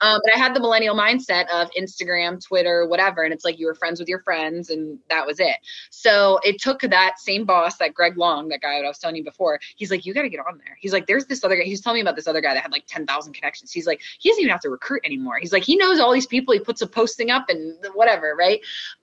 Um, 0.00 0.20
but 0.24 0.34
I 0.34 0.38
had 0.38 0.54
the 0.54 0.60
millennial 0.60 0.96
mindset 0.96 1.48
of 1.52 1.70
Instagram, 1.78 2.44
Twitter, 2.44 2.86
whatever. 2.86 3.22
And 3.22 3.32
it's 3.32 3.44
like 3.44 3.58
you 3.58 3.66
were 3.66 3.74
friends 3.74 4.00
with 4.00 4.08
your 4.08 4.20
friends 4.20 4.70
and 4.70 4.98
that 5.08 5.26
was 5.26 5.40
it. 5.40 5.56
So 5.90 6.40
it 6.42 6.60
took 6.60 6.80
that 6.80 7.18
same 7.18 7.44
boss, 7.44 7.76
that 7.78 7.94
Greg 7.94 8.16
Long, 8.18 8.48
that 8.48 8.60
guy 8.60 8.78
that 8.78 8.84
I 8.84 8.88
was 8.88 8.98
telling 8.98 9.16
you 9.16 9.24
before. 9.24 9.60
He's 9.76 9.90
like, 9.90 10.04
you 10.04 10.12
got 10.12 10.22
to 10.22 10.28
get 10.28 10.40
on 10.40 10.58
there. 10.58 10.76
He's 10.80 10.92
like, 10.92 11.06
there's 11.06 11.26
this 11.26 11.44
other 11.44 11.56
guy. 11.56 11.62
He's 11.62 11.80
telling 11.80 11.96
me 11.96 12.00
about 12.02 12.16
this 12.16 12.26
other 12.26 12.40
guy 12.40 12.54
that 12.54 12.62
had 12.62 12.72
like 12.72 12.84
10,000 12.86 13.32
connections. 13.32 13.72
He's 13.72 13.86
like, 13.86 14.02
he 14.18 14.28
doesn't 14.28 14.42
even 14.42 14.52
have 14.52 14.60
to 14.62 14.70
recruit 14.70 15.02
anymore. 15.04 15.38
He's 15.38 15.52
like, 15.52 15.64
he 15.64 15.76
knows 15.76 16.00
all 16.00 16.12
these 16.12 16.26
people. 16.26 16.54
He 16.54 16.60
puts 16.60 16.82
a 16.82 16.86
posting 16.86 17.30
up 17.30 17.48
and 17.48 17.76
whatever. 17.94 18.34
Right. 18.36 18.60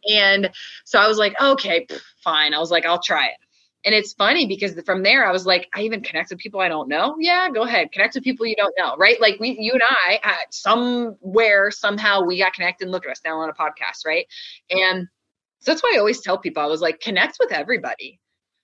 And 0.09 0.51
so 0.83 0.99
I 0.99 1.07
was 1.07 1.17
like, 1.17 1.39
okay, 1.41 1.87
fine. 2.23 2.53
I 2.53 2.59
was 2.59 2.71
like, 2.71 2.85
I'll 2.85 3.01
try 3.01 3.27
it. 3.27 3.37
And 3.83 3.95
it's 3.95 4.13
funny 4.13 4.45
because 4.45 4.79
from 4.85 5.01
there 5.01 5.25
I 5.25 5.31
was 5.31 5.45
like, 5.45 5.67
I 5.73 5.81
even 5.81 6.01
connect 6.01 6.29
with 6.29 6.39
people 6.39 6.59
I 6.59 6.69
don't 6.69 6.87
know. 6.87 7.15
Yeah, 7.19 7.49
go 7.49 7.63
ahead. 7.63 7.91
Connect 7.91 8.15
with 8.15 8.23
people 8.23 8.45
you 8.45 8.55
don't 8.55 8.75
know, 8.77 8.95
right? 8.97 9.19
Like 9.19 9.39
we 9.39 9.57
you 9.59 9.73
and 9.73 9.81
I 9.83 10.19
at 10.23 10.53
somewhere, 10.53 11.71
somehow 11.71 12.21
we 12.23 12.37
got 12.37 12.53
connected 12.53 12.85
and 12.85 12.91
look 12.91 13.05
at 13.05 13.11
us 13.11 13.21
now 13.25 13.39
on 13.39 13.49
a 13.49 13.53
podcast, 13.53 14.05
right? 14.05 14.27
And 14.69 15.07
so 15.59 15.71
that's 15.71 15.81
why 15.81 15.93
I 15.95 15.99
always 15.99 16.21
tell 16.21 16.37
people 16.37 16.61
I 16.61 16.67
was 16.67 16.81
like, 16.81 16.99
connect 16.99 17.37
with 17.39 17.51
everybody 17.51 18.19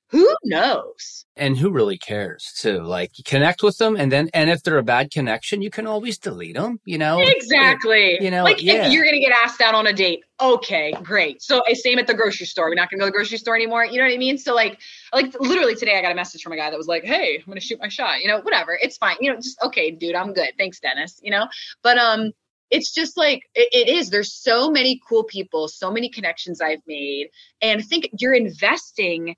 who 0.10 0.36
knows? 0.46 1.26
And 1.36 1.58
who 1.58 1.70
really 1.70 1.98
cares 1.98 2.54
too? 2.60 2.82
Like 2.82 3.12
connect 3.26 3.62
with 3.62 3.78
them 3.78 3.96
and 3.96 4.12
then 4.12 4.30
and 4.34 4.50
if 4.50 4.64
they're 4.64 4.78
a 4.78 4.84
bad 4.84 5.12
connection 5.12 5.62
you 5.62 5.70
can 5.70 5.86
always 5.86 6.18
delete 6.18 6.56
them 6.56 6.80
you 6.86 6.98
know? 6.98 7.20
Exactly. 7.20 8.18
you 8.22 8.32
know 8.32 8.44
like 8.44 8.62
yeah. 8.62 8.86
if 8.86 8.94
you're 8.94 9.06
gonna 9.06 9.20
get 9.20 9.32
asked 9.32 9.62
out 9.62 9.76
on 9.76 9.88
a 9.88 9.94
date 9.94 10.24
okay 10.40 10.94
great. 11.04 11.42
So 11.42 11.62
same 11.74 12.00
at 12.00 12.08
the 12.08 12.14
grocery 12.14 12.46
store. 12.46 12.70
We're 12.70 12.76
not 12.76 12.90
gonna 12.90 13.02
go 13.02 13.06
to 13.06 13.12
the 13.12 13.18
grocery 13.18 13.38
store 13.38 13.56
anymore 13.56 13.86
you 13.86 13.98
know 13.98 14.06
what 14.06 14.14
i 14.14 14.18
mean? 14.18 14.38
So 14.38 14.56
like 14.56 14.80
like 15.14 15.34
literally 15.40 15.76
today 15.76 15.98
i 15.98 16.02
got 16.02 16.12
a 16.12 16.16
message 16.16 16.42
from 16.42 16.54
a 16.54 16.58
guy 16.58 16.70
that 16.70 16.78
was 16.78 16.88
like 16.88 17.04
hey 17.04 17.38
i'm 17.38 17.46
gonna 17.46 17.60
shoot 17.60 17.80
my 17.80 17.90
shot 17.90 18.22
you 18.22 18.28
know 18.28 18.40
whatever 18.42 18.78
it's 18.82 18.98
fine 18.98 19.18
you 19.20 19.32
know 19.32 19.38
just 19.38 19.62
okay 19.64 19.92
dude 19.92 20.16
i'm 20.16 20.34
good 20.34 20.52
thanks 20.58 20.80
dennis 20.80 21.20
you 21.22 21.32
know? 21.32 21.48
But 21.84 21.98
um 21.98 22.32
it's 22.70 22.94
just 22.94 23.18
like 23.18 23.44
it, 23.56 23.70
it 23.72 23.90
is 23.90 24.10
there's 24.10 24.34
so 24.34 24.70
many 24.70 25.00
cool 25.08 25.24
people 25.24 25.68
so 25.68 25.92
many 25.92 26.10
connections 26.10 26.62
i've 26.62 26.82
made 26.88 27.30
and 27.62 27.80
I 27.80 27.84
think 27.84 28.10
you're 28.20 28.34
investing 28.34 29.36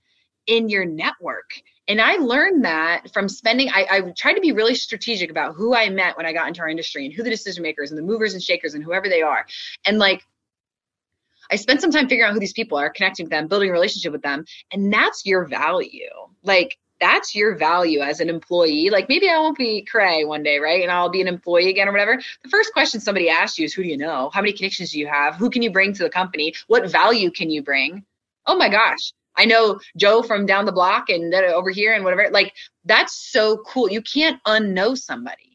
in 0.50 0.68
your 0.68 0.84
network. 0.84 1.62
And 1.88 2.02
I 2.02 2.16
learned 2.16 2.66
that 2.66 3.12
from 3.14 3.30
spending, 3.30 3.70
I, 3.70 3.88
I 3.90 4.02
tried 4.18 4.34
to 4.34 4.42
be 4.42 4.52
really 4.52 4.76
strategic 4.76 5.32
about 5.32 5.56
who 5.56 5.76
I 5.76 5.90
met 5.90 6.18
when 6.18 6.26
I 6.26 6.34
got 6.34 6.48
into 6.48 6.62
our 6.62 6.70
industry 6.70 7.06
and 7.06 7.14
who 7.14 7.24
the 7.24 7.30
decision 7.30 7.64
makers 7.64 7.92
and 7.92 7.98
the 7.98 8.04
movers 8.04 8.34
and 8.34 8.44
shakers 8.44 8.74
and 8.74 8.84
whoever 8.84 9.08
they 9.08 9.22
are. 9.22 9.46
And 9.86 9.98
like, 9.98 10.24
I 11.52 11.56
spent 11.56 11.82
some 11.82 11.92
time 11.92 12.08
figuring 12.08 12.30
out 12.30 12.34
who 12.34 12.40
these 12.40 12.54
people 12.54 12.78
are, 12.78 12.90
connecting 12.90 13.26
with 13.26 13.32
them, 13.32 13.48
building 13.48 13.70
a 13.70 13.74
relationship 13.74 14.12
with 14.12 14.22
them. 14.22 14.46
And 14.72 14.94
that's 14.94 15.26
your 15.26 15.48
value. 15.48 16.10
Like, 16.44 16.78
that's 17.00 17.34
your 17.34 17.56
value 17.56 18.02
as 18.02 18.20
an 18.20 18.30
employee. 18.30 18.90
Like 18.92 19.08
maybe 19.10 19.30
I 19.30 19.40
won't 19.40 19.58
be 19.58 19.88
Krae 19.92 20.28
one 20.28 20.44
day, 20.44 20.60
right? 20.60 20.84
And 20.84 20.92
I'll 20.92 21.10
be 21.10 21.22
an 21.22 21.28
employee 21.28 21.70
again 21.70 21.88
or 21.88 21.92
whatever. 21.92 22.22
The 22.44 22.50
first 22.50 22.74
question 22.74 23.00
somebody 23.00 23.30
asks 23.30 23.58
you 23.58 23.66
is 23.66 23.74
who 23.74 23.84
do 23.84 23.90
you 23.90 23.98
know? 23.98 24.30
How 24.34 24.42
many 24.42 24.52
connections 24.52 24.92
do 24.92 25.00
you 25.00 25.08
have? 25.08 25.36
Who 25.36 25.50
can 25.50 25.62
you 25.62 25.72
bring 25.72 25.94
to 25.94 26.04
the 26.04 26.10
company? 26.10 26.54
What 26.68 26.92
value 26.92 27.32
can 27.32 27.50
you 27.50 27.64
bring? 27.64 28.04
Oh 28.46 28.58
my 28.58 28.68
gosh. 28.68 29.14
I 29.40 29.46
know 29.46 29.80
Joe 29.96 30.22
from 30.22 30.46
down 30.46 30.66
the 30.66 30.72
block 30.74 31.10
and 31.10 31.34
over 31.34 31.70
here 31.70 31.94
and 31.94 32.04
whatever. 32.04 32.30
Like 32.30 32.54
that's 32.84 33.32
so 33.32 33.58
cool. 33.66 33.90
You 33.90 34.02
can't 34.02 34.44
unknow 34.46 34.98
somebody. 34.98 35.49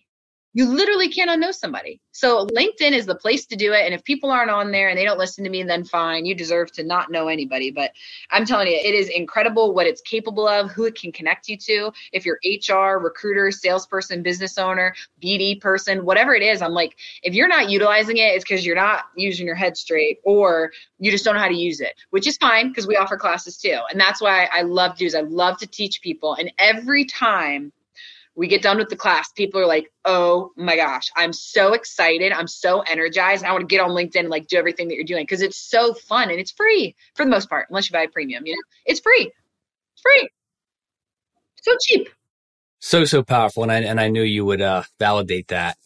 You 0.57 0.67
literally 0.67 1.09
can't 1.09 1.29
unknow 1.29 1.53
somebody. 1.53 2.01
So 2.13 2.47
LinkedIn 2.47 2.93
is 2.93 3.07
the 3.07 3.17
place 3.17 3.45
to 3.47 3.57
do 3.57 3.73
it. 3.73 3.85
And 3.85 3.93
if 3.93 4.05
people 4.05 4.31
aren't 4.31 4.53
on 4.53 4.71
there 4.71 4.89
and 4.89 4.97
they 4.97 5.05
don't 5.05 5.19
listen 5.19 5.43
to 5.43 5.51
me, 5.51 5.65
then 5.65 5.83
fine. 5.83 6.25
You 6.27 6.35
deserve 6.37 6.71
to 6.73 6.85
not 6.85 7.11
know 7.11 7.27
anybody. 7.27 7.73
But 7.73 7.91
I'm 8.31 8.47
telling 8.47 8.69
you, 8.69 8.75
it 8.75 8.95
is 8.95 9.09
incredible 9.09 9.75
what 9.75 9.89
it's 9.89 10.01
capable 10.01 10.47
of, 10.47 10.71
who 10.71 10.85
it 10.85 10.95
can 10.95 11.11
connect 11.11 11.49
you 11.49 11.57
to. 11.57 11.93
If 12.13 12.25
you're 12.25 12.39
HR, 12.45 12.99
recruiter, 12.99 13.51
salesperson, 13.51 14.23
business 14.23 14.57
owner, 14.57 14.95
BD 15.21 15.61
person, 15.61 16.05
whatever 16.05 16.37
it 16.37 16.43
is, 16.43 16.63
I'm 16.63 16.73
like, 16.73 16.97
if 17.25 17.35
you're 17.35 17.49
not 17.49 17.69
utilizing 17.69 18.19
it, 18.19 18.35
it's 18.35 18.45
because 18.45 18.65
you're 18.65 18.77
not 18.77 19.07
using 19.17 19.47
your 19.47 19.57
head 19.57 19.77
straight 19.77 20.19
or 20.25 20.71
you 21.01 21.11
just 21.11 21.25
don't 21.25 21.35
know 21.35 21.41
how 21.41 21.49
to 21.49 21.57
use 21.57 21.81
it, 21.81 21.95
which 22.11 22.29
is 22.29 22.37
fine 22.37 22.69
because 22.69 22.87
we 22.87 22.97
offer 22.97 23.17
classes 23.17 23.57
too. 23.57 23.81
And 23.91 23.99
that's 23.99 24.23
why 24.23 24.49
I 24.53 24.63
love 24.63 24.93
to 24.93 24.99
do 24.99 25.07
is 25.07 25.17
I 25.17 25.23
love 25.23 25.59
to 25.59 25.67
teach 25.67 26.01
people. 26.01 26.35
And 26.35 26.53
every 26.59 27.07
time 27.07 27.73
we 28.37 28.49
get 28.49 28.63
done 28.63 28.79
with 28.79 28.89
the 28.89 28.97
class, 28.97 29.31
people 29.33 29.61
are 29.61 29.67
like, 29.67 29.93
oh 30.05 30.51
my 30.57 30.77
gosh, 30.77 31.11
I'm 31.17 31.33
so 31.33 31.73
excited. 31.73 32.33
I'm 32.33 32.49
so 32.49 32.81
energized. 32.81 33.45
I 33.45 33.53
want 33.53 33.63
to 33.63 33.67
get 33.67 33.81
on 33.81 33.91
LinkedIn 33.91 34.21
and 34.21 34.29
like 34.29 34.49
do 34.49 34.57
everything 34.57 34.89
that 34.89 34.95
you're 34.95 35.05
doing 35.05 35.23
because 35.23 35.43
it's 35.43 35.57
so 35.57 35.95
fun 35.95 36.31
and 36.31 36.41
it's 36.41 36.51
free 36.53 36.97
for 37.15 37.25
the 37.25 37.31
most 37.31 37.49
part, 37.49 37.67
unless 37.71 37.89
you 37.89 37.93
buy 37.93 38.03
a 38.03 38.09
premium, 38.09 38.45
you 38.47 38.55
know, 38.55 38.63
it's 38.87 39.01
free. 39.01 39.31
It's 39.93 40.03
free. 40.03 40.29
So 41.63 41.77
cheap. 41.87 42.09
So, 42.81 43.05
so 43.05 43.23
powerful. 43.23 43.63
And 43.63 43.73
I, 43.73 43.81
and 43.81 44.01
I 44.01 44.09
knew 44.09 44.23
you 44.23 44.45
would 44.45 44.61
uh, 44.61 44.83
validate 44.99 45.49
that. 45.49 45.77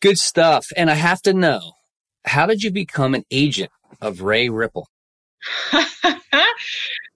Good 0.00 0.18
stuff. 0.18 0.66
And 0.76 0.90
I 0.90 0.94
have 0.94 1.22
to 1.22 1.32
know, 1.32 1.72
how 2.24 2.46
did 2.46 2.62
you 2.62 2.70
become 2.70 3.14
an 3.14 3.24
agent 3.30 3.70
of 4.00 4.22
Rae 4.22 4.48
Ripple? 4.48 4.88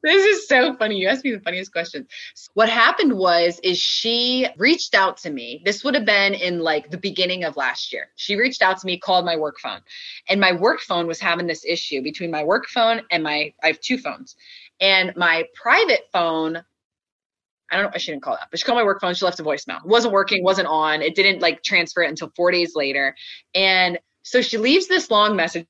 this 0.03 0.25
is 0.25 0.49
so 0.49 0.75
funny. 0.77 0.97
You 0.97 1.09
asked 1.09 1.25
me 1.25 1.33
the 1.33 1.41
funniest 1.41 1.73
question. 1.73 2.07
What 2.55 2.69
happened 2.69 3.17
was 3.17 3.61
is 3.63 3.79
she 3.79 4.47
reached 4.57 4.95
out 4.95 5.17
to 5.19 5.31
me. 5.31 5.63
This 5.65 5.85
would 5.85 5.95
have 5.95 6.05
been 6.05 6.35
in 6.35 6.61
like 6.61 6.91
the 6.91 6.99
beginning 6.99 7.45
of 7.45 7.57
last 7.57 7.93
year. 7.93 8.09
She 8.17 8.37
reached 8.37 8.63
out 8.63 8.79
to 8.79 8.87
me, 8.87 8.99
called 8.99 9.25
my 9.25 9.37
work 9.37 9.59
phone. 9.61 9.81
And 10.29 10.41
my 10.41 10.53
work 10.53 10.81
phone 10.81 11.07
was 11.07 11.21
having 11.21 11.47
this 11.47 11.65
issue 11.65 12.03
between 12.03 12.31
my 12.31 12.45
work 12.45 12.67
phone 12.69 13.03
and 13.11 13.23
my 13.23 13.53
I 13.63 13.69
have 13.69 13.81
two 13.81 13.99
phones. 13.99 14.37
And 14.81 15.15
my 15.17 15.45
private 15.55 16.09
phone 16.13 16.63
I 17.71 17.77
don't 17.77 17.87
know. 17.87 17.91
I 17.95 17.99
shouldn't 17.99 18.23
call 18.23 18.37
that, 18.37 18.49
but 18.51 18.61
she 18.61 18.65
called 18.65 18.79
my 18.79 18.85
work 18.85 19.01
phone. 19.01 19.15
She 19.15 19.25
left 19.25 19.41
a 19.41 19.43
voicemail. 19.43 19.79
It 19.79 19.87
wasn't 19.87 20.15
working, 20.15 20.45
wasn't 20.45 20.69
on. 20.69 21.03
It 21.03 21.17
didn't 21.17 21.43
like 21.43 21.65
transfer 21.65 22.03
it 22.03 22.09
until 22.09 22.31
four 22.37 22.53
days 22.53 22.77
later. 22.77 23.17
And 23.55 23.99
so 24.23 24.41
she 24.41 24.57
leaves 24.57 24.87
this 24.87 25.11
long 25.11 25.35
message 25.35 25.67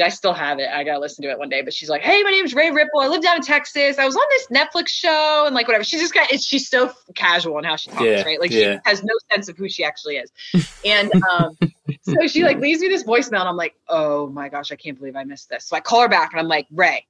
I 0.00 0.08
still 0.08 0.32
have 0.32 0.58
it. 0.58 0.68
I 0.70 0.84
gotta 0.84 1.00
listen 1.00 1.22
to 1.24 1.30
it 1.30 1.38
one 1.38 1.48
day. 1.48 1.60
But 1.62 1.74
she's 1.74 1.90
like, 1.90 2.02
"Hey, 2.02 2.22
my 2.22 2.30
name's 2.30 2.54
Rae 2.54 2.70
Ripple. 2.70 3.00
I 3.00 3.08
live 3.08 3.22
down 3.22 3.36
in 3.36 3.42
Texas. 3.42 3.98
I 3.98 4.06
was 4.06 4.16
on 4.16 4.22
this 4.30 4.46
Netflix 4.46 4.88
show 4.88 5.44
and 5.44 5.54
like 5.54 5.68
whatever." 5.68 5.84
She's 5.84 6.00
just 6.00 6.14
got. 6.14 6.32
It's 6.32 6.46
she's 6.46 6.68
so 6.68 6.92
casual 7.14 7.58
in 7.58 7.64
how 7.64 7.76
she 7.76 7.90
talks, 7.90 8.02
yeah, 8.02 8.22
right? 8.22 8.40
Like 8.40 8.50
yeah. 8.50 8.76
she 8.76 8.80
has 8.86 9.02
no 9.04 9.14
sense 9.30 9.48
of 9.48 9.56
who 9.56 9.68
she 9.68 9.84
actually 9.84 10.16
is. 10.16 10.30
And 10.84 11.12
um, 11.30 11.56
so 12.00 12.26
she 12.26 12.42
like 12.42 12.58
leaves 12.58 12.80
me 12.80 12.88
this 12.88 13.04
voicemail, 13.04 13.40
and 13.40 13.48
I'm 13.48 13.56
like, 13.56 13.74
"Oh 13.88 14.28
my 14.28 14.48
gosh, 14.48 14.72
I 14.72 14.76
can't 14.76 14.98
believe 14.98 15.14
I 15.14 15.24
missed 15.24 15.48
this." 15.48 15.66
So 15.66 15.76
I 15.76 15.80
call 15.80 16.00
her 16.00 16.08
back, 16.08 16.32
and 16.32 16.40
I'm 16.40 16.48
like, 16.48 16.66
"Rae, 16.72 17.06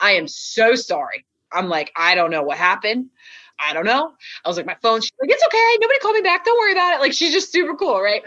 I 0.00 0.12
am 0.12 0.28
so 0.28 0.74
sorry. 0.74 1.24
I'm 1.52 1.68
like, 1.68 1.92
I 1.96 2.14
don't 2.14 2.30
know 2.30 2.42
what 2.42 2.58
happened." 2.58 3.10
I 3.60 3.72
don't 3.72 3.86
know. 3.86 4.12
I 4.44 4.48
was 4.48 4.56
like, 4.56 4.66
my 4.66 4.76
phone. 4.82 5.00
She's 5.00 5.10
like, 5.20 5.30
it's 5.30 5.42
okay. 5.48 5.76
Nobody 5.80 5.98
called 5.98 6.14
me 6.14 6.20
back. 6.20 6.44
Don't 6.44 6.56
worry 6.60 6.70
about 6.70 6.94
it. 6.94 7.00
Like, 7.00 7.12
she's 7.12 7.32
just 7.32 7.50
super 7.50 7.74
cool, 7.74 8.00
right? 8.00 8.22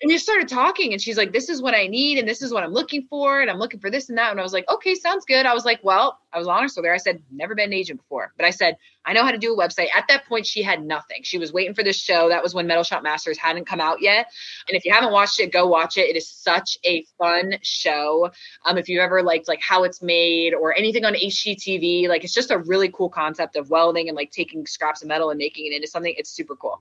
And 0.00 0.08
we 0.08 0.18
started 0.18 0.48
talking 0.48 0.92
and 0.92 1.02
she's 1.02 1.16
like 1.16 1.32
this 1.32 1.48
is 1.48 1.60
what 1.60 1.74
i 1.74 1.86
need 1.86 2.18
and 2.18 2.28
this 2.28 2.42
is 2.42 2.52
what 2.52 2.62
i'm 2.62 2.72
looking 2.72 3.06
for 3.08 3.40
and 3.40 3.50
i'm 3.50 3.58
looking 3.58 3.80
for 3.80 3.90
this 3.90 4.08
and 4.08 4.18
that. 4.18 4.30
And 4.30 4.40
i 4.40 4.42
was 4.42 4.52
like 4.52 4.68
okay 4.70 4.94
sounds 4.94 5.24
good. 5.24 5.46
I 5.46 5.54
was 5.54 5.64
like 5.64 5.80
well 5.82 6.18
i 6.32 6.38
was 6.38 6.48
honest 6.48 6.76
with 6.76 6.86
her 6.86 6.94
i 6.94 6.98
said 6.98 7.22
never 7.30 7.54
been 7.54 7.66
an 7.66 7.72
agent 7.72 8.00
before 8.00 8.32
but 8.36 8.46
i 8.46 8.50
said 8.50 8.76
i 9.04 9.12
know 9.12 9.22
how 9.22 9.30
to 9.30 9.38
do 9.38 9.54
a 9.54 9.56
website 9.56 9.88
at 9.94 10.04
that 10.08 10.26
point 10.26 10.46
she 10.46 10.62
had 10.62 10.84
nothing 10.84 11.20
she 11.22 11.38
was 11.38 11.52
waiting 11.52 11.74
for 11.74 11.82
this 11.82 11.96
show 11.96 12.28
that 12.28 12.42
was 12.42 12.54
when 12.54 12.66
metal 12.66 12.82
shop 12.82 13.02
masters 13.02 13.38
hadn't 13.38 13.66
come 13.66 13.80
out 13.80 14.00
yet 14.00 14.26
and 14.68 14.76
if 14.76 14.84
you 14.84 14.92
haven't 14.92 15.12
watched 15.12 15.40
it 15.40 15.52
go 15.52 15.66
watch 15.66 15.96
it 15.96 16.08
it 16.08 16.16
is 16.16 16.28
such 16.28 16.78
a 16.84 17.04
fun 17.18 17.54
show 17.62 18.30
um, 18.64 18.78
if 18.78 18.88
you've 18.88 19.00
ever 19.00 19.22
liked 19.22 19.48
like 19.48 19.60
how 19.60 19.84
it's 19.84 20.02
made 20.02 20.54
or 20.54 20.76
anything 20.76 21.04
on 21.04 21.14
hgtv 21.14 22.08
like 22.08 22.24
it's 22.24 22.34
just 22.34 22.50
a 22.50 22.58
really 22.58 22.90
cool 22.90 23.08
concept 23.08 23.56
of 23.56 23.70
welding 23.70 24.08
and 24.08 24.16
like 24.16 24.30
taking 24.30 24.66
scraps 24.66 25.02
of 25.02 25.08
metal 25.08 25.30
and 25.30 25.38
making 25.38 25.66
it 25.66 25.74
into 25.74 25.86
something 25.86 26.14
it's 26.16 26.30
super 26.30 26.56
cool 26.56 26.80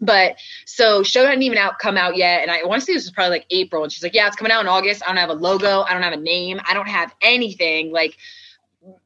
but 0.00 0.36
so 0.64 1.02
show 1.02 1.26
hadn't 1.26 1.42
even 1.42 1.58
out 1.58 1.78
come 1.78 1.96
out 1.96 2.16
yet 2.16 2.42
and 2.42 2.50
i 2.50 2.62
want 2.64 2.80
to 2.80 2.86
say 2.86 2.94
this 2.94 3.04
was 3.04 3.12
probably 3.12 3.38
like 3.38 3.46
April. 3.50 3.82
And 3.82 3.92
she's 3.92 4.02
like, 4.02 4.14
yeah, 4.14 4.26
it's 4.26 4.36
coming 4.36 4.52
out 4.52 4.60
in 4.60 4.68
August. 4.68 5.02
I 5.02 5.08
don't 5.08 5.16
have 5.16 5.30
a 5.30 5.34
logo. 5.34 5.82
I 5.82 5.92
don't 5.92 6.02
have 6.02 6.12
a 6.12 6.20
name. 6.20 6.60
I 6.64 6.74
don't 6.74 6.88
have 6.88 7.14
anything. 7.20 7.92
Like, 7.92 8.16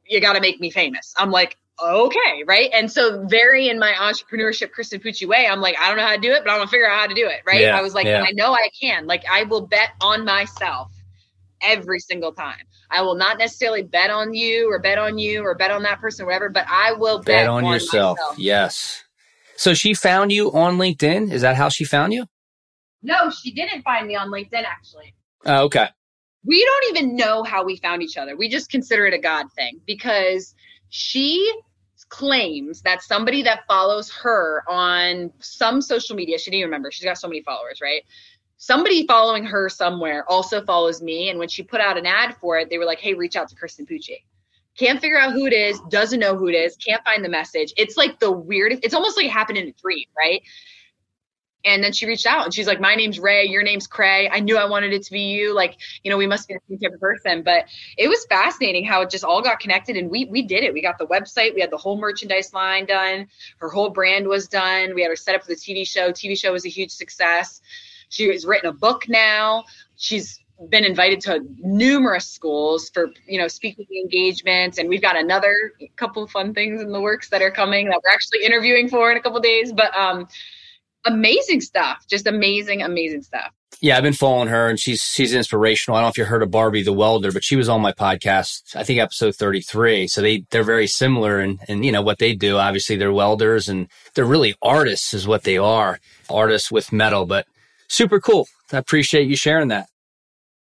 you 0.07 0.21
got 0.21 0.33
to 0.33 0.41
make 0.41 0.59
me 0.59 0.69
famous. 0.69 1.13
I'm 1.17 1.31
like, 1.31 1.57
okay, 1.81 2.43
right? 2.45 2.69
And 2.73 2.91
so, 2.91 3.25
very 3.27 3.69
in 3.69 3.79
my 3.79 3.93
entrepreneurship, 3.93 4.71
Kristen 4.71 4.99
Pucci 4.99 5.27
way, 5.27 5.47
I'm 5.47 5.61
like, 5.61 5.75
I 5.79 5.87
don't 5.87 5.97
know 5.97 6.05
how 6.05 6.15
to 6.15 6.21
do 6.21 6.31
it, 6.31 6.43
but 6.43 6.51
I'm 6.51 6.59
gonna 6.59 6.69
figure 6.69 6.89
out 6.89 6.99
how 6.99 7.07
to 7.07 7.15
do 7.15 7.27
it, 7.27 7.41
right? 7.45 7.61
Yeah, 7.61 7.77
I 7.77 7.81
was 7.81 7.93
like, 7.93 8.05
yeah. 8.05 8.23
I 8.27 8.31
know 8.31 8.53
I 8.53 8.69
can. 8.79 9.05
Like, 9.07 9.23
I 9.29 9.43
will 9.43 9.67
bet 9.67 9.91
on 10.01 10.25
myself 10.25 10.91
every 11.61 11.99
single 11.99 12.33
time. 12.33 12.63
I 12.91 13.01
will 13.01 13.15
not 13.15 13.37
necessarily 13.39 13.81
bet 13.81 14.11
on 14.11 14.33
you 14.33 14.69
or 14.69 14.79
bet 14.79 14.97
on 14.99 15.17
you 15.17 15.43
or 15.43 15.55
bet 15.55 15.71
on 15.71 15.81
that 15.83 15.99
person 15.99 16.23
or 16.23 16.27
whatever, 16.27 16.49
but 16.49 16.65
I 16.69 16.93
will 16.93 17.17
bet, 17.19 17.25
Bet 17.25 17.47
on 17.47 17.65
yourself. 17.65 18.17
myself. 18.17 18.37
Yes. 18.37 19.03
So 19.55 19.73
she 19.73 19.93
found 19.93 20.31
you 20.31 20.51
on 20.51 20.77
LinkedIn. 20.77 21.31
Is 21.31 21.41
that 21.41 21.55
how 21.55 21.69
she 21.69 21.85
found 21.85 22.13
you? 22.13 22.25
No, 23.01 23.29
she 23.29 23.51
didn't 23.51 23.81
find 23.81 24.07
me 24.07 24.15
on 24.15 24.29
LinkedIn 24.29 24.63
actually. 24.63 25.15
Oh, 25.45 25.63
okay. 25.65 25.89
we 26.45 26.63
don't 26.63 26.97
even 26.97 27.15
know 27.15 27.43
how 27.43 27.63
we 27.63 27.77
found 27.77 28.01
each 28.03 28.17
other. 28.17 28.35
We 28.35 28.49
just 28.49 28.69
consider 28.69 29.05
it 29.05 29.13
a 29.13 29.19
God 29.19 29.47
thing 29.55 29.79
because 29.85 30.53
she 30.95 31.51
claims 32.09 32.83
that 32.83 33.01
somebody 33.01 33.41
that 33.41 33.65
follows 33.67 34.11
her 34.11 34.63
on 34.69 35.31
some 35.39 35.81
social 35.81 36.15
media, 36.15 36.37
she 36.37 36.51
didn't 36.51 36.65
remember, 36.65 36.91
she's 36.91 37.03
got 37.03 37.17
so 37.17 37.27
many 37.27 37.41
followers, 37.41 37.79
right? 37.81 38.03
Somebody 38.57 39.07
following 39.07 39.43
her 39.43 39.69
somewhere 39.69 40.23
also 40.29 40.63
follows 40.63 41.01
me. 41.01 41.31
And 41.31 41.39
when 41.39 41.47
she 41.49 41.63
put 41.63 41.81
out 41.81 41.97
an 41.97 42.05
ad 42.05 42.37
for 42.37 42.59
it, 42.59 42.69
they 42.69 42.77
were 42.77 42.85
like, 42.85 42.99
hey, 42.99 43.15
reach 43.15 43.35
out 43.35 43.49
to 43.49 43.55
Kristen 43.55 43.87
Pucci. 43.87 44.17
Can't 44.77 45.01
figure 45.01 45.19
out 45.19 45.33
who 45.33 45.47
it 45.47 45.53
is, 45.53 45.81
doesn't 45.89 46.19
know 46.19 46.37
who 46.37 46.47
it 46.47 46.53
is, 46.53 46.75
can't 46.75 47.03
find 47.03 47.25
the 47.25 47.29
message. 47.29 47.73
It's 47.75 47.97
like 47.97 48.19
the 48.19 48.31
weirdest, 48.31 48.85
it's 48.85 48.93
almost 48.93 49.17
like 49.17 49.25
it 49.25 49.31
happened 49.31 49.57
in 49.57 49.69
a 49.69 49.73
dream, 49.73 50.05
right? 50.15 50.43
And 51.65 51.83
then 51.83 51.93
she 51.93 52.05
reached 52.05 52.25
out 52.25 52.45
and 52.45 52.53
she's 52.53 52.67
like, 52.67 52.79
My 52.79 52.95
name's 52.95 53.19
Rae, 53.19 53.45
your 53.45 53.63
name's 53.63 53.87
Krae. 53.87 54.29
I 54.31 54.39
knew 54.39 54.57
I 54.57 54.65
wanted 54.65 54.93
it 54.93 55.03
to 55.03 55.11
be 55.11 55.21
you. 55.21 55.55
Like, 55.55 55.77
you 56.03 56.11
know, 56.11 56.17
we 56.17 56.27
must 56.27 56.47
be 56.47 56.55
the 56.55 56.59
same 56.69 56.79
type 56.79 56.93
of 56.93 56.99
person. 56.99 57.41
But 57.43 57.65
it 57.97 58.07
was 58.07 58.25
fascinating 58.25 58.85
how 58.85 59.01
it 59.01 59.09
just 59.09 59.23
all 59.23 59.41
got 59.41 59.59
connected 59.59 59.97
and 59.97 60.09
we 60.09 60.25
we 60.25 60.41
did 60.41 60.63
it. 60.63 60.73
We 60.73 60.81
got 60.81 60.97
the 60.97 61.07
website, 61.07 61.55
we 61.55 61.61
had 61.61 61.71
the 61.71 61.77
whole 61.77 61.97
merchandise 61.97 62.53
line 62.53 62.85
done, 62.85 63.27
her 63.57 63.69
whole 63.69 63.89
brand 63.89 64.27
was 64.27 64.47
done. 64.47 64.93
We 64.95 65.01
had 65.01 65.09
her 65.09 65.15
set 65.15 65.35
up 65.35 65.41
for 65.41 65.47
the 65.47 65.55
TV 65.55 65.87
show. 65.87 66.11
TV 66.11 66.37
show 66.37 66.51
was 66.51 66.65
a 66.65 66.69
huge 66.69 66.91
success. 66.91 67.61
She 68.09 68.27
has 68.29 68.45
written 68.45 68.69
a 68.69 68.73
book 68.73 69.05
now. 69.07 69.63
She's 69.95 70.39
been 70.69 70.85
invited 70.85 71.19
to 71.21 71.41
numerous 71.59 72.27
schools 72.27 72.89
for 72.89 73.11
you 73.27 73.39
know 73.39 73.47
speaking 73.47 73.85
engagements 74.03 74.77
and 74.77 74.87
we've 74.87 75.01
got 75.01 75.17
another 75.17 75.55
couple 75.95 76.23
of 76.23 76.29
fun 76.29 76.53
things 76.53 76.81
in 76.81 76.91
the 76.91 77.01
works 77.01 77.29
that 77.29 77.41
are 77.41 77.51
coming 77.51 77.89
that 77.89 77.99
we're 78.03 78.11
actually 78.11 78.43
interviewing 78.43 78.87
for 78.87 79.11
in 79.11 79.17
a 79.17 79.21
couple 79.21 79.39
days 79.39 79.73
but 79.73 79.93
um 79.97 80.27
amazing 81.05 81.61
stuff 81.61 82.05
just 82.09 82.27
amazing 82.27 82.81
amazing 82.81 83.21
stuff 83.21 83.51
Yeah, 83.81 83.97
I've 83.97 84.03
been 84.03 84.13
following 84.13 84.47
her 84.47 84.69
and 84.69 84.79
she's 84.79 85.01
she's 85.01 85.33
inspirational. 85.33 85.97
I 85.97 86.01
don't 86.01 86.05
know 86.05 86.11
if 86.11 86.17
you 86.17 86.25
heard 86.25 86.43
of 86.43 86.51
Barbie 86.51 86.83
the 86.83 86.93
welder, 86.93 87.31
but 87.31 87.43
she 87.43 87.57
was 87.57 87.67
on 87.67 87.81
my 87.81 87.91
podcast, 87.91 88.75
I 88.75 88.83
think 88.83 88.99
episode 88.99 89.35
33. 89.35 90.07
So 90.07 90.21
they 90.21 90.45
they're 90.51 90.63
very 90.63 90.87
similar 90.87 91.39
and 91.39 91.59
and 91.67 91.83
you 91.83 91.91
know 91.91 92.01
what 92.01 92.19
they 92.19 92.33
do. 92.33 92.57
Obviously 92.57 92.95
they're 92.95 93.11
welders 93.11 93.67
and 93.67 93.89
they're 94.13 94.23
really 94.25 94.55
artists 94.61 95.13
is 95.13 95.27
what 95.27 95.43
they 95.43 95.57
are. 95.57 95.99
Artists 96.29 96.71
with 96.71 96.93
metal, 96.93 97.25
but 97.25 97.45
super 97.89 98.19
cool. 98.21 98.47
I 98.71 98.77
appreciate 98.77 99.27
you 99.27 99.35
sharing 99.35 99.67
that. 99.69 99.87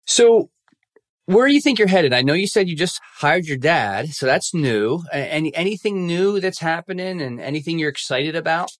So 0.05 0.49
where 1.25 1.47
do 1.47 1.53
you 1.53 1.61
think 1.61 1.79
you're 1.79 1.87
headed? 1.87 2.13
I 2.13 2.21
know 2.21 2.33
you 2.33 2.47
said 2.47 2.67
you 2.67 2.75
just 2.75 2.99
hired 3.17 3.45
your 3.45 3.57
dad, 3.57 4.09
so 4.09 4.25
that's 4.25 4.53
new. 4.53 5.03
Any 5.11 5.55
anything 5.55 6.05
new 6.07 6.39
that's 6.39 6.59
happening 6.59 7.21
and 7.21 7.39
anything 7.39 7.79
you're 7.79 7.89
excited 7.89 8.35
about? 8.35 8.71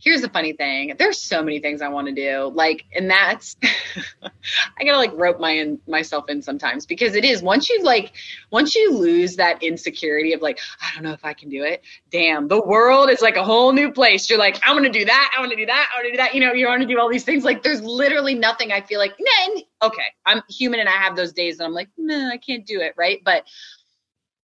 Here's 0.00 0.22
the 0.22 0.28
funny 0.28 0.52
thing. 0.52 0.94
There's 0.98 1.20
so 1.20 1.42
many 1.42 1.58
things 1.58 1.82
i 1.82 1.88
want 1.88 2.08
to 2.08 2.14
do. 2.14 2.52
Like 2.54 2.84
and 2.94 3.10
that's 3.10 3.56
i 4.22 4.84
gotta 4.84 4.96
like 4.96 5.12
rope 5.14 5.40
my 5.40 5.52
in, 5.52 5.78
myself 5.86 6.28
in 6.28 6.40
sometimes 6.42 6.86
because 6.86 7.14
it 7.14 7.24
is 7.24 7.42
once 7.42 7.68
you 7.68 7.82
like 7.82 8.12
once 8.50 8.74
you 8.74 8.92
lose 8.92 9.36
that 9.36 9.62
insecurity 9.62 10.32
of 10.32 10.40
like 10.40 10.58
i 10.80 10.94
don't 10.94 11.04
know 11.04 11.12
if 11.12 11.24
i 11.24 11.32
can 11.32 11.48
do 11.48 11.62
it 11.64 11.82
damn 12.10 12.48
the 12.48 12.60
world 12.60 13.10
is 13.10 13.20
like 13.20 13.36
a 13.36 13.44
whole 13.44 13.72
new 13.72 13.92
place. 13.92 14.28
You're 14.28 14.38
like 14.38 14.60
i'm 14.64 14.76
gonna 14.76 14.90
do 14.90 15.04
that 15.04 15.34
i 15.36 15.40
want 15.40 15.50
to 15.50 15.56
do 15.56 15.66
that 15.66 15.90
i 15.92 15.98
want 15.98 16.06
to 16.06 16.12
do 16.12 16.16
that 16.16 16.34
you 16.34 16.40
know 16.40 16.52
you 16.52 16.66
want 16.66 16.82
to 16.82 16.88
do 16.88 16.98
all 16.98 17.08
these 17.08 17.24
things. 17.24 17.44
Like 17.44 17.62
there's 17.62 17.82
literally 17.82 18.34
nothing 18.34 18.72
i 18.72 18.80
feel 18.80 18.98
like 18.98 19.14
nah, 19.18 19.60
okay 19.82 20.02
i'm 20.26 20.42
human 20.48 20.80
and 20.80 20.88
i 20.88 20.92
have 20.92 21.16
those 21.16 21.32
days 21.32 21.58
and 21.58 21.66
i'm 21.66 21.72
like 21.72 21.88
nah, 21.96 22.30
i 22.30 22.36
can't 22.36 22.66
do 22.66 22.80
it 22.80 22.94
right? 22.96 23.20
But 23.24 23.44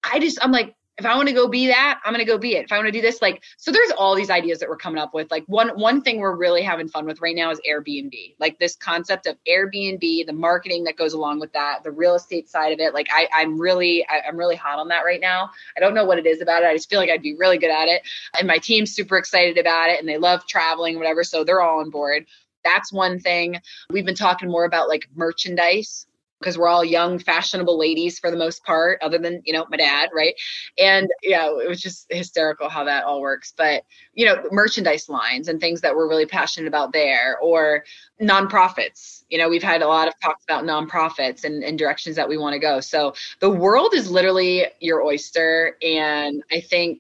i 0.04 0.20
just 0.20 0.40
i'm 0.44 0.52
like 0.52 0.76
if 1.00 1.06
I 1.08 1.16
want 1.16 1.28
to 1.28 1.34
go 1.34 1.48
be 1.48 1.68
that, 1.68 2.00
I'm 2.06 2.14
going 2.14 2.24
to 2.24 2.32
go 2.32 2.38
be 2.38 2.56
it. 2.56 2.66
If 2.66 2.72
I 2.72 2.78
want 2.78 2.88
to 2.88 2.92
do 2.92 3.02
this, 3.02 3.20
like, 3.20 3.42
so 3.58 3.72
there's 3.72 3.90
all 3.92 4.16
these 4.16 4.30
ideas 4.30 4.60
that 4.60 4.70
we're 4.70 4.78
coming 4.78 5.02
up 5.02 5.14
with. 5.14 5.32
Like 5.32 5.44
one, 5.48 5.70
one 5.70 6.02
thing 6.02 6.20
we're 6.20 6.36
really 6.36 6.62
having 6.62 6.88
fun 6.88 7.06
with 7.06 7.20
right 7.20 7.36
now 7.36 7.50
is 7.50 7.60
Airbnb, 7.68 8.36
like 8.40 8.60
this 8.60 8.76
concept 8.76 9.26
of 9.26 9.36
Airbnb, 9.48 10.28
the 10.28 10.34
marketing 10.34 10.84
that 10.84 10.96
goes 10.96 11.14
along 11.14 11.40
with 11.40 11.52
that, 11.54 11.84
the 11.84 11.92
real 11.92 12.14
estate 12.14 12.48
side 12.48 12.74
of 12.74 12.80
it. 12.80 12.94
Like 12.94 13.08
I, 13.12 13.28
I'm 13.34 13.60
really, 13.60 14.06
I, 14.08 14.22
I'm 14.28 14.38
really 14.38 14.56
hot 14.56 14.78
on 14.78 14.90
that 14.90 15.02
right 15.02 15.20
now. 15.20 15.50
I 15.76 15.80
don't 15.80 15.96
know 15.96 16.06
what 16.06 16.20
it 16.20 16.28
is 16.28 16.42
about 16.42 16.62
it. 16.62 16.68
I 16.68 16.74
just 16.76 16.90
feel 16.90 17.00
like 17.00 17.10
I'd 17.10 17.24
be 17.24 17.36
really 17.36 17.58
good 17.58 17.72
at 17.72 17.88
it. 17.88 18.04
And 18.38 18.48
my 18.48 18.60
team's 18.60 18.94
super 18.94 19.18
excited 19.18 19.58
about 19.58 19.90
it 19.90 20.00
and 20.00 20.08
they 20.08 20.18
love 20.18 20.46
traveling, 20.46 21.00
whatever. 21.00 21.24
So 21.24 21.44
they're 21.44 21.62
all 21.62 21.80
on 21.80 21.90
board. 21.90 22.28
That's 22.64 22.94
one 22.94 23.20
thing. 23.20 23.60
We've 23.90 24.06
been 24.06 24.16
talking 24.16 24.50
more 24.50 24.66
about 24.66 24.90
like 24.90 25.08
merchandise 25.16 26.06
because 26.44 26.58
we're 26.58 26.68
all 26.68 26.84
young, 26.84 27.18
fashionable 27.18 27.80
ladies 27.80 28.20
for 28.20 28.30
the 28.30 28.36
most 28.38 28.66
part, 28.66 29.02
other 29.02 29.18
than, 29.18 29.42
you 29.46 29.54
know, 29.54 29.66
my 29.70 29.78
dad, 29.78 30.10
right? 30.14 30.34
And 30.78 31.10
yeah, 31.24 31.46
it 31.48 31.70
was 31.70 31.82
just 31.82 32.06
hysterical 32.10 32.68
how 32.68 32.84
that 32.84 33.06
all 33.06 33.22
works. 33.22 33.54
But, 33.56 33.84
you 34.14 34.26
know, 34.26 34.44
merchandise 34.52 35.08
lines 35.08 35.48
and 35.48 35.62
things 35.62 35.80
that 35.82 35.96
we're 35.96 36.10
really 36.10 36.26
passionate 36.26 36.68
about 36.68 36.92
there, 36.92 37.38
or 37.42 37.86
nonprofits. 38.22 39.24
You 39.30 39.38
know, 39.38 39.48
we've 39.48 39.64
had 39.64 39.82
a 39.82 39.88
lot 39.88 40.10
of 40.10 40.14
talks 40.22 40.44
about 40.44 40.66
nonprofits 40.66 41.46
and, 41.46 41.64
and 41.64 41.80
directions 41.80 42.18
that 42.18 42.28
we 42.28 42.38
want 42.38 42.54
to 42.54 42.60
go. 42.60 42.82
So 42.82 43.14
the 43.40 43.50
world 43.50 43.94
is 43.94 44.12
literally 44.12 44.66
your 44.82 45.02
oyster. 45.02 45.78
And 45.82 46.44
I 46.52 46.60
think 46.60 47.00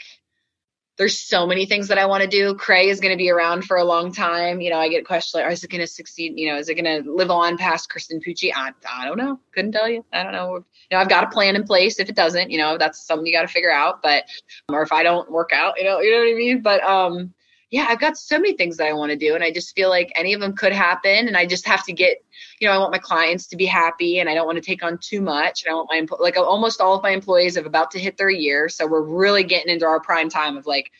there's 0.97 1.19
so 1.19 1.47
many 1.47 1.65
things 1.65 1.87
that 1.87 1.97
I 1.97 2.05
want 2.05 2.21
to 2.23 2.29
do. 2.29 2.53
Krae 2.53 2.85
is 2.85 2.99
going 2.99 3.13
to 3.13 3.17
be 3.17 3.31
around 3.31 3.65
for 3.65 3.77
a 3.77 3.83
long 3.83 4.13
time. 4.13 4.61
You 4.61 4.69
know, 4.69 4.77
I 4.77 4.89
get 4.89 5.05
questions 5.05 5.33
like, 5.41 5.51
is 5.51 5.63
it 5.63 5.71
going 5.71 5.81
to 5.81 5.87
succeed? 5.87 6.33
You 6.35 6.51
know, 6.51 6.57
is 6.57 6.69
it 6.69 6.75
going 6.75 7.03
to 7.03 7.11
live 7.11 7.31
on 7.31 7.57
past 7.57 7.89
Kristen 7.89 8.19
Pucci? 8.19 8.51
I, 8.55 8.71
I 8.87 9.05
don't 9.05 9.17
know. 9.17 9.39
Couldn't 9.53 9.71
tell 9.71 9.89
you. 9.89 10.05
I 10.13 10.23
don't 10.23 10.33
know. 10.33 10.55
You 10.55 10.63
know, 10.91 10.99
I've 10.99 11.09
got 11.09 11.23
a 11.23 11.29
plan 11.29 11.55
in 11.55 11.63
place. 11.63 11.99
If 11.99 12.09
it 12.09 12.15
doesn't, 12.15 12.51
you 12.51 12.59
know, 12.59 12.77
that's 12.77 13.05
something 13.05 13.25
you 13.25 13.33
got 13.33 13.41
to 13.41 13.47
figure 13.47 13.71
out. 13.71 14.03
But, 14.03 14.25
or 14.69 14.83
if 14.83 14.91
I 14.91 15.01
don't 15.01 15.31
work 15.31 15.51
out, 15.51 15.79
you 15.79 15.83
know, 15.83 15.99
you 15.99 16.11
know 16.11 16.19
what 16.19 16.31
I 16.31 16.37
mean? 16.37 16.61
But, 16.61 16.83
um, 16.83 17.33
yeah, 17.73 17.87
I've 17.89 17.99
got 17.99 18.17
so 18.17 18.37
many 18.37 18.55
things 18.55 18.77
that 18.77 18.85
I 18.85 18.93
want 18.93 19.09
to 19.13 19.17
do. 19.17 19.33
And 19.33 19.43
I 19.43 19.51
just 19.51 19.75
feel 19.75 19.89
like 19.89 20.11
any 20.15 20.33
of 20.33 20.39
them 20.39 20.53
could 20.53 20.71
happen. 20.71 21.27
And 21.27 21.35
I 21.35 21.47
just 21.47 21.65
have 21.65 21.83
to 21.85 21.91
get, 21.91 22.23
you 22.59 22.67
know, 22.67 22.73
I 22.75 22.77
want 22.77 22.91
my 22.91 22.99
clients 22.99 23.47
to 23.47 23.55
be 23.55 23.65
happy 23.65 24.19
and 24.19 24.29
I 24.29 24.35
don't 24.35 24.45
want 24.45 24.57
to 24.57 24.61
take 24.61 24.83
on 24.83 24.99
too 24.99 25.21
much. 25.21 25.63
And 25.63 25.71
I 25.71 25.75
want 25.75 25.89
my, 25.91 26.17
like 26.19 26.37
almost 26.37 26.81
all 26.81 26.93
of 26.93 27.01
my 27.01 27.09
employees 27.09 27.55
have 27.55 27.65
about 27.65 27.89
to 27.91 27.99
hit 27.99 28.15
their 28.15 28.29
year. 28.29 28.69
So 28.69 28.85
we're 28.85 29.01
really 29.01 29.43
getting 29.43 29.73
into 29.73 29.87
our 29.87 29.99
prime 29.99 30.29
time 30.29 30.55
of 30.55 30.67
like, 30.67 30.91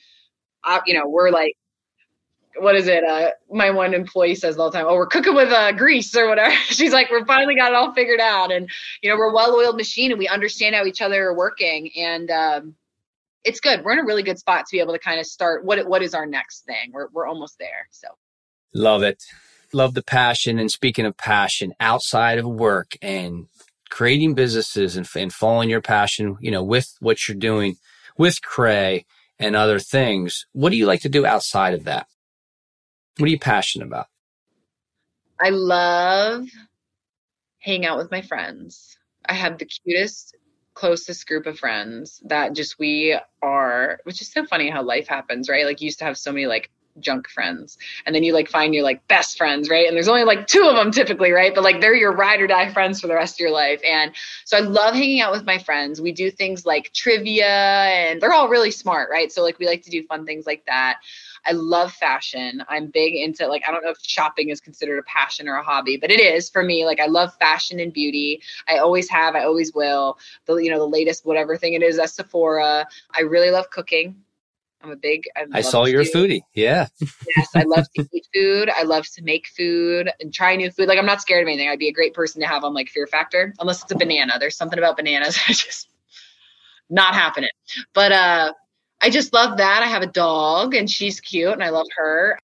uh, 0.64 0.80
you 0.88 0.96
know, 0.96 1.08
we're 1.08 1.30
like, 1.30 1.56
what 2.58 2.76
is 2.76 2.88
it? 2.88 3.04
Uh, 3.04 3.30
my 3.52 3.70
one 3.70 3.94
employee 3.94 4.34
says 4.34 4.58
all 4.58 4.72
the 4.72 4.78
time, 4.78 4.86
"Oh, 4.88 4.94
we're 4.94 5.08
cooking 5.08 5.34
with 5.34 5.50
uh, 5.50 5.72
grease 5.72 6.16
or 6.16 6.30
whatever." 6.30 6.54
She's 6.68 6.94
like, 6.94 7.10
"We're 7.10 7.26
finally 7.26 7.56
got 7.56 7.72
it 7.72 7.76
all 7.76 7.94
figured 7.96 8.20
out, 8.20 8.52
and 8.52 8.70
you 9.02 9.10
know, 9.10 9.16
we're 9.16 9.32
a 9.32 9.34
well-oiled 9.34 9.76
machine, 9.76 10.12
and 10.12 10.20
we 10.20 10.28
understand 10.28 10.76
how 10.76 10.86
each 10.86 11.02
other 11.02 11.30
are 11.30 11.34
working, 11.36 11.90
and 11.98 12.30
um, 12.30 12.76
it's 13.44 13.60
good. 13.60 13.84
We're 13.84 13.94
in 13.94 14.00
a 14.00 14.06
really 14.06 14.24
good 14.24 14.40
spot 14.40 14.66
to 14.66 14.72
be 14.72 14.80
able 14.80 14.94
to 14.94 15.00
kind 15.00 15.20
of 15.20 15.26
start 15.26 15.66
what 15.66 15.86
what 15.88 16.02
is 16.02 16.14
our 16.14 16.26
next 16.26 16.66
thing. 16.66 16.92
We're 16.92 17.08
we're 17.12 17.28
almost 17.28 17.58
there. 17.60 17.88
So 17.92 18.08
Love 18.74 19.04
it. 19.04 19.24
Love 19.72 19.94
the 19.94 20.04
passion. 20.04 20.60
And 20.60 20.72
speaking 20.72 21.06
of 21.06 21.18
passion, 21.18 21.74
outside 21.80 22.40
of 22.40 22.46
work 22.46 22.94
and 23.02 23.48
creating 23.90 24.34
businesses 24.34 24.96
and, 24.96 25.08
and 25.16 25.32
following 25.32 25.70
your 25.70 25.82
passion, 25.82 26.38
you 26.42 26.52
know, 26.52 26.64
with 26.64 26.96
what 27.00 27.28
you're 27.28 27.38
doing 27.38 27.76
with 28.18 28.40
Krae 28.42 29.06
and 29.40 29.56
other 29.56 29.80
things, 29.80 30.46
what 30.54 30.72
do 30.72 30.78
you 30.78 30.86
like 30.86 31.02
to 31.02 31.10
do 31.10 31.26
outside 31.26 31.74
of 31.74 31.84
that? 31.86 32.08
What 33.18 33.28
are 33.28 33.32
you 33.32 33.40
passionate 33.40 33.86
about? 33.86 34.08
I 35.40 35.50
love 35.50 36.48
hanging 37.60 37.86
out 37.86 37.98
with 37.98 38.12
my 38.12 38.22
friends. 38.22 38.98
I 39.28 39.34
have 39.34 39.58
the 39.58 39.66
cutest, 39.66 40.36
closest 40.74 41.28
group 41.28 41.46
of 41.46 41.60
friends 41.60 42.22
that 42.26 42.54
just 42.54 42.80
we 42.80 43.18
are, 43.42 44.00
which 44.04 44.22
is 44.22 44.32
so 44.32 44.46
funny 44.46 44.70
how 44.70 44.84
life 44.84 45.08
happens, 45.08 45.50
right? 45.50 45.66
Like 45.66 45.82
you 45.82 45.86
used 45.86 46.00
to 46.00 46.06
have 46.06 46.18
so 46.18 46.32
many 46.32 46.46
like 46.46 46.70
junk 47.00 47.28
friends 47.28 47.78
and 48.06 48.16
then 48.16 48.24
you 48.24 48.34
like 48.34 48.50
find 48.50 48.74
your 48.74 48.84
like 48.84 49.08
best 49.08 49.38
friends 49.38 49.70
right? 49.70 49.88
And 49.88 49.96
there's 49.96 50.08
only 50.08 50.24
like 50.24 50.48
two 50.48 50.64
of 50.64 50.76
them 50.76 50.92
typically 50.92 51.32
right? 51.32 51.54
But 51.54 51.64
like 51.64 51.82
they're 51.82 51.96
your 51.96 52.14
ride 52.14 52.42
or 52.42 52.48
die 52.48 52.72
friends 52.72 53.02
for 53.02 53.08
the 53.08 53.16
rest 53.16 53.36
of 53.36 53.40
your 53.40 53.52
life. 53.52 53.82
And 53.84 54.12
so 54.46 54.58
i 54.58 54.60
love 54.60 54.94
hanging 54.94 55.22
out 55.22 55.32
with 55.32 55.46
my 55.46 55.58
friends. 55.58 56.02
We 56.02 56.12
do 56.12 56.30
things 56.30 56.66
like 56.66 56.92
trivia 56.94 57.48
and 57.48 58.22
they're 58.22 58.34
all 58.34 58.50
really 58.50 58.72
smart 58.72 59.10
right? 59.12 59.32
So 59.32 59.42
like 59.42 59.60
we 59.60 59.66
like 59.66 59.84
to 59.84 59.90
do 59.90 60.04
fun 60.04 60.26
things 60.26 60.46
like 60.46 60.66
that 60.68 61.00
I 61.46 61.52
love 61.52 61.92
fashion. 61.94 62.64
I'm 62.70 62.88
big 62.88 63.16
into 63.16 63.48
like 63.48 63.64
I 63.68 63.72
don't 63.72 63.84
know 63.84 63.92
if 63.92 63.98
shopping 64.02 64.50
is 64.50 64.60
considered 64.60 65.00
a 65.00 65.04
passion 65.04 65.48
or 65.48 65.56
a 65.56 65.64
hobby, 65.64 65.98
but 65.98 66.12
it 66.12 66.20
is 66.20 66.50
for 66.50 66.64
me. 66.64 66.86
Like 66.86 67.00
I 67.00 67.08
love 67.08 67.34
fashion 67.36 67.80
and 67.80 67.92
beauty. 67.92 68.42
I 68.68 68.78
always 68.78 69.10
have, 69.10 69.36
I 69.36 69.44
always 69.44 69.74
will. 69.74 70.18
The 70.46 70.56
you 70.56 70.72
know, 70.72 70.80
the 70.80 70.88
latest 70.88 71.26
whatever 71.26 71.58
thing 71.58 71.74
it 71.74 71.84
is 71.84 72.00
at 72.00 72.10
Sephora. 72.10 72.88
I 73.16 73.22
really 73.22 73.52
love 73.52 73.70
cooking. 73.70 74.16
I'm 74.82 74.92
a 74.92 74.96
big 74.98 75.24
I, 75.36 75.46
I 75.54 75.62
saw 75.62 75.86
you're 75.86 76.02
a 76.02 76.06
foodie. 76.06 76.42
Yeah. 76.54 76.88
yes, 77.38 77.50
I 77.56 77.64
love 77.64 77.86
to 77.96 78.06
eat 78.14 78.28
food. 78.34 78.70
I 78.70 78.84
love 78.84 79.08
to 79.14 79.24
make 79.24 79.48
food 79.48 80.12
and 80.20 80.34
try 80.34 80.56
new 80.56 80.72
food. 80.72 80.88
Like 80.88 81.00
I'm 81.00 81.06
not 81.06 81.22
scared 81.22 81.44
of 81.44 81.48
anything. 81.48 81.70
I'd 81.70 81.80
be 81.80 81.88
a 81.88 81.94
great 81.94 82.14
person 82.14 82.42
to 82.42 82.48
have 82.48 82.64
on 82.64 82.74
like 82.74 82.90
Fear 82.90 83.08
Factor, 83.08 83.54
unless 83.60 83.82
it's 83.82 83.92
a 83.92 83.96
banana. 83.96 84.34
There's 84.40 84.58
something 84.58 84.78
about 84.78 84.98
bananas. 84.98 85.40
I 85.48 85.54
just 85.54 85.88
not 86.90 87.14
happening. 87.16 87.50
But 87.94 88.12
uh, 88.12 88.54
I 89.04 89.10
just 89.10 89.34
love 89.34 89.58
that. 89.58 89.84
I 89.84 89.88
have 89.88 90.02
a 90.02 90.08
dog 90.08 90.74
and 90.74 90.90
she's 90.90 91.20
cute 91.20 91.52
and 91.52 91.62
I 91.62 91.70
love 91.70 91.88
her. 91.98 92.40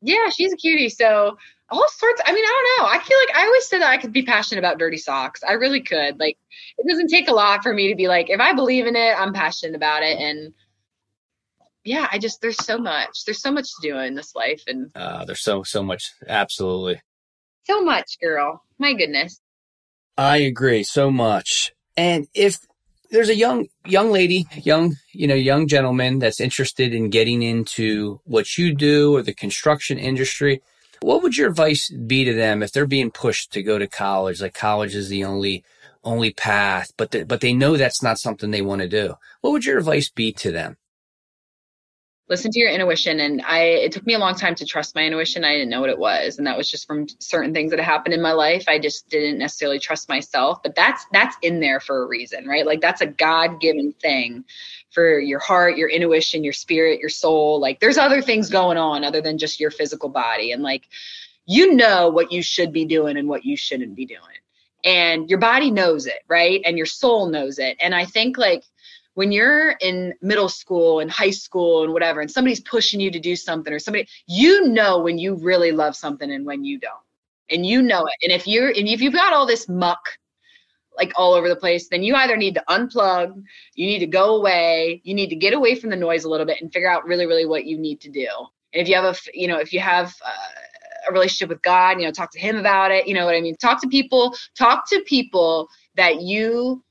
Yeah, 0.00 0.28
she's 0.30 0.52
a 0.52 0.56
cutie. 0.56 0.88
So 0.88 1.36
all 1.70 1.86
sorts. 1.88 2.22
I 2.24 2.32
mean, 2.32 2.44
I 2.44 2.76
don't 2.78 2.86
know. 2.86 2.92
I 2.92 3.02
feel 3.02 3.18
like 3.26 3.36
I 3.36 3.46
always 3.46 3.66
said 3.66 3.80
that 3.80 3.90
I 3.90 3.98
could 3.98 4.12
be 4.12 4.22
passionate 4.22 4.60
about 4.60 4.78
dirty 4.78 4.96
socks. 4.96 5.42
I 5.42 5.54
really 5.54 5.80
could. 5.80 6.20
Like, 6.20 6.38
it 6.78 6.86
doesn't 6.88 7.08
take 7.08 7.28
a 7.28 7.32
lot 7.34 7.64
for 7.64 7.74
me 7.74 7.88
to 7.88 7.96
be 7.96 8.06
like, 8.06 8.30
if 8.30 8.38
I 8.38 8.52
believe 8.52 8.86
in 8.86 8.94
it, 8.94 9.14
I'm 9.18 9.32
passionate 9.32 9.74
about 9.74 10.04
it. 10.04 10.18
And 10.18 10.54
yeah, 11.82 12.06
I 12.12 12.18
just 12.18 12.40
there's 12.40 12.64
so 12.64 12.78
much. 12.78 13.24
There's 13.24 13.42
so 13.42 13.50
much 13.50 13.64
to 13.64 13.88
do 13.88 13.98
in 13.98 14.14
this 14.14 14.34
life, 14.34 14.62
and 14.66 14.90
uh, 14.94 15.24
there's 15.24 15.42
so 15.42 15.62
so 15.64 15.82
much. 15.82 16.12
Absolutely, 16.26 17.02
so 17.64 17.82
much, 17.82 18.18
girl. 18.22 18.62
My 18.78 18.94
goodness. 18.94 19.40
I 20.16 20.38
agree 20.38 20.82
so 20.84 21.10
much. 21.10 21.72
And 21.96 22.26
if 22.34 22.58
there's 23.14 23.28
a 23.28 23.36
young 23.36 23.68
young 23.86 24.10
lady, 24.10 24.46
young 24.56 24.96
you 25.12 25.26
know 25.26 25.34
young 25.34 25.68
gentleman 25.68 26.18
that's 26.18 26.40
interested 26.40 26.92
in 26.92 27.10
getting 27.10 27.42
into 27.42 28.20
what 28.24 28.58
you 28.58 28.74
do 28.74 29.14
or 29.16 29.22
the 29.22 29.32
construction 29.32 29.98
industry, 29.98 30.60
what 31.00 31.22
would 31.22 31.36
your 31.36 31.48
advice 31.48 31.88
be 31.90 32.24
to 32.24 32.34
them 32.34 32.62
if 32.62 32.72
they're 32.72 32.86
being 32.86 33.12
pushed 33.12 33.52
to 33.52 33.62
go 33.62 33.78
to 33.78 33.86
college? 33.86 34.42
Like 34.42 34.54
college 34.54 34.94
is 34.96 35.08
the 35.08 35.24
only 35.24 35.64
only 36.02 36.32
path, 36.32 36.92
but 36.96 37.12
the, 37.12 37.24
but 37.24 37.40
they 37.40 37.54
know 37.54 37.76
that's 37.76 38.02
not 38.02 38.18
something 38.18 38.50
they 38.50 38.62
want 38.62 38.82
to 38.82 38.88
do. 38.88 39.14
What 39.40 39.52
would 39.52 39.64
your 39.64 39.78
advice 39.78 40.10
be 40.10 40.32
to 40.32 40.50
them? 40.50 40.76
Listen 42.28 42.50
to 42.50 42.58
your 42.58 42.70
intuition. 42.70 43.20
And 43.20 43.42
i 43.42 43.60
it 43.60 43.92
took 43.92 44.06
me 44.06 44.14
a 44.14 44.18
long 44.18 44.34
time 44.34 44.54
to 44.56 44.64
trust 44.64 44.94
my 44.94 45.02
intuition. 45.02 45.44
I 45.44 45.52
didn't 45.52 45.70
know 45.70 45.80
what 45.80 45.90
it 45.90 45.98
was. 45.98 46.38
And 46.38 46.46
that 46.46 46.56
was 46.56 46.70
just 46.70 46.86
from 46.86 47.06
certain 47.20 47.52
things 47.52 47.70
that 47.70 47.80
happened 47.80 48.14
in 48.14 48.22
my 48.22 48.32
life. 48.32 48.64
I 48.68 48.78
just 48.78 49.08
didn't 49.08 49.38
necessarily 49.38 49.78
trust 49.78 50.08
myself 50.08 50.62
but 50.62 50.74
that's 50.74 51.04
that's 51.12 51.36
in 51.42 51.60
there 51.60 51.80
for 51.80 52.02
a 52.02 52.06
reason 52.06 52.46
right? 52.46 52.66
Like 52.66 52.80
that's 52.80 53.00
a 53.00 53.06
god-given 53.06 53.94
thing 54.00 54.44
for 54.90 55.18
your 55.18 55.40
heart 55.40 55.76
your 55.76 55.88
intuition 55.88 56.44
your 56.44 56.52
spirit 56.52 57.00
your 57.00 57.10
soul. 57.10 57.60
Like 57.60 57.80
there's 57.80 57.98
other 57.98 58.22
things 58.22 58.48
going 58.48 58.78
on 58.78 59.04
other 59.04 59.20
than 59.20 59.38
just 59.38 59.60
your 59.60 59.70
physical 59.70 60.08
body. 60.08 60.52
And 60.52 60.62
like 60.62 60.88
you 61.46 61.74
know 61.74 62.08
what 62.08 62.32
you 62.32 62.42
should 62.42 62.72
be 62.72 62.86
doing 62.86 63.18
and 63.18 63.28
what 63.28 63.44
you 63.44 63.56
shouldn't 63.56 63.94
be 63.94 64.06
doing. 64.06 64.20
And 64.82 65.28
your 65.28 65.38
body 65.38 65.70
knows 65.70 66.06
it 66.06 66.20
right? 66.28 66.62
And 66.64 66.76
your 66.78 66.86
soul 66.86 67.26
knows 67.28 67.58
it. 67.58 67.76
And 67.80 67.94
i 67.94 68.06
think 68.06 68.38
like 68.38 68.64
when 69.14 69.32
you're 69.32 69.70
in 69.80 70.14
middle 70.20 70.48
school 70.48 71.00
and 71.00 71.10
high 71.10 71.30
school 71.30 71.84
and 71.84 71.92
whatever, 71.92 72.20
and 72.20 72.30
somebody's 72.30 72.60
pushing 72.60 73.00
you 73.00 73.10
to 73.10 73.20
do 73.20 73.36
something 73.36 73.72
or 73.72 73.78
somebody, 73.78 74.08
you 74.26 74.68
know 74.68 75.00
when 75.00 75.18
you 75.18 75.34
really 75.36 75.72
love 75.72 75.96
something 75.96 76.30
and 76.30 76.44
when 76.44 76.64
you 76.64 76.78
don't. 76.78 76.92
And 77.50 77.64
you 77.66 77.82
know 77.82 78.06
it. 78.06 78.14
And 78.22 78.32
if 78.32 78.46
you're 78.46 78.68
and 78.68 78.88
if 78.88 79.00
you've 79.00 79.12
got 79.12 79.32
all 79.32 79.46
this 79.46 79.68
muck 79.68 80.18
like 80.96 81.12
all 81.16 81.34
over 81.34 81.48
the 81.48 81.56
place, 81.56 81.88
then 81.88 82.02
you 82.02 82.14
either 82.14 82.36
need 82.36 82.54
to 82.54 82.64
unplug, 82.68 83.42
you 83.74 83.86
need 83.86 83.98
to 83.98 84.06
go 84.06 84.36
away, 84.36 85.00
you 85.04 85.14
need 85.14 85.28
to 85.28 85.36
get 85.36 85.52
away 85.52 85.74
from 85.74 85.90
the 85.90 85.96
noise 85.96 86.24
a 86.24 86.28
little 86.28 86.46
bit 86.46 86.60
and 86.60 86.72
figure 86.72 86.88
out 86.90 87.04
really, 87.04 87.26
really 87.26 87.46
what 87.46 87.64
you 87.64 87.76
need 87.78 88.00
to 88.00 88.08
do. 88.08 88.28
And 88.72 88.80
if 88.82 88.88
you 88.88 88.94
have 88.94 89.04
a, 89.04 89.16
you 89.32 89.48
know, 89.48 89.58
if 89.58 89.72
you 89.72 89.80
have 89.80 90.14
a, 90.24 91.10
a 91.10 91.12
relationship 91.12 91.48
with 91.48 91.62
God, 91.62 91.98
you 91.98 92.06
know, 92.06 92.12
talk 92.12 92.30
to 92.32 92.38
Him 92.38 92.56
about 92.56 92.90
it. 92.90 93.06
You 93.06 93.14
know 93.14 93.24
what 93.24 93.34
I 93.34 93.40
mean? 93.40 93.56
Talk 93.56 93.80
to 93.82 93.88
people. 93.88 94.34
Talk 94.56 94.88
to 94.90 95.02
people 95.06 95.68
that 95.96 96.22
you 96.22 96.82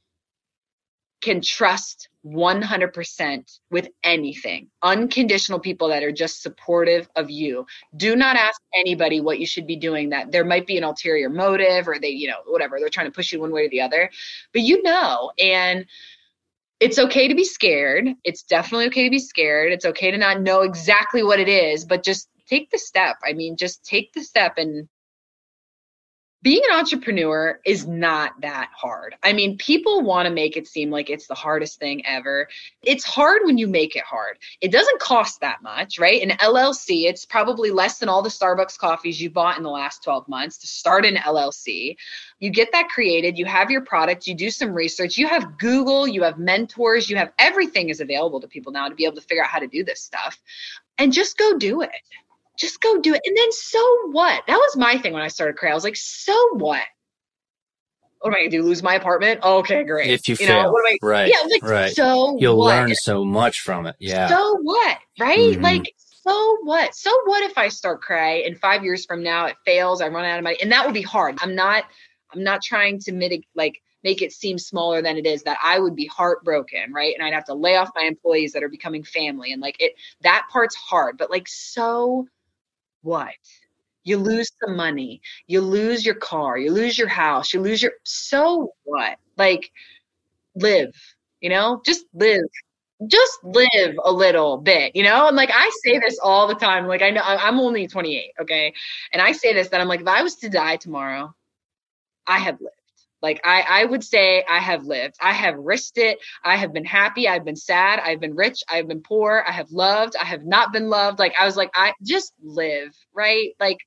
can 1.23 1.41
trust 1.41 2.09
100% 2.25 3.59
with 3.71 3.87
anything. 4.03 4.67
Unconditional 4.81 5.59
people 5.59 5.87
that 5.87 6.03
are 6.03 6.11
just 6.11 6.41
supportive 6.41 7.07
of 7.15 7.29
you. 7.29 7.65
Do 7.95 8.15
not 8.15 8.35
ask 8.35 8.61
anybody 8.75 9.21
what 9.21 9.39
you 9.39 9.45
should 9.45 9.65
be 9.65 9.77
doing 9.77 10.09
that 10.09 10.31
there 10.31 10.43
might 10.43 10.67
be 10.67 10.77
an 10.77 10.83
ulterior 10.83 11.29
motive 11.29 11.87
or 11.87 11.97
they, 11.99 12.09
you 12.09 12.27
know, 12.27 12.39
whatever, 12.45 12.77
they're 12.79 12.89
trying 12.89 13.07
to 13.07 13.11
push 13.11 13.31
you 13.31 13.39
one 13.39 13.51
way 13.51 13.65
or 13.65 13.69
the 13.69 13.81
other. 13.81 14.09
But 14.51 14.63
you 14.63 14.83
know, 14.83 15.31
and 15.39 15.85
it's 16.79 16.99
okay 16.99 17.29
to 17.29 17.35
be 17.35 17.45
scared. 17.45 18.09
It's 18.25 18.43
definitely 18.43 18.87
okay 18.87 19.05
to 19.05 19.09
be 19.09 19.19
scared. 19.19 19.71
It's 19.71 19.85
okay 19.85 20.11
to 20.11 20.17
not 20.17 20.41
know 20.41 20.61
exactly 20.61 21.23
what 21.23 21.39
it 21.39 21.47
is, 21.47 21.85
but 21.85 22.03
just 22.03 22.27
take 22.47 22.69
the 22.69 22.77
step. 22.77 23.15
I 23.25 23.31
mean, 23.31 23.55
just 23.55 23.85
take 23.85 24.11
the 24.11 24.23
step 24.23 24.57
and 24.57 24.89
being 26.43 26.61
an 26.69 26.77
entrepreneur 26.77 27.61
is 27.65 27.87
not 27.87 28.33
that 28.41 28.69
hard. 28.75 29.15
I 29.23 29.31
mean, 29.31 29.57
people 29.57 30.01
want 30.01 30.27
to 30.27 30.33
make 30.33 30.57
it 30.57 30.67
seem 30.67 30.91
like 30.91 31.09
it's 31.09 31.25
the 31.25 31.33
hardest 31.33 31.79
thing 31.79 32.05
ever. 32.05 32.49
It's 32.81 33.05
hard 33.05 33.43
when 33.45 33.57
you 33.57 33.65
make 33.65 33.95
it 33.95 34.03
hard. 34.03 34.37
It 34.59 34.69
doesn't 34.69 34.99
cost 34.99 35.39
that 35.39 35.63
much, 35.63 35.99
right? 35.99 36.21
An 36.21 36.37
LLC, 36.37 37.05
it's 37.05 37.25
probably 37.25 37.71
less 37.71 37.97
than 37.97 38.09
all 38.09 38.21
the 38.21 38.29
Starbucks 38.29 38.77
coffees 38.77 39.21
you 39.21 39.29
bought 39.29 39.55
in 39.55 39.63
the 39.63 39.69
last 39.69 40.03
12 40.03 40.27
months 40.27 40.57
to 40.57 40.67
start 40.67 41.05
an 41.05 41.15
LLC. 41.15 41.95
You 42.39 42.49
get 42.49 42.73
that 42.73 42.89
created, 42.89 43.37
you 43.37 43.45
have 43.45 43.71
your 43.71 43.85
product, 43.85 44.27
you 44.27 44.35
do 44.35 44.49
some 44.49 44.73
research, 44.73 45.17
you 45.17 45.29
have 45.29 45.57
Google, 45.57 46.05
you 46.05 46.23
have 46.23 46.37
mentors, 46.37 47.09
you 47.09 47.15
have 47.15 47.31
everything 47.39 47.87
is 47.87 48.01
available 48.01 48.41
to 48.41 48.49
people 48.49 48.73
now 48.73 48.89
to 48.89 48.95
be 48.95 49.05
able 49.05 49.15
to 49.15 49.21
figure 49.21 49.43
out 49.43 49.49
how 49.49 49.59
to 49.59 49.67
do 49.67 49.85
this 49.85 50.01
stuff. 50.01 50.37
And 50.97 51.13
just 51.13 51.37
go 51.37 51.57
do 51.57 51.81
it 51.81 51.89
just 52.57 52.81
go 52.81 52.99
do 52.99 53.13
it. 53.13 53.21
And 53.25 53.37
then 53.37 53.51
so 53.51 54.09
what? 54.11 54.43
That 54.47 54.57
was 54.57 54.77
my 54.77 54.97
thing 54.97 55.13
when 55.13 55.21
I 55.21 55.27
started 55.27 55.57
career. 55.57 55.71
I 55.71 55.75
was 55.75 55.83
like, 55.83 55.95
so 55.95 56.55
what? 56.55 56.83
What 58.19 58.29
am 58.29 58.35
I 58.35 58.39
gonna 58.39 58.51
do? 58.51 58.63
Lose 58.63 58.81
my 58.81 58.95
apartment? 58.95 59.43
Okay, 59.43 59.83
great. 59.83 60.09
If 60.09 60.27
you, 60.29 60.33
you 60.39 60.47
fail, 60.47 60.63
know, 60.63 60.71
what 60.71 60.85
am 60.87 60.93
I? 60.93 61.05
Right. 61.05 61.27
Yeah, 61.27 61.47
like 61.49 61.63
right. 61.63 61.93
so. 61.93 62.37
You'll 62.39 62.57
what? 62.57 62.67
learn 62.67 62.95
so 62.95 63.25
much 63.25 63.59
from 63.61 63.85
it. 63.85 63.95
Yeah. 63.99 64.27
So 64.29 64.59
what? 64.61 64.97
Right? 65.19 65.39
Mm-hmm. 65.39 65.61
Like 65.61 65.93
so 66.25 66.57
what? 66.63 66.95
So 66.95 67.11
what 67.25 67.43
if 67.43 67.57
I 67.57 67.67
start 67.67 68.01
Krae 68.01 68.47
and 68.47 68.57
five 68.57 68.83
years 68.83 69.05
from 69.05 69.23
now 69.23 69.47
it 69.47 69.57
fails? 69.65 70.01
I 70.01 70.07
run 70.07 70.23
out 70.23 70.37
of 70.37 70.43
money, 70.43 70.57
and 70.61 70.71
that 70.71 70.85
would 70.85 70.93
be 70.93 71.01
hard. 71.01 71.37
I'm 71.41 71.55
not. 71.55 71.83
I'm 72.33 72.43
not 72.43 72.63
trying 72.63 72.99
to 72.99 73.11
mitigate 73.11 73.47
like 73.55 73.81
make 74.03 74.21
it 74.21 74.31
seem 74.31 74.57
smaller 74.57 75.01
than 75.01 75.17
it 75.17 75.25
is 75.25 75.43
that 75.43 75.57
I 75.61 75.79
would 75.79 75.95
be 75.95 76.07
heartbroken, 76.07 76.93
right? 76.93 77.13
And 77.13 77.25
I'd 77.25 77.33
have 77.33 77.45
to 77.45 77.53
lay 77.53 77.75
off 77.75 77.89
my 77.95 78.03
employees 78.03 78.53
that 78.53 78.63
are 78.63 78.69
becoming 78.69 79.03
family 79.03 79.51
and 79.51 79.61
like 79.61 79.77
it 79.79 79.95
that 80.21 80.45
part's 80.51 80.75
hard, 80.75 81.17
but 81.17 81.29
like 81.29 81.47
so 81.47 82.27
what? 83.03 83.31
You 84.03 84.17
lose 84.17 84.51
some 84.63 84.75
money, 84.75 85.21
you 85.47 85.61
lose 85.61 86.05
your 86.05 86.15
car, 86.15 86.57
you 86.57 86.71
lose 86.71 86.97
your 86.97 87.07
house, 87.07 87.53
you 87.53 87.61
lose 87.61 87.81
your 87.81 87.93
so 88.03 88.73
what? 88.83 89.17
Like 89.37 89.71
live, 90.55 90.93
you 91.41 91.49
know, 91.49 91.81
just 91.85 92.05
live. 92.13 92.41
Just 93.07 93.43
live 93.43 93.95
a 94.05 94.11
little 94.11 94.57
bit, 94.57 94.95
you 94.95 95.03
know? 95.03 95.27
And 95.27 95.35
like 95.35 95.49
I 95.53 95.69
say 95.83 95.99
this 95.99 96.19
all 96.23 96.47
the 96.47 96.55
time. 96.55 96.87
Like 96.87 97.01
I 97.01 97.09
know 97.09 97.21
I'm 97.23 97.59
only 97.59 97.87
28, 97.87 98.31
okay? 98.41 98.73
And 99.11 99.21
I 99.21 99.33
say 99.33 99.53
this 99.53 99.67
that 99.69 99.81
I'm 99.81 99.89
like, 99.89 100.01
if 100.01 100.07
I 100.07 100.23
was 100.23 100.35
to 100.37 100.49
die 100.49 100.77
tomorrow, 100.77 101.35
I 102.27 102.39
have 102.39 102.61
lived. 102.61 102.82
Like 103.23 103.39
I, 103.45 103.65
I 103.67 103.85
would 103.85 104.03
say 104.03 104.43
I 104.49 104.59
have 104.59 104.83
lived. 104.83 105.15
I 105.21 105.31
have 105.31 105.55
risked 105.57 105.97
it. 105.97 106.19
I 106.43 106.57
have 106.57 106.73
been 106.73 106.83
happy. 106.83 107.27
I've 107.27 107.45
been 107.45 107.55
sad. 107.55 107.99
I've 107.99 108.19
been 108.19 108.35
rich. 108.35 108.61
I've 108.69 108.89
been 108.89 109.01
poor. 109.01 109.45
I 109.47 109.53
have 109.53 109.71
loved. 109.71 110.15
I 110.21 110.25
have 110.25 110.45
not 110.45 110.73
been 110.73 110.89
loved. 110.89 111.19
Like 111.19 111.33
I 111.39 111.45
was 111.45 111.55
like, 111.55 111.71
I 111.73 111.93
just 112.03 112.33
live, 112.43 112.93
right? 113.13 113.51
Like 113.61 113.77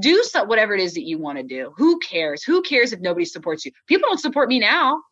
do 0.00 0.22
so, 0.22 0.44
whatever 0.44 0.74
it 0.74 0.80
is 0.80 0.94
that 0.94 1.02
you 1.04 1.18
want 1.18 1.38
to 1.38 1.42
do. 1.44 1.72
Who 1.76 1.98
cares? 1.98 2.44
Who 2.44 2.62
cares 2.62 2.92
if 2.92 3.00
nobody 3.00 3.24
supports 3.24 3.64
you? 3.64 3.72
People 3.88 4.08
don't 4.08 4.20
support 4.20 4.48
me 4.48 4.60
now. 4.60 5.02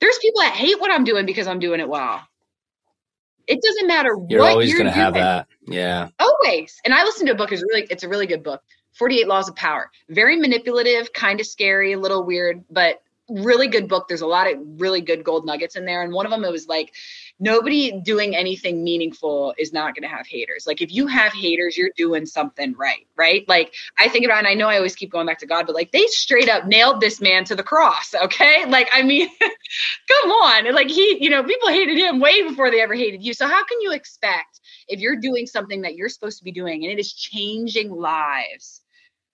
There's 0.00 0.18
people 0.18 0.40
that 0.42 0.52
hate 0.52 0.80
what 0.80 0.90
I'm 0.90 1.04
doing 1.04 1.26
because 1.26 1.46
I'm 1.46 1.60
doing 1.60 1.78
it 1.78 1.88
well. 1.88 2.20
It 3.46 3.60
doesn't 3.62 3.86
matter 3.86 4.10
you're 4.28 4.42
what 4.42 4.50
always 4.50 4.68
you're 4.68 4.78
gonna 4.78 4.90
doing. 4.90 5.04
have 5.04 5.14
that. 5.14 5.46
Yeah. 5.66 6.08
Always. 6.18 6.74
And 6.84 6.92
I 6.92 7.04
listened 7.04 7.28
to 7.28 7.34
a 7.34 7.36
book. 7.36 7.52
It's 7.52 7.62
really 7.62 7.86
it's 7.88 8.02
a 8.02 8.08
really 8.08 8.26
good 8.26 8.42
book. 8.42 8.60
48 8.98 9.28
Laws 9.28 9.48
of 9.48 9.56
Power. 9.56 9.90
Very 10.08 10.36
manipulative, 10.36 11.12
kind 11.12 11.40
of 11.40 11.46
scary, 11.46 11.92
a 11.92 11.98
little 11.98 12.24
weird, 12.24 12.64
but 12.70 13.02
really 13.28 13.68
good 13.68 13.88
book. 13.88 14.08
There's 14.08 14.22
a 14.22 14.26
lot 14.26 14.50
of 14.50 14.58
really 14.80 15.00
good 15.00 15.22
gold 15.22 15.44
nuggets 15.44 15.76
in 15.76 15.84
there. 15.84 16.02
And 16.02 16.12
one 16.12 16.24
of 16.24 16.30
them, 16.30 16.44
it 16.44 16.50
was 16.50 16.66
like, 16.66 16.94
nobody 17.38 18.00
doing 18.00 18.34
anything 18.34 18.82
meaningful 18.82 19.54
is 19.58 19.72
not 19.72 19.94
going 19.94 20.02
to 20.02 20.14
have 20.14 20.26
haters. 20.26 20.66
Like, 20.66 20.80
if 20.80 20.92
you 20.92 21.06
have 21.06 21.32
haters, 21.32 21.76
you're 21.76 21.90
doing 21.96 22.24
something 22.26 22.74
right, 22.74 23.06
right? 23.16 23.46
Like, 23.46 23.74
I 23.98 24.08
think 24.08 24.24
about, 24.24 24.38
and 24.38 24.46
I 24.46 24.54
know 24.54 24.68
I 24.68 24.76
always 24.76 24.96
keep 24.96 25.12
going 25.12 25.26
back 25.26 25.38
to 25.40 25.46
God, 25.46 25.66
but 25.66 25.74
like, 25.74 25.92
they 25.92 26.06
straight 26.06 26.48
up 26.48 26.66
nailed 26.66 27.00
this 27.00 27.20
man 27.20 27.44
to 27.44 27.54
the 27.54 27.62
cross, 27.62 28.14
okay? 28.14 28.64
Like, 28.78 28.90
I 28.92 29.02
mean, 29.02 29.28
come 29.40 30.30
on. 30.30 30.74
Like, 30.74 30.90
he, 30.90 31.18
you 31.20 31.30
know, 31.30 31.42
people 31.42 31.68
hated 31.68 31.96
him 31.96 32.20
way 32.20 32.42
before 32.42 32.70
they 32.70 32.80
ever 32.80 32.94
hated 32.94 33.22
you. 33.22 33.32
So, 33.32 33.46
how 33.46 33.64
can 33.64 33.80
you 33.80 33.92
expect 33.92 34.60
if 34.88 35.00
you're 35.00 35.16
doing 35.16 35.46
something 35.46 35.82
that 35.82 35.94
you're 35.96 36.10
supposed 36.10 36.38
to 36.38 36.44
be 36.44 36.52
doing 36.52 36.84
and 36.84 36.92
it 36.92 36.98
is 36.98 37.12
changing 37.12 37.90
lives? 37.90 38.82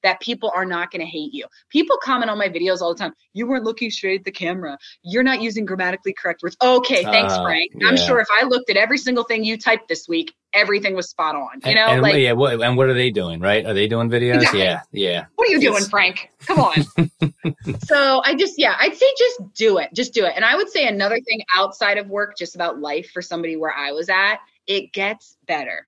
That 0.05 0.21
people 0.21 0.53
are 0.55 0.65
not 0.65 0.91
going 0.91 1.01
to 1.01 1.07
hate 1.07 1.35
you. 1.35 1.47
People 1.71 1.97
comment 2.03 2.31
on 2.31 2.39
my 2.39 2.49
videos 2.49 2.81
all 2.81 2.95
the 2.95 2.99
time. 2.99 3.13
You 3.33 3.47
weren't 3.47 3.65
looking 3.65 3.91
straight 3.91 4.21
at 4.21 4.25
the 4.25 4.31
camera. 4.31 4.79
You're 5.03 5.23
not 5.23 5.43
using 5.43 5.65
grammatically 5.65 6.13
correct 6.13 6.43
words. 6.43 6.57
Okay, 6.63 7.03
thanks, 7.03 7.33
uh, 7.33 7.43
Frank. 7.43 7.73
Yeah. 7.75 7.89
I'm 7.89 7.97
sure 7.97 8.21
if 8.21 8.29
I 8.39 8.45
looked 8.45 8.71
at 8.71 8.77
every 8.77 8.99
single 8.99 9.25
thing 9.25 9.45
you 9.45 9.57
typed 9.57 9.89
this 9.89 10.07
week, 10.07 10.35
everything 10.53 10.95
was 10.95 11.09
spot 11.09 11.35
on. 11.35 11.61
You 11.65 11.75
know, 11.75 11.87
and, 11.87 12.03
like 12.03 12.17
yeah. 12.17 12.33
What, 12.33 12.61
and 12.61 12.77
what 12.77 12.89
are 12.89 12.95
they 12.95 13.11
doing? 13.11 13.41
Right? 13.41 13.65
Are 13.65 13.73
they 13.73 13.89
doing 13.89 14.11
videos? 14.11 14.37
Exactly. 14.37 14.61
Yeah, 14.61 14.83
yeah. 14.93 15.25
What 15.37 15.49
are 15.49 15.53
you 15.53 15.61
doing, 15.61 15.85
Frank? 15.85 16.31
Come 16.47 16.61
on. 16.61 16.85
so 17.87 18.21
I 18.25 18.35
just, 18.35 18.55
yeah, 18.59 18.77
I'd 18.79 18.95
say 18.95 19.07
just 19.19 19.55
do 19.55 19.79
it. 19.79 19.89
Just 19.95 20.13
do 20.13 20.27
it. 20.27 20.35
And 20.37 20.45
I 20.45 20.55
would 20.55 20.69
say 20.69 20.87
another 20.87 21.19
thing 21.21 21.41
outside 21.55 21.97
of 21.97 22.09
work, 22.09 22.37
just 22.37 22.55
about 22.55 22.79
life 22.79 23.11
for 23.11 23.23
somebody 23.23 23.57
where 23.57 23.75
I 23.75 23.93
was 23.93 24.11
at, 24.11 24.37
it 24.67 24.93
gets 24.93 25.37
better. 25.47 25.87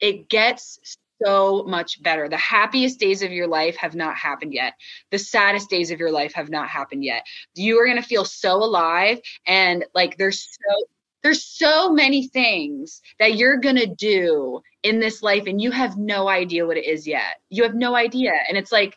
It 0.00 0.28
gets 0.28 0.78
so 1.24 1.64
much 1.64 2.02
better. 2.02 2.28
The 2.28 2.36
happiest 2.36 2.98
days 2.98 3.22
of 3.22 3.32
your 3.32 3.46
life 3.46 3.76
have 3.76 3.94
not 3.94 4.16
happened 4.16 4.54
yet. 4.54 4.74
The 5.10 5.18
saddest 5.18 5.70
days 5.70 5.90
of 5.90 5.98
your 5.98 6.10
life 6.10 6.32
have 6.34 6.50
not 6.50 6.68
happened 6.68 7.04
yet. 7.04 7.26
You 7.54 7.78
are 7.80 7.86
going 7.86 8.00
to 8.00 8.08
feel 8.08 8.24
so 8.24 8.56
alive 8.56 9.20
and 9.46 9.84
like 9.94 10.16
there's 10.16 10.40
so 10.40 10.86
there's 11.22 11.44
so 11.44 11.92
many 11.92 12.28
things 12.28 13.02
that 13.18 13.34
you're 13.36 13.58
going 13.58 13.76
to 13.76 13.86
do 13.86 14.62
in 14.84 15.00
this 15.00 15.22
life 15.22 15.44
and 15.46 15.60
you 15.60 15.72
have 15.72 15.96
no 15.96 16.28
idea 16.28 16.64
what 16.64 16.76
it 16.76 16.86
is 16.86 17.06
yet. 17.06 17.40
You 17.50 17.64
have 17.64 17.74
no 17.74 17.96
idea. 17.96 18.32
And 18.48 18.56
it's 18.56 18.70
like 18.70 18.96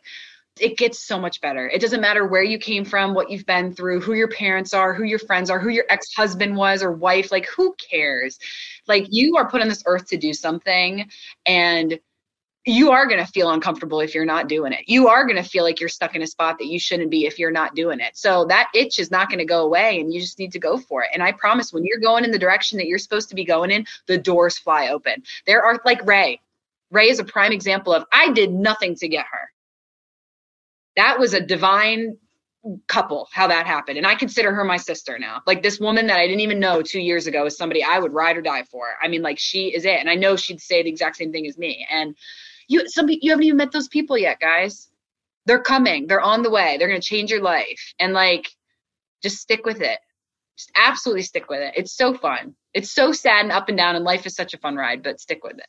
it 0.59 0.77
gets 0.77 0.99
so 0.99 1.19
much 1.19 1.41
better. 1.41 1.67
It 1.69 1.81
doesn't 1.81 2.01
matter 2.01 2.27
where 2.27 2.43
you 2.43 2.59
came 2.59 2.85
from, 2.85 3.13
what 3.13 3.31
you've 3.31 3.45
been 3.45 3.73
through, 3.73 4.01
who 4.01 4.13
your 4.13 4.27
parents 4.27 4.73
are, 4.73 4.93
who 4.93 5.03
your 5.03 5.19
friends 5.19 5.49
are, 5.49 5.59
who 5.59 5.69
your 5.69 5.85
ex 5.89 6.13
husband 6.13 6.55
was 6.55 6.83
or 6.83 6.91
wife. 6.91 7.31
Like, 7.31 7.47
who 7.47 7.73
cares? 7.89 8.37
Like, 8.87 9.07
you 9.09 9.37
are 9.37 9.49
put 9.49 9.61
on 9.61 9.69
this 9.69 9.83
earth 9.85 10.07
to 10.09 10.17
do 10.17 10.33
something, 10.33 11.09
and 11.45 11.99
you 12.65 12.91
are 12.91 13.07
going 13.07 13.23
to 13.23 13.31
feel 13.31 13.49
uncomfortable 13.49 14.01
if 14.01 14.13
you're 14.13 14.25
not 14.25 14.47
doing 14.47 14.71
it. 14.71 14.81
You 14.87 15.07
are 15.07 15.25
going 15.25 15.41
to 15.41 15.49
feel 15.49 15.63
like 15.63 15.79
you're 15.79 15.89
stuck 15.89 16.15
in 16.15 16.21
a 16.21 16.27
spot 16.27 16.59
that 16.59 16.67
you 16.67 16.79
shouldn't 16.79 17.09
be 17.09 17.25
if 17.25 17.39
you're 17.39 17.49
not 17.51 17.73
doing 17.73 17.99
it. 17.99 18.15
So 18.15 18.45
that 18.45 18.69
itch 18.75 18.99
is 18.99 19.09
not 19.09 19.29
going 19.29 19.39
to 19.39 19.45
go 19.45 19.63
away 19.63 19.99
and 19.99 20.13
you 20.13 20.21
just 20.21 20.37
need 20.37 20.51
to 20.51 20.59
go 20.59 20.77
for 20.77 21.01
it. 21.03 21.09
And 21.13 21.23
I 21.23 21.31
promise 21.31 21.73
when 21.73 21.85
you're 21.85 21.99
going 21.99 22.23
in 22.23 22.31
the 22.31 22.37
direction 22.37 22.77
that 22.77 22.85
you're 22.87 22.99
supposed 22.99 23.29
to 23.29 23.35
be 23.35 23.45
going 23.45 23.71
in, 23.71 23.85
the 24.05 24.17
doors 24.17 24.59
fly 24.59 24.89
open. 24.89 25.23
There 25.47 25.63
are 25.63 25.81
like 25.85 26.05
Rae. 26.05 26.39
Rae 26.91 27.09
is 27.09 27.19
a 27.19 27.23
prime 27.23 27.51
example 27.51 27.93
of 27.93 28.05
I 28.13 28.31
did 28.31 28.51
nothing 28.51 28.95
to 28.95 29.07
get 29.07 29.25
her 29.31 29.49
that 30.95 31.19
was 31.19 31.33
a 31.33 31.39
divine 31.39 32.17
couple 32.87 33.27
how 33.31 33.47
that 33.47 33.65
happened 33.65 33.97
and 33.97 34.05
i 34.05 34.13
consider 34.13 34.53
her 34.53 34.63
my 34.63 34.77
sister 34.77 35.17
now 35.17 35.41
like 35.47 35.63
this 35.63 35.79
woman 35.79 36.05
that 36.05 36.19
i 36.19 36.27
didn't 36.27 36.41
even 36.41 36.59
know 36.59 36.83
two 36.83 36.99
years 36.99 37.25
ago 37.25 37.45
is 37.47 37.57
somebody 37.57 37.83
i 37.83 37.97
would 37.97 38.13
ride 38.13 38.37
or 38.37 38.41
die 38.41 38.61
for 38.63 38.89
i 39.01 39.07
mean 39.07 39.23
like 39.23 39.39
she 39.39 39.73
is 39.73 39.83
it 39.83 39.99
and 39.99 40.07
i 40.07 40.13
know 40.13 40.35
she'd 40.35 40.61
say 40.61 40.83
the 40.83 40.89
exact 40.89 41.15
same 41.15 41.31
thing 41.31 41.47
as 41.47 41.57
me 41.57 41.87
and 41.89 42.15
you 42.67 42.87
some 42.89 43.07
you 43.09 43.31
haven't 43.31 43.45
even 43.45 43.57
met 43.57 43.71
those 43.71 43.87
people 43.87 44.17
yet 44.17 44.39
guys. 44.39 44.89
They're 45.45 45.61
coming. 45.61 46.07
They're 46.07 46.21
on 46.21 46.43
the 46.43 46.51
way. 46.51 46.77
They're 46.77 46.87
going 46.87 47.01
to 47.01 47.07
change 47.07 47.31
your 47.31 47.41
life. 47.41 47.93
And 47.99 48.13
like 48.13 48.49
just 49.23 49.37
stick 49.37 49.65
with 49.65 49.81
it. 49.81 49.99
Just 50.57 50.71
absolutely 50.75 51.23
stick 51.23 51.49
with 51.49 51.61
it. 51.61 51.73
It's 51.75 51.95
so 51.95 52.13
fun. 52.13 52.55
It's 52.73 52.91
so 52.91 53.11
sad 53.11 53.43
and 53.43 53.51
up 53.51 53.67
and 53.67 53.77
down 53.77 53.95
and 53.95 54.05
life 54.05 54.25
is 54.25 54.35
such 54.35 54.53
a 54.53 54.57
fun 54.57 54.75
ride 54.75 55.03
but 55.03 55.19
stick 55.19 55.43
with 55.43 55.57
it. 55.57 55.67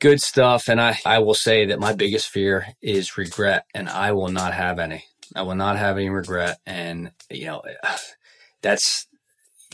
Good 0.00 0.20
stuff. 0.20 0.68
And 0.68 0.80
I, 0.80 0.98
I 1.06 1.20
will 1.20 1.34
say 1.34 1.66
that 1.66 1.80
my 1.80 1.94
biggest 1.94 2.28
fear 2.28 2.66
is 2.82 3.16
regret, 3.16 3.64
and 3.74 3.88
I 3.88 4.12
will 4.12 4.28
not 4.28 4.52
have 4.52 4.78
any. 4.78 5.04
I 5.34 5.42
will 5.42 5.54
not 5.54 5.78
have 5.78 5.96
any 5.96 6.10
regret. 6.10 6.58
And, 6.66 7.12
you 7.30 7.46
know, 7.46 7.62
that's, 8.62 9.06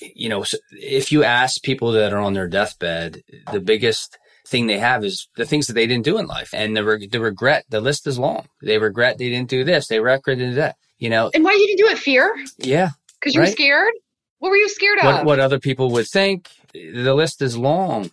you 0.01 0.29
know, 0.29 0.45
if 0.71 1.11
you 1.11 1.25
ask 1.25 1.63
people 1.63 1.93
that 1.93 2.13
are 2.13 2.21
on 2.21 2.35
their 2.35 2.49
deathbed, 2.49 3.23
the 3.51 3.61
biggest 3.61 4.19
thing 4.51 4.67
they 4.67 4.79
have 4.79 5.05
is 5.05 5.29
the 5.37 5.47
things 5.47 5.67
that 5.69 5.75
they 5.75 5.87
didn't 5.87 6.05
do 6.05 6.19
in 6.19 6.27
life. 6.27 6.51
And 6.53 6.77
the, 6.77 6.85
re- 6.85 7.07
the 7.07 7.21
regret, 7.21 7.65
the 7.69 7.81
list 7.81 8.07
is 8.07 8.19
long. 8.19 8.47
They 8.63 8.79
regret 8.79 9.19
they 9.19 9.31
didn't 9.31 9.49
do 9.49 9.65
this. 9.65 9.89
They 9.89 10.01
regret 10.01 10.23
they 10.27 10.35
did 10.35 10.57
that, 10.57 10.77
you 10.99 11.11
know. 11.11 11.31
And 11.33 11.45
why 11.45 11.53
you 11.53 11.67
didn't 11.67 11.87
do 11.87 11.93
it? 11.93 11.99
Fear? 11.99 12.35
Yeah. 12.59 12.91
Because 13.19 13.35
you 13.35 13.41
right? 13.41 13.49
were 13.49 13.53
scared? 13.53 13.93
What 14.39 14.51
were 14.51 14.57
you 14.57 14.69
scared 14.69 14.99
of? 14.99 15.05
What, 15.05 15.25
what 15.25 15.41
other 15.41 15.59
people 15.59 15.91
would 15.93 16.09
think. 16.09 16.49
The 16.73 17.15
list 17.15 17.43
is 17.43 17.57
long. 17.57 18.11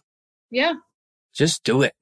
Yeah 0.50 0.74
just 1.38 1.64
do 1.64 1.84
it. 1.84 1.94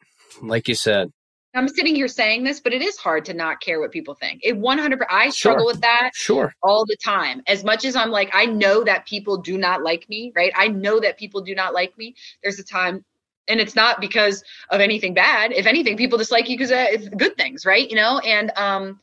Like 0.41 0.67
you 0.67 0.75
said. 0.75 1.11
I'm 1.53 1.69
sitting 1.69 1.95
here 1.95 2.09
saying 2.09 2.43
this, 2.43 2.59
but 2.59 2.73
it 2.73 2.81
is 2.81 2.97
hard 2.97 3.23
to 3.25 3.33
not 3.33 3.61
care 3.61 3.79
what 3.79 3.91
people 3.91 4.13
think. 4.13 4.41
It 4.43 4.57
100. 4.57 5.05
I 5.09 5.29
struggle 5.29 5.65
sure. 5.65 5.73
with 5.73 5.81
that. 5.81 6.11
Sure. 6.13 6.53
All 6.61 6.85
the 6.85 6.97
time. 7.01 7.41
As 7.47 7.63
much 7.63 7.85
as 7.85 7.95
I'm 7.95 8.11
like, 8.11 8.29
I 8.33 8.45
know 8.45 8.83
that 8.83 9.05
people 9.05 9.37
do 9.37 9.57
not 9.57 9.81
like 9.81 10.09
me, 10.09 10.33
right? 10.35 10.51
I 10.53 10.67
know 10.67 10.99
that 10.99 11.17
people 11.17 11.41
do 11.41 11.55
not 11.55 11.73
like 11.73 11.97
me. 11.97 12.15
There's 12.43 12.59
a 12.59 12.63
time, 12.63 13.05
and 13.47 13.59
it's 13.59 13.75
not 13.75 14.01
because 14.01 14.43
of 14.69 14.81
anything 14.81 15.13
bad. 15.13 15.51
If 15.51 15.65
anything, 15.65 15.97
people 15.97 16.17
dislike 16.17 16.49
you 16.49 16.57
because 16.57 16.71
it's 16.71 17.09
good 17.09 17.37
things, 17.37 17.65
right? 17.65 17.87
You 17.89 17.95
know. 17.95 18.19
And 18.19 18.51
um, 18.55 18.99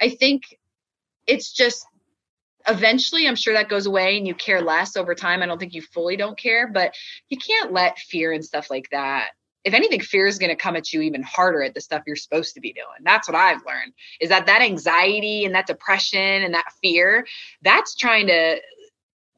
I 0.00 0.10
think 0.10 0.58
it's 1.26 1.52
just 1.52 1.86
eventually 2.68 3.26
i'm 3.26 3.36
sure 3.36 3.54
that 3.54 3.68
goes 3.68 3.86
away 3.86 4.16
and 4.16 4.26
you 4.26 4.34
care 4.34 4.62
less 4.62 4.96
over 4.96 5.14
time 5.14 5.42
i 5.42 5.46
don't 5.46 5.58
think 5.58 5.74
you 5.74 5.82
fully 5.82 6.16
don't 6.16 6.38
care 6.38 6.68
but 6.68 6.94
you 7.28 7.36
can't 7.36 7.72
let 7.72 7.98
fear 7.98 8.32
and 8.32 8.44
stuff 8.44 8.70
like 8.70 8.88
that 8.90 9.30
if 9.64 9.74
anything 9.74 10.00
fear 10.00 10.26
is 10.26 10.38
going 10.38 10.50
to 10.50 10.56
come 10.56 10.76
at 10.76 10.92
you 10.92 11.00
even 11.00 11.22
harder 11.22 11.62
at 11.62 11.74
the 11.74 11.80
stuff 11.80 12.02
you're 12.06 12.16
supposed 12.16 12.54
to 12.54 12.60
be 12.60 12.72
doing 12.72 12.86
that's 13.02 13.28
what 13.28 13.36
i've 13.36 13.64
learned 13.66 13.92
is 14.20 14.28
that 14.28 14.46
that 14.46 14.62
anxiety 14.62 15.44
and 15.44 15.54
that 15.54 15.66
depression 15.66 16.42
and 16.42 16.54
that 16.54 16.72
fear 16.80 17.26
that's 17.62 17.96
trying 17.96 18.26
to 18.26 18.60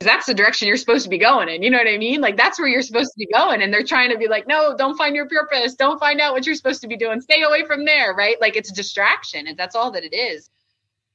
that's 0.00 0.26
the 0.26 0.34
direction 0.34 0.68
you're 0.68 0.76
supposed 0.76 1.04
to 1.04 1.10
be 1.10 1.18
going 1.18 1.48
in 1.48 1.62
you 1.62 1.70
know 1.70 1.78
what 1.78 1.88
i 1.88 1.96
mean 1.96 2.20
like 2.20 2.36
that's 2.36 2.58
where 2.58 2.68
you're 2.68 2.82
supposed 2.82 3.10
to 3.10 3.18
be 3.18 3.26
going 3.32 3.62
and 3.62 3.72
they're 3.72 3.84
trying 3.84 4.10
to 4.10 4.18
be 4.18 4.28
like 4.28 4.46
no 4.46 4.76
don't 4.76 4.96
find 4.96 5.16
your 5.16 5.28
purpose 5.28 5.74
don't 5.74 5.98
find 5.98 6.20
out 6.20 6.32
what 6.32 6.44
you're 6.44 6.54
supposed 6.54 6.82
to 6.82 6.88
be 6.88 6.96
doing 6.96 7.20
stay 7.20 7.42
away 7.42 7.64
from 7.64 7.84
there 7.84 8.12
right 8.14 8.40
like 8.40 8.56
it's 8.56 8.70
a 8.70 8.74
distraction 8.74 9.46
and 9.46 9.58
that's 9.58 9.74
all 9.74 9.90
that 9.90 10.04
it 10.04 10.14
is 10.14 10.50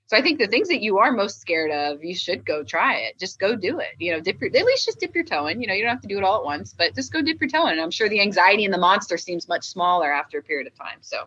so 0.10 0.18
I 0.18 0.24
think 0.24 0.40
the 0.40 0.48
things 0.48 0.70
that 0.70 0.82
you 0.82 0.98
are 0.98 1.12
most 1.12 1.40
scared 1.40 1.70
of, 1.70 2.04
you 2.04 2.16
should 2.16 2.44
go 2.44 2.64
try 2.64 2.96
it. 2.96 3.20
Just 3.20 3.38
go 3.38 3.56
do 3.56 3.80
it. 3.80 3.90
You 4.00 4.12
know, 4.12 4.20
dip 4.20 4.42
your 4.42 4.50
at 4.50 4.66
least 4.66 4.86
just 4.86 5.00
dip 5.00 5.14
your 5.14 5.24
toe 5.24 5.46
in. 5.46 5.62
You 5.62 5.68
know, 5.68 5.76
you 5.76 5.84
don't 5.84 5.92
have 5.92 6.02
to 6.02 6.08
do 6.08 6.18
it 6.18 6.24
all 6.24 6.40
at 6.40 6.44
once, 6.44 6.74
but 6.76 6.96
just 6.96 7.14
go 7.14 7.22
dip 7.22 7.40
your 7.40 7.48
toe 7.48 7.68
in. 7.68 7.74
And 7.74 7.82
I'm 7.82 7.92
sure 7.92 8.10
the 8.10 8.20
anxiety 8.20 8.66
and 8.66 8.74
the 8.74 8.80
monster 8.80 9.18
seems 9.20 9.48
much 9.48 9.66
smaller 9.66 10.12
after 10.12 10.40
a 10.40 10.42
period 10.42 10.66
of 10.66 10.76
time. 10.76 10.98
So 11.02 11.26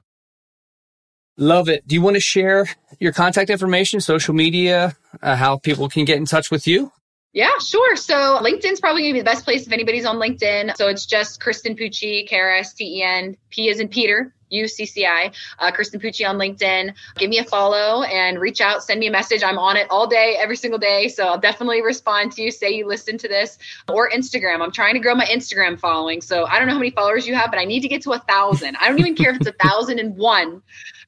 Love 1.36 1.68
it. 1.68 1.86
Do 1.86 1.94
you 1.94 2.03
want 2.03 2.14
to 2.14 2.20
share 2.20 2.68
your 2.98 3.12
contact 3.12 3.50
information, 3.50 4.00
social 4.00 4.34
media, 4.34 4.96
uh, 5.22 5.36
how 5.36 5.59
people 5.59 5.88
can 5.88 6.05
get 6.05 6.16
in 6.18 6.26
touch 6.26 6.50
with 6.50 6.66
you? 6.66 6.90
Yeah, 7.33 7.59
sure. 7.61 7.97
So 7.97 8.39
LinkedIn's 8.43 8.80
probably 8.80 9.03
gonna 9.03 9.14
be 9.14 9.20
the 9.20 9.24
best 9.24 9.45
place 9.45 9.66
if 9.66 9.72
anybody's 9.72 10.05
on 10.05 10.16
LinkedIn. 10.16 10.76
So 10.76 10.89
it's 10.89 11.07
just 11.07 11.41
Kristen 11.41 11.74
Pucci, 11.74 12.26
K 12.26 12.39
R 12.39 12.57
S 12.57 12.74
T 12.74 12.99
E 12.99 13.03
N, 13.03 13.39
P 13.49 13.68
is 13.68 13.80
in 13.80 13.89
Peter, 13.89 14.35
UCCI, 14.53 15.35
uh, 15.59 15.72
Kristen 15.72 15.99
Pucci 15.99 16.28
on 16.28 16.37
LinkedIn. 16.37 16.93
Give 17.16 17.30
me 17.30 17.39
a 17.39 17.45
follow 17.45 18.03
and 18.03 18.39
reach 18.39 18.61
out, 18.61 18.85
send 18.85 19.01
me 19.01 19.07
a 19.07 19.11
message. 19.11 19.43
I'm 19.43 19.59
on 19.59 19.78
it 19.78 19.87
all 19.89 20.07
day, 20.07 20.37
every 20.39 20.57
single 20.57 20.78
day. 20.78 21.09
So 21.09 21.26
I'll 21.26 21.41
definitely 21.41 21.80
respond 21.80 22.33
to 22.33 22.43
you. 22.43 22.51
Say 22.51 22.72
you 22.72 22.87
listen 22.87 23.16
to 23.16 23.28
this 23.28 23.59
or 23.89 24.11
Instagram. 24.11 24.61
I'm 24.61 24.72
trying 24.72 24.95
to 24.95 25.01
grow 25.01 25.14
my 25.14 25.24
Instagram 25.24 25.80
following. 25.80 26.20
So 26.20 26.45
I 26.45 26.59
don't 26.59 26.68
know 26.68 26.74
how 26.74 26.80
many 26.80 26.91
followers 26.91 27.26
you 27.26 27.35
have, 27.35 27.51
but 27.51 27.59
I 27.59 27.64
need 27.64 27.80
to 27.80 27.89
get 27.89 28.03
to 28.03 28.12
a 28.12 28.18
thousand. 28.18 28.76
I 28.78 28.89
don't 28.89 28.99
even 28.99 29.14
care 29.14 29.30
if 29.30 29.37
it's 29.37 29.47
a 29.47 29.53
thousand 29.53 30.01
and 30.01 30.18
one 30.18 30.61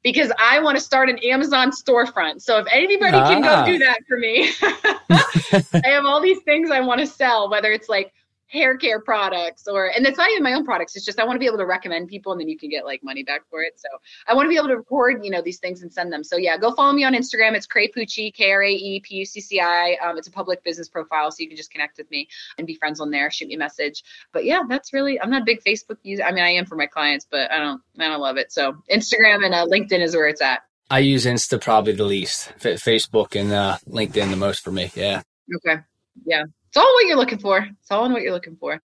because 0.04 0.30
I 0.38 0.60
want 0.60 0.76
to 0.76 0.84
start 0.84 1.08
an 1.08 1.18
Amazon 1.24 1.70
storefront. 1.72 2.42
So 2.42 2.58
if 2.58 2.66
anybody 2.70 3.16
ah. 3.16 3.28
can 3.28 3.42
go 3.42 3.48
ah. 3.48 3.64
do 3.64 3.78
that 3.78 4.00
for 4.06 4.18
me, 4.18 4.50
I 4.62 5.88
have 5.88 6.04
all 6.04 6.20
these 6.20 6.42
things 6.42 6.70
I 6.70 6.80
want 6.80 7.00
to 7.00 7.06
sell, 7.06 7.50
whether 7.50 7.72
it's 7.72 7.88
like 7.88 8.12
hair 8.54 8.76
care 8.76 9.00
products 9.00 9.66
or 9.66 9.86
and 9.86 10.06
it's 10.06 10.16
not 10.16 10.30
even 10.30 10.42
my 10.42 10.52
own 10.52 10.64
products 10.64 10.94
it's 10.94 11.04
just 11.04 11.18
i 11.18 11.24
want 11.24 11.34
to 11.34 11.40
be 11.40 11.46
able 11.46 11.58
to 11.58 11.66
recommend 11.66 12.08
people 12.08 12.30
and 12.30 12.40
then 12.40 12.48
you 12.48 12.56
can 12.56 12.70
get 12.70 12.84
like 12.84 13.02
money 13.02 13.24
back 13.24 13.42
for 13.50 13.62
it. 13.62 13.72
So 13.76 13.88
i 14.28 14.34
want 14.34 14.46
to 14.46 14.48
be 14.48 14.56
able 14.56 14.68
to 14.68 14.76
record 14.76 15.24
you 15.24 15.30
know 15.30 15.42
these 15.42 15.58
things 15.58 15.82
and 15.82 15.92
send 15.92 16.12
them. 16.12 16.22
So 16.22 16.36
yeah 16.36 16.56
go 16.56 16.72
follow 16.72 16.92
me 16.92 17.04
on 17.04 17.14
instagram 17.14 17.54
it's 17.54 17.66
Krae 17.66 17.92
Pucci, 17.94 18.32
k-r-a-e-p-u-c-c-i 18.32 19.96
um, 20.04 20.16
it's 20.16 20.28
a 20.28 20.30
public 20.30 20.62
business 20.62 20.88
profile 20.88 21.32
so 21.32 21.36
you 21.40 21.48
can 21.48 21.56
just 21.56 21.72
connect 21.72 21.98
with 21.98 22.08
me 22.10 22.28
and 22.56 22.66
be 22.66 22.74
friends 22.74 23.00
on 23.00 23.10
there 23.10 23.30
shoot 23.30 23.48
me 23.48 23.56
a 23.56 23.58
message. 23.58 24.04
But 24.32 24.44
yeah 24.44 24.62
that's 24.68 24.92
really 24.92 25.20
i'm 25.20 25.30
not 25.30 25.42
a 25.42 25.44
big 25.44 25.62
facebook 25.64 25.98
user 26.04 26.22
i 26.22 26.30
mean 26.30 26.44
i 26.44 26.50
am 26.50 26.64
for 26.64 26.76
my 26.76 26.86
clients 26.86 27.26
but 27.28 27.50
i 27.50 27.58
don't 27.58 27.82
i 27.98 28.06
don't 28.06 28.20
love 28.20 28.36
it. 28.36 28.52
So 28.52 28.76
instagram 28.90 29.44
and 29.44 29.54
uh, 29.54 29.66
linkedin 29.66 30.00
is 30.00 30.14
where 30.14 30.28
it's 30.28 30.40
at. 30.40 30.60
I 30.90 31.00
use 31.00 31.26
insta 31.26 31.60
probably 31.60 31.94
the 31.94 32.04
least 32.04 32.52
F- 32.56 32.80
facebook 32.80 33.38
and 33.38 33.52
uh, 33.52 33.78
linkedin 33.88 34.30
the 34.30 34.36
most 34.36 34.62
for 34.62 34.70
me 34.70 34.92
yeah. 34.94 35.22
Okay 35.56 35.80
yeah 36.24 36.44
it's 36.74 36.80
all 36.80 36.92
what 36.94 37.06
you're 37.06 37.16
looking 37.16 37.38
for. 37.38 37.58
It's 37.58 37.90
all 37.92 38.04
in 38.04 38.12
what 38.12 38.22
you're 38.22 38.32
looking 38.32 38.56
for. 38.56 38.82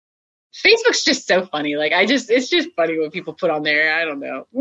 Facebook's 0.54 1.04
just 1.04 1.26
so 1.26 1.44
funny. 1.44 1.76
Like 1.76 1.92
I 1.92 2.06
just, 2.06 2.30
it's 2.30 2.48
just 2.48 2.70
funny 2.74 2.98
what 2.98 3.12
people 3.12 3.34
put 3.34 3.50
on 3.50 3.62
there. 3.62 3.94
I 3.94 4.06
don't 4.06 4.20
know. 4.20 4.46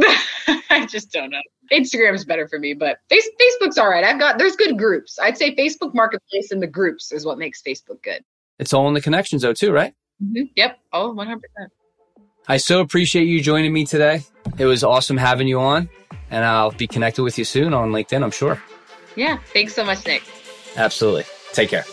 I 0.70 0.86
just 0.86 1.14
don't 1.14 1.30
know. 1.30 1.40
Instagram's 1.72 2.26
better 2.26 2.50
for 2.50 2.60
me, 2.60 2.74
but 2.74 2.98
face, 3.10 3.30
Facebook's 3.40 3.78
all 3.78 3.88
right. 3.90 4.04
I've 4.04 4.20
got 4.20 4.40
there's 4.40 4.58
good 4.58 4.78
groups. 4.78 5.18
I'd 5.22 5.38
say 5.38 5.56
Facebook 5.56 5.94
Marketplace 5.94 6.52
and 6.52 6.62
the 6.62 6.68
groups 6.68 7.14
is 7.14 7.26
what 7.26 7.38
makes 7.38 7.62
Facebook 7.62 8.04
good. 8.04 8.26
It's 8.60 8.74
all 8.74 8.90
in 8.90 8.94
the 8.94 9.00
connections 9.00 9.44
though, 9.44 9.54
too, 9.54 9.72
right? 9.72 9.94
Mm-hmm. 10.22 10.48
Yep. 10.58 10.80
Oh, 10.92 11.14
100. 11.14 11.42
percent 11.42 11.72
I 12.50 12.58
so 12.58 12.82
appreciate 12.82 13.24
you 13.24 13.42
joining 13.42 13.72
me 13.72 13.86
today. 13.86 14.24
It 14.58 14.66
was 14.66 14.84
awesome 14.84 15.16
having 15.16 15.48
you 15.48 15.62
on, 15.62 15.90
and 16.30 16.44
I'll 16.44 16.72
be 16.72 16.88
connected 16.88 17.24
with 17.24 17.38
you 17.38 17.46
soon 17.46 17.74
on 17.74 17.92
LinkedIn. 17.94 18.22
I'm 18.22 18.32
sure. 18.32 18.62
Yeah. 19.16 19.38
Thanks 19.54 19.74
so 19.74 19.86
much, 19.86 20.06
Nick. 20.06 20.24
Absolutely. 20.76 21.24
Take 21.54 21.70
care. 21.70 21.86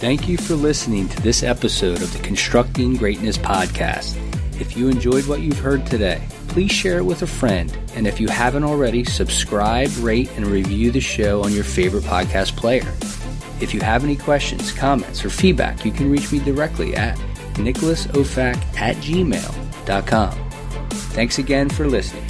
Thank 0.00 0.30
you 0.30 0.38
for 0.38 0.54
listening 0.54 1.10
to 1.10 1.20
this 1.20 1.42
episode 1.42 2.00
of 2.00 2.10
the 2.14 2.20
Constructing 2.20 2.96
Greatness 2.96 3.36
podcast. 3.36 4.16
If 4.58 4.74
you 4.74 4.88
enjoyed 4.88 5.26
what 5.26 5.42
you've 5.42 5.58
heard 5.58 5.84
today, 5.84 6.26
please 6.48 6.72
share 6.72 6.96
it 6.96 7.04
with 7.04 7.20
a 7.20 7.26
friend. 7.26 7.70
And 7.94 8.06
if 8.06 8.18
you 8.18 8.28
haven't 8.28 8.64
already, 8.64 9.04
subscribe, 9.04 9.94
rate, 9.98 10.30
and 10.36 10.46
review 10.46 10.90
the 10.90 11.02
show 11.02 11.42
on 11.44 11.52
your 11.52 11.64
favorite 11.64 12.04
podcast 12.04 12.56
player. 12.56 12.90
If 13.60 13.74
you 13.74 13.82
have 13.82 14.02
any 14.02 14.16
questions, 14.16 14.72
comments, 14.72 15.22
or 15.22 15.28
feedback, 15.28 15.84
you 15.84 15.92
can 15.92 16.10
reach 16.10 16.32
me 16.32 16.38
directly 16.38 16.96
at 16.96 17.18
nicholasofac 17.56 18.56
at 18.78 18.96
gmail.com. 18.96 20.50
Thanks 21.12 21.36
again 21.36 21.68
for 21.68 21.86
listening. 21.86 22.24